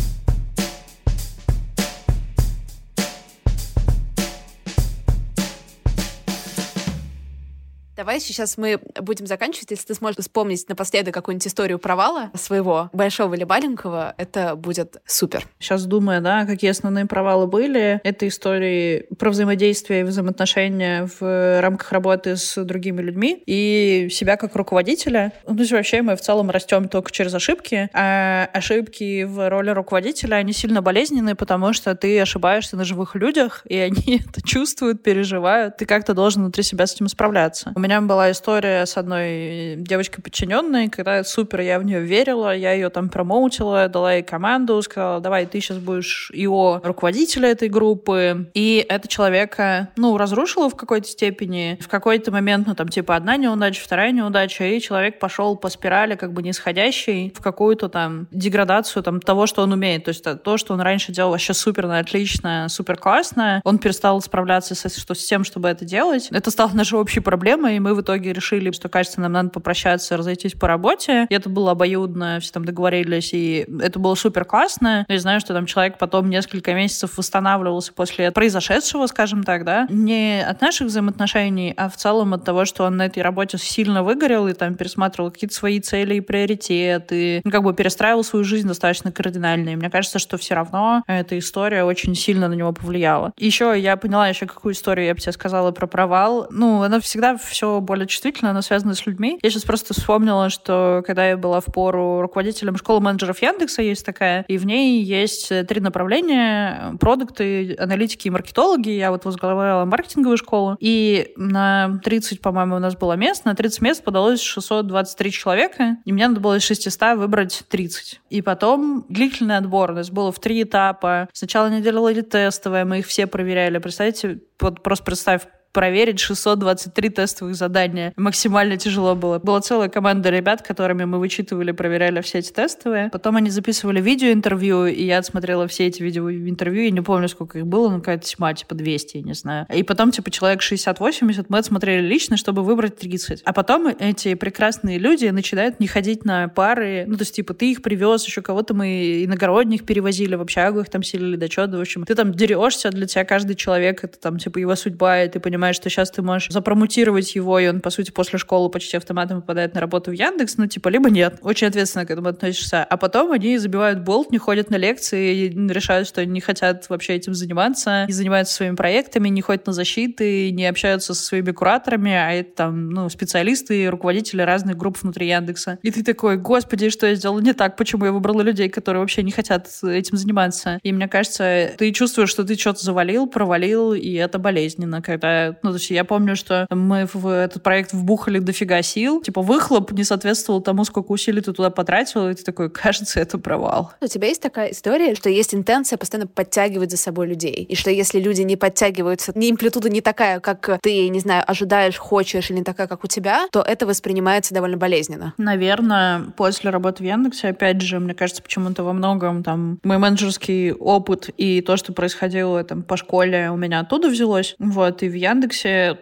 Давай 7.98 8.20
сейчас 8.20 8.60
мы 8.60 8.80
будем 9.02 9.26
заканчивать. 9.26 9.72
Если 9.72 9.88
ты 9.88 9.95
сможешь 9.95 10.20
вспомнить 10.20 10.70
напоследок 10.70 11.16
какую-нибудь 11.16 11.48
историю 11.48 11.80
провала 11.80 12.30
своего, 12.36 12.91
большого 12.93 13.34
или 13.34 13.43
маленького, 13.43 14.14
это 14.20 14.56
будет 14.56 14.98
супер. 15.08 15.48
Сейчас 15.58 15.84
думаю, 15.88 16.22
да, 16.22 16.45
какие 16.45 16.70
основные 16.70 17.08
провалы 17.08 17.48
были. 17.48 18.00
Это 18.04 18.28
истории 18.28 19.08
про 19.18 19.32
взаимодействие 19.32 20.02
и 20.02 20.04
взаимоотношения 20.04 21.10
в 21.20 21.60
рамках 21.60 21.91
работы 21.91 22.38
с 22.38 22.64
другими 22.64 23.02
людьми 23.02 23.41
и 23.48 24.10
себя 24.12 24.38
как 24.38 24.56
руководителя. 24.56 25.34
Ну, 25.48 25.58
то 25.58 25.66
вообще 25.74 26.04
мы 26.04 26.16
в 26.16 26.22
целом 26.22 26.52
растем 26.52 26.89
только 26.89 27.12
через 27.12 27.34
ошибки, 27.34 27.89
а 27.93 28.48
ошибки 28.54 29.24
в 29.24 29.50
роли 29.50 29.72
руководителя, 29.72 30.36
они 30.36 30.54
сильно 30.54 30.84
болезненные, 30.84 31.34
потому 31.34 31.74
что 31.74 31.95
ты 31.95 32.22
ошибаешься 32.22 32.78
на 32.78 32.86
живых 32.86 33.16
людях, 33.16 33.64
и 33.68 33.76
они 33.76 34.22
это 34.30 34.48
чувствуют, 34.48 35.02
переживают. 35.02 35.78
Ты 35.78 35.88
как-то 35.88 36.14
должен 36.14 36.43
внутри 36.43 36.62
себя 36.62 36.86
с 36.86 36.93
этим 36.93 37.08
справляться. 37.08 37.72
У 37.74 37.87
меня 37.88 38.02
была 38.02 38.32
история 38.32 38.86
с 38.86 38.98
одной 38.98 39.76
девочкой 39.78 40.22
подчиненной, 40.22 40.90
когда 40.90 41.24
супер 41.24 41.62
я 41.62 41.80
в 41.80 41.86
нее 41.86 42.02
верила, 42.02 42.54
я 42.54 42.74
ее 42.74 42.90
там 42.90 43.08
промоутила, 43.08 43.88
дала 43.88 44.16
ей 44.16 44.24
команду, 44.24 44.82
сказала, 44.82 45.22
давай, 45.22 45.46
ты 45.46 45.62
сейчас 45.62 45.78
будешь 45.78 46.30
его 46.34 46.82
руководителя 46.84 47.50
этой 47.50 47.70
группы. 47.70 48.50
И 48.54 48.86
это 48.90 49.08
человека, 49.08 49.90
ну, 49.96 50.18
разрушила 50.18 50.70
в 50.70 50.76
какой-то 50.76 51.08
степени. 51.08 51.80
В 51.82 51.88
какой-то 51.88 52.30
момент, 52.30 52.68
ну, 52.68 52.76
там, 52.76 52.90
типа, 52.90 53.16
одна 53.16 53.38
неудача, 53.38 53.82
вторая 53.82 54.12
неудача, 54.12 54.66
и 54.66 54.82
человек 54.82 55.18
пошел 55.20 55.56
по 55.56 55.70
спирали 55.70 56.16
как 56.16 56.34
бы 56.34 56.44
нисходящей 56.44 57.34
в 57.34 57.42
какую-то 57.42 57.88
там 57.88 58.28
деградацию 58.32 59.02
там 59.02 59.22
того, 59.22 59.48
что 59.48 59.62
он 59.64 59.72
умеет. 59.72 60.04
То 60.04 60.10
есть 60.10 60.26
то, 60.44 60.58
что 60.58 60.74
он 60.74 60.82
раньше 60.82 61.14
делал 61.14 61.32
вообще 61.32 61.54
супер 61.54 61.86
отлично, 61.86 62.68
супер 62.70 62.98
классно, 62.98 63.62
он 63.64 63.78
перестал 63.78 64.20
справляться 64.20 64.76
с, 64.76 64.86
с 64.86 65.26
тем, 65.26 65.46
чтобы 65.46 65.70
это 65.70 65.86
делать. 65.86 66.28
Это 66.32 66.52
стало 66.52 66.72
нашей 66.74 67.00
общей 67.00 67.22
проблемой, 67.22 67.76
и 67.78 67.80
мы 67.80 67.93
в 67.93 68.01
итоге 68.01 68.34
решили, 68.34 68.71
что, 68.71 68.89
кажется, 68.89 69.21
нам 69.21 69.32
надо 69.32 69.49
попрощаться, 69.49 70.17
разойтись 70.17 70.53
по 70.53 70.67
работе. 70.67 71.28
И 71.30 71.34
это 71.34 71.49
было 71.49 71.71
обоюдно, 71.71 72.39
все 72.41 72.51
там 72.51 72.65
договорились, 72.65 73.34
и 73.34 73.65
это 73.82 73.99
было 73.99 74.15
супер 74.15 74.45
классно. 74.45 75.05
Я 75.07 75.19
знаю, 75.19 75.39
что 75.39 75.53
там 75.53 75.65
человек 75.65 75.97
потом 75.97 76.30
несколько 76.30 76.73
месяцев 76.73 77.17
восстанавливался 77.17 77.93
после 77.93 78.32
произошедшего, 78.32 79.05
скажем 79.07 79.43
так, 79.43 79.63
да, 79.63 79.88
не 79.89 80.43
от 80.43 80.61
наших 80.61 80.88
взаимоотношений, 80.88 81.73
а 81.78 81.89
в 81.89 81.95
целом 81.95 82.34
от 82.34 82.43
того, 82.43 82.65
что 82.65 82.84
он 82.84 82.97
на 82.97 83.05
этой 83.05 83.21
работе 83.21 83.57
сильно 83.57 84.03
выгорел 84.03 84.47
и 84.47 84.53
там 84.53 84.75
пересматривал 84.75 85.32
какие-то 85.32 85.55
свои 85.55 85.80
цели 85.80 86.15
и 86.15 86.21
приоритеты, 86.21 87.41
ну, 87.43 87.51
как 87.51 87.63
бы 87.63 87.73
перестраивал 87.73 88.23
свою 88.23 88.43
жизнь 88.43 88.67
достаточно 88.67 89.11
кардинально. 89.11 89.69
И 89.69 89.75
мне 89.75 89.89
кажется, 89.89 90.19
что 90.19 90.38
все 90.38 90.55
равно 90.55 91.03
эта 91.07 91.38
история 91.38 91.84
очень 91.84 92.15
сильно 92.15 92.47
на 92.47 92.53
него 92.53 92.73
повлияла. 92.73 93.34
Еще 93.38 93.80
я 93.80 93.97
поняла 93.97 94.28
еще, 94.28 94.47
какую 94.47 94.73
историю 94.73 95.05
я 95.05 95.13
бы 95.13 95.19
тебе 95.19 95.32
сказала 95.32 95.71
про 95.71 95.86
провал. 95.86 96.47
Ну, 96.49 96.82
она 96.82 96.99
всегда 96.99 97.38
все 97.38 97.66
все 97.68 97.82
более 97.82 98.07
чувствительно, 98.07 98.51
оно 98.51 98.61
связано 98.61 98.93
с 98.93 99.05
людьми. 99.05 99.39
Я 99.41 99.49
сейчас 99.49 99.63
просто 99.63 99.93
вспомнила, 99.93 100.49
что 100.49 101.03
когда 101.05 101.28
я 101.28 101.38
была 101.38 101.59
в 101.59 101.65
пору 101.65 102.22
руководителем 102.22 102.78
школы 102.78 103.01
менеджеров 103.01 103.41
Яндекса, 103.41 103.82
есть 103.82 104.05
такая, 104.05 104.45
и 104.47 104.57
в 104.57 104.65
ней 104.65 105.03
есть 105.03 105.51
три 105.68 105.82
направления— 105.82 106.97
продукты, 106.99 107.76
аналитики 107.80 108.28
и 108.28 108.32
маркетологи. 108.32 108.89
Я 108.89 109.11
вот 109.11 109.26
возглавляла 109.26 109.86
маркетинговую 109.86 110.38
школу, 110.38 110.78
и 110.80 111.34
на 111.36 111.99
30, 112.03 112.41
по-моему, 112.41 112.78
у 112.78 112.80
нас 112.80 112.95
было 112.95 113.13
мест, 113.13 113.45
на 113.45 113.55
30 113.55 113.82
мест 113.82 114.03
подалось 114.03 114.41
623 114.41 115.32
человека, 115.32 115.97
и 116.05 116.11
мне 116.11 116.28
надо 116.28 116.39
было 116.39 116.57
из 116.57 116.63
600 116.63 117.18
выбрать 117.18 117.63
30. 117.70 118.22
И 118.30 118.41
потом 118.41 119.05
длительный 119.09 119.57
отбор. 119.57 119.91
У 119.91 119.95
нас 119.95 120.09
было 120.09 120.32
в 120.32 120.39
три 120.39 120.63
этапа. 120.63 121.30
Сначала 121.34 121.68
они 121.68 121.82
делали 121.82 122.22
тестовые, 122.22 122.86
мы 122.86 122.99
их 122.99 123.07
все 123.07 123.28
проверяли. 123.28 123.78
Представьте, 123.78 124.39
вот 124.59 124.82
просто 124.82 125.05
представь 125.05 125.41
проверить 125.78 126.19
623 126.19 127.09
тестовых 127.09 127.55
задания. 127.55 128.11
Максимально 128.17 128.78
тяжело 128.78 129.13
было. 129.13 129.38
Была 129.38 129.61
целая 129.61 129.89
команда 129.89 130.32
ребят, 130.32 130.63
которыми 130.63 131.05
мы 131.05 131.19
вычитывали, 131.19 131.71
проверяли 131.71 132.21
все 132.21 132.39
эти 132.39 132.51
тестовые. 132.51 133.11
Потом 133.11 133.36
они 133.36 133.51
записывали 133.51 134.01
видеоинтервью, 134.01 134.88
и 134.88 135.03
я 135.03 135.19
отсмотрела 135.19 135.67
все 135.67 135.86
эти 135.86 136.01
видеоинтервью, 136.01 136.88
и 136.88 136.89
не 136.89 137.01
помню, 137.01 137.28
сколько 137.28 137.59
их 137.59 137.67
было, 137.67 137.91
ну 137.91 137.99
какая-то 137.99 138.25
тьма, 138.25 138.55
типа 138.55 138.73
200, 138.73 139.17
я 139.17 139.21
не 139.21 139.36
знаю. 139.36 139.67
И 139.71 139.84
потом, 139.84 140.09
типа, 140.09 140.32
человек 140.32 140.61
60-80 140.63 141.45
мы 141.49 141.59
отсмотрели 141.59 142.03
лично, 142.03 142.38
чтобы 142.38 142.63
выбрать 142.63 142.97
30. 142.97 143.43
А 143.45 143.53
потом 143.53 143.86
эти 143.88 144.34
прекрасные 144.34 144.97
люди 144.97 145.28
начинают 145.28 145.80
не 145.80 145.86
ходить 145.86 146.25
на 146.25 146.47
пары, 146.47 147.05
ну, 147.05 147.17
то 147.17 147.21
есть, 147.21 147.36
типа, 147.36 147.53
ты 147.53 147.69
их 147.69 147.84
привез, 147.84 148.25
еще 148.25 148.41
кого-то 148.41 148.73
мы 148.73 149.23
иногородних 149.25 149.86
перевозили, 149.86 150.34
в 150.34 150.41
общагу 150.41 150.80
их 150.80 150.89
там 150.89 151.03
селили, 151.03 151.47
что, 151.47 151.67
да, 151.67 151.78
в 151.78 151.82
общем, 151.82 152.03
ты 152.03 152.15
там 152.15 152.34
дерешься, 152.34 152.89
для 152.89 153.05
тебя 153.05 153.25
каждый 153.25 153.55
человек, 153.55 154.03
это 154.03 154.17
там, 154.19 154.39
типа, 154.39 154.57
его 154.57 154.75
судьба, 154.75 155.21
и 155.21 155.30
ты 155.30 155.39
понимаешь, 155.39 155.66
что 155.74 155.89
сейчас 155.89 156.11
ты 156.11 156.22
можешь 156.22 156.49
запромутировать 156.49 157.36
его, 157.36 157.59
и 157.59 157.68
он, 157.68 157.82
по 157.82 157.89
сути, 157.89 158.11
после 158.11 158.39
школы 158.39 158.70
почти 158.70 158.97
автоматом 158.97 159.41
попадает 159.41 159.74
на 159.74 159.82
работу 159.82 160.11
в 160.11 160.13
Яндекс, 160.13 160.57
ну, 160.57 160.68
типа, 160.68 160.89
либо 160.89 161.09
нет. 161.09 161.38
Очень 161.41 161.68
ответственно 161.68 162.05
к 162.05 162.11
этому 162.11 162.30
относишься. 162.30 162.84
А 162.84 162.97
потом 162.97 163.32
они 163.32 163.57
забивают 163.57 163.99
болт, 163.99 164.32
не 164.32 164.38
ходят 164.38 164.70
на 164.70 164.76
лекции, 164.76 165.49
решают, 165.70 166.07
что 166.07 166.26
не 166.26 166.41
хотят 166.41 166.89
вообще 166.89 167.15
этим 167.15 167.34
заниматься, 167.34 168.05
не 168.07 168.13
занимаются 168.13 168.55
своими 168.55 168.76
проектами, 168.76 169.30
не 169.30 169.41
ходят 169.41 169.68
на 169.68 169.74
защиты, 169.74 170.51
не 170.51 170.65
общаются 170.65 171.13
со 171.13 171.24
своими 171.24 171.51
кураторами, 171.51 172.11
а 172.11 172.32
это 172.32 172.55
там, 172.55 172.89
ну, 172.89 173.09
специалисты 173.09 173.84
и 173.84 173.88
руководители 173.88 174.41
разных 174.41 174.78
групп 174.78 174.97
внутри 175.01 175.28
Яндекса. 175.28 175.80
И 175.82 175.91
ты 175.91 176.03
такой, 176.03 176.38
господи, 176.38 176.89
что 176.89 177.07
я 177.07 177.15
сделала 177.15 177.39
не 177.39 177.53
так, 177.53 177.76
почему 177.78 178.05
я 178.05 178.11
выбрала 178.11 178.41
людей, 178.41 178.70
которые 178.70 179.01
вообще 179.01 179.24
не 179.24 179.32
хотят 179.32 179.68
этим 179.84 180.18
заниматься. 180.18 180.80
И 180.84 180.91
мне 180.91 181.07
кажется, 181.07 181.72
ты 181.78 181.91
чувствуешь, 181.91 182.30
что 182.30 182.43
ты 182.43 182.55
что-то 182.55 182.84
завалил, 182.84 183.28
провалил, 183.28 183.93
и 183.93 184.13
это 184.13 184.39
болезненно, 184.39 185.01
когда, 185.01 185.57
ну, 185.64 185.72
то 185.72 185.78
есть 185.78 185.89
я 185.89 186.03
помню, 186.03 186.36
что 186.36 186.68
мы 186.70 187.08
в 187.12 187.28
этот 187.28 187.64
проект 187.64 187.93
вбухали 187.93 188.39
дофига 188.39 188.82
сил, 188.82 189.22
типа 189.22 189.41
выхлоп 189.41 189.91
не 189.91 190.03
соответствовал 190.03 190.62
тому, 190.62 190.84
сколько 190.84 191.12
усилий 191.12 191.41
ты 191.41 191.53
туда 191.53 191.70
потратил, 191.70 192.30
и 192.30 192.34
ты 192.34 192.43
такой, 192.43 192.70
кажется, 192.70 193.20
это 193.20 193.38
провал. 193.38 193.91
У 194.01 194.08
тебя 194.08 194.28
есть 194.28 194.41
такая 194.41 194.72
история, 194.72 195.16
что 195.16 195.30
есть 195.30 195.53
интенция 195.53 195.97
постоянно 195.97 196.28
подтягивать 196.28 196.91
за 196.91 196.97
собой 196.97 197.28
людей, 197.28 197.66
и 197.70 197.76
что 197.76 197.89
если 197.89 198.20
люди 198.20 198.41
не 198.41 198.55
подтягиваются, 198.55 199.32
не 199.36 199.51
амплитуда 199.51 199.89
не 199.89 200.01
такая, 200.01 200.39
как 200.39 200.80
ты, 200.82 201.10
не 201.10 201.20
знаю, 201.20 201.43
ожидаешь, 201.47 201.97
хочешь, 201.97 202.49
или 202.49 202.58
не 202.58 202.64
такая, 202.64 202.88
как 202.88 203.03
у 203.03 203.08
тебя, 203.08 203.47
то 203.51 203.62
это 203.62 203.86
воспринимается 203.86 204.53
довольно 204.53 204.78
болезненно. 204.78 205.34
Наверное, 205.38 206.22
после 206.36 206.70
работы 206.70 207.03
в 207.03 207.05
Яндексе, 207.05 207.49
опять 207.49 207.82
же, 207.82 207.99
мне 207.99 208.14
кажется, 208.14 208.41
почему-то 208.41 208.84
во 208.84 208.93
многом 208.93 209.43
там 209.43 209.80
мой 209.84 209.97
менеджерский 209.97 210.72
опыт 210.72 211.30
и 211.38 211.62
то, 211.62 211.78
что 211.78 211.93
происходило 211.93 212.64
там 212.64 212.84
по 212.84 212.97
школе, 212.97 213.49
у 213.51 213.58
меня 213.58 213.80
оттуда 213.80 214.10
взялось. 214.10 214.55
Вот, 214.60 215.03
и 215.03 215.10
в 215.10 215.14
Яндексе 215.14 215.37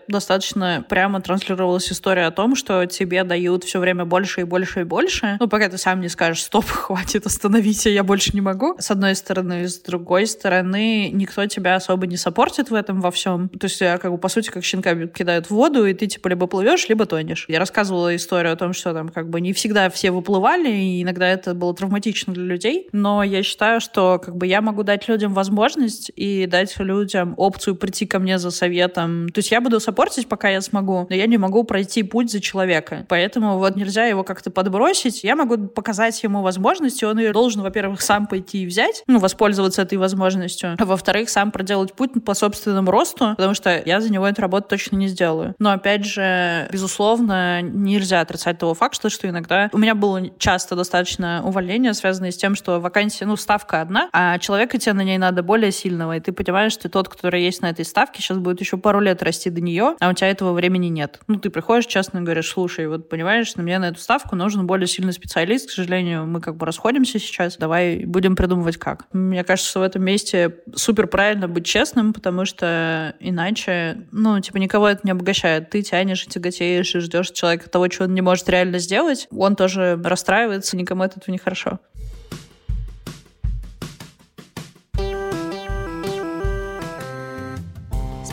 достаточно 0.07 0.85
прямо 0.87 1.21
транслировалась 1.21 1.91
история 1.91 2.25
о 2.25 2.31
том, 2.31 2.55
что 2.55 2.85
тебе 2.85 3.23
дают 3.23 3.63
все 3.63 3.79
время 3.79 4.05
больше 4.05 4.41
и 4.41 4.43
больше 4.43 4.81
и 4.81 4.83
больше. 4.83 5.37
Ну, 5.39 5.47
пока 5.47 5.69
ты 5.69 5.77
сам 5.77 6.01
не 6.01 6.09
скажешь, 6.09 6.43
стоп, 6.43 6.65
хватит, 6.69 7.25
остановите, 7.25 7.93
я 7.93 8.03
больше 8.03 8.31
не 8.33 8.41
могу. 8.41 8.75
С 8.79 8.91
одной 8.91 9.15
стороны, 9.15 9.67
с 9.67 9.79
другой 9.79 10.27
стороны, 10.27 11.09
никто 11.11 11.45
тебя 11.45 11.75
особо 11.75 12.07
не 12.07 12.17
саппортит 12.17 12.69
в 12.69 12.73
этом 12.73 13.01
во 13.01 13.11
всем. 13.11 13.49
То 13.49 13.65
есть, 13.65 13.79
как 13.79 14.11
бы, 14.11 14.17
по 14.17 14.29
сути, 14.29 14.49
как 14.49 14.63
щенка 14.63 15.07
кидают 15.07 15.47
в 15.47 15.51
воду, 15.51 15.85
и 15.85 15.93
ты, 15.93 16.07
типа, 16.07 16.27
либо 16.29 16.47
плывешь, 16.47 16.87
либо 16.89 17.05
тонешь. 17.05 17.45
Я 17.47 17.59
рассказывала 17.59 18.15
историю 18.15 18.53
о 18.53 18.55
том, 18.55 18.73
что 18.73 18.93
там, 18.93 19.09
как 19.09 19.29
бы, 19.29 19.41
не 19.41 19.53
всегда 19.53 19.89
все 19.89 20.11
выплывали, 20.11 20.69
и 20.69 21.03
иногда 21.03 21.27
это 21.27 21.53
было 21.53 21.73
травматично 21.73 22.33
для 22.33 22.43
людей. 22.43 22.87
Но 22.91 23.23
я 23.23 23.43
считаю, 23.43 23.81
что, 23.81 24.19
как 24.19 24.35
бы, 24.35 24.47
я 24.47 24.61
могу 24.61 24.83
дать 24.83 25.07
людям 25.07 25.33
возможность 25.33 26.11
и 26.15 26.45
дать 26.45 26.77
людям 26.79 27.33
опцию 27.37 27.75
прийти 27.75 28.05
ко 28.05 28.19
мне 28.19 28.37
за 28.37 28.51
советом. 28.51 29.24
То 29.33 29.39
есть 29.39 29.51
я 29.51 29.61
буду 29.61 29.79
саппортить, 29.79 30.27
пока 30.27 30.49
я 30.49 30.61
смогу, 30.61 31.07
но 31.09 31.15
я 31.15 31.27
не 31.27 31.37
могу 31.37 31.63
пройти 31.63 32.03
путь 32.03 32.31
за 32.31 32.41
человека. 32.41 33.05
Поэтому 33.09 33.57
вот 33.57 33.75
нельзя 33.75 34.05
его 34.05 34.23
как-то 34.23 34.51
подбросить. 34.51 35.23
Я 35.23 35.35
могу 35.35 35.57
показать 35.67 36.21
ему 36.23 36.41
возможность, 36.41 37.01
и 37.01 37.05
он 37.05 37.19
ее 37.19 37.31
должен, 37.33 37.61
во-первых, 37.61 38.01
сам 38.01 38.27
пойти 38.27 38.63
и 38.63 38.65
взять, 38.65 39.03
ну, 39.07 39.19
воспользоваться 39.19 39.81
этой 39.81 39.97
возможностью, 39.97 40.75
а 40.77 40.85
во-вторых, 40.85 41.29
сам 41.29 41.51
проделать 41.51 41.93
путь 41.93 42.11
по 42.23 42.33
собственному 42.33 42.91
росту, 42.91 43.31
потому 43.31 43.53
что 43.53 43.81
я 43.85 44.01
за 44.01 44.11
него 44.11 44.27
эту 44.27 44.41
работу 44.41 44.69
точно 44.69 44.97
не 44.97 45.07
сделаю. 45.07 45.55
Но, 45.59 45.71
опять 45.71 46.05
же, 46.05 46.67
безусловно, 46.71 47.61
нельзя 47.61 48.21
отрицать 48.21 48.57
того 48.59 48.73
факта, 48.73 49.09
что 49.09 49.27
иногда 49.27 49.69
у 49.73 49.77
меня 49.77 49.95
было 49.95 50.21
часто 50.37 50.75
достаточно 50.75 51.41
увольнения, 51.43 51.93
связанные 51.93 52.31
с 52.31 52.37
тем, 52.37 52.55
что 52.55 52.79
вакансия, 52.79 53.25
ну, 53.25 53.35
ставка 53.35 53.81
одна, 53.81 54.09
а 54.13 54.37
человека 54.39 54.77
тебе 54.77 54.93
на 54.93 55.03
ней 55.03 55.17
надо 55.17 55.43
более 55.43 55.71
сильного, 55.71 56.17
и 56.17 56.19
ты 56.19 56.31
понимаешь, 56.31 56.73
что 56.73 56.89
тот, 56.89 57.09
который 57.09 57.43
есть 57.43 57.61
на 57.61 57.69
этой 57.69 57.85
ставке, 57.85 58.21
сейчас 58.21 58.37
будет 58.37 58.59
еще 58.59 58.77
пару 58.77 58.99
лет 58.99 59.14
расти 59.23 59.49
до 59.49 59.61
нее, 59.61 59.95
а 59.99 60.09
у 60.09 60.13
тебя 60.13 60.29
этого 60.29 60.53
времени 60.53 60.87
нет. 60.87 61.19
Ну, 61.27 61.39
ты 61.39 61.49
приходишь, 61.49 61.85
честно 61.85 62.21
говоришь, 62.21 62.49
слушай, 62.49 62.87
вот 62.87 63.09
понимаешь, 63.09 63.55
на 63.55 63.63
мне 63.63 63.79
на 63.79 63.89
эту 63.89 63.99
ставку 63.99 64.35
нужен 64.35 64.67
более 64.67 64.87
сильный 64.87 65.13
специалист, 65.13 65.69
к 65.69 65.71
сожалению, 65.71 66.25
мы 66.25 66.41
как 66.41 66.57
бы 66.57 66.65
расходимся 66.65 67.19
сейчас, 67.19 67.57
давай 67.57 68.05
будем 68.05 68.35
придумывать 68.35 68.77
как. 68.77 69.05
Мне 69.13 69.43
кажется, 69.43 69.79
в 69.79 69.83
этом 69.83 70.03
месте 70.03 70.57
супер 70.75 71.07
правильно 71.07 71.47
быть 71.47 71.65
честным, 71.65 72.13
потому 72.13 72.45
что 72.45 73.15
иначе, 73.19 74.07
ну, 74.11 74.39
типа, 74.39 74.57
никого 74.57 74.87
это 74.87 75.01
не 75.03 75.11
обогащает. 75.11 75.69
Ты 75.69 75.81
тянешь 75.81 76.25
и 76.25 76.29
тяготеешь, 76.29 76.95
и 76.95 76.99
ждешь 76.99 77.31
человека 77.31 77.69
того, 77.69 77.87
чего 77.87 78.05
он 78.05 78.13
не 78.13 78.21
может 78.21 78.47
реально 78.49 78.79
сделать. 78.79 79.27
Он 79.31 79.55
тоже 79.55 79.99
расстраивается, 80.03 80.77
никому 80.77 81.03
от 81.03 81.17
этого 81.17 81.31
не 81.31 81.37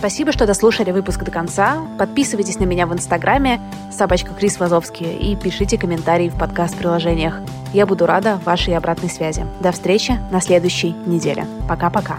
Спасибо, 0.03 0.33
что 0.33 0.47
дослушали 0.47 0.91
выпуск 0.91 1.23
до 1.23 1.31
конца. 1.31 1.81
Подписывайтесь 1.97 2.59
на 2.59 2.65
меня 2.65 2.89
в 2.89 2.93
Инстаграме 2.93 3.61
собачка 3.93 4.35
Крис 4.35 4.59
Вазовский 4.59 5.15
и 5.15 5.37
пишите 5.37 5.79
комментарии 5.79 6.29
в 6.29 6.37
подкаст-приложениях. 6.37 7.39
Я 7.73 7.87
буду 7.87 8.05
рада 8.05 8.41
вашей 8.45 8.77
обратной 8.77 9.09
связи. 9.09 9.47
До 9.61 9.71
встречи 9.71 10.19
на 10.33 10.41
следующей 10.41 10.91
неделе. 11.07 11.47
Пока-пока. 11.69 12.19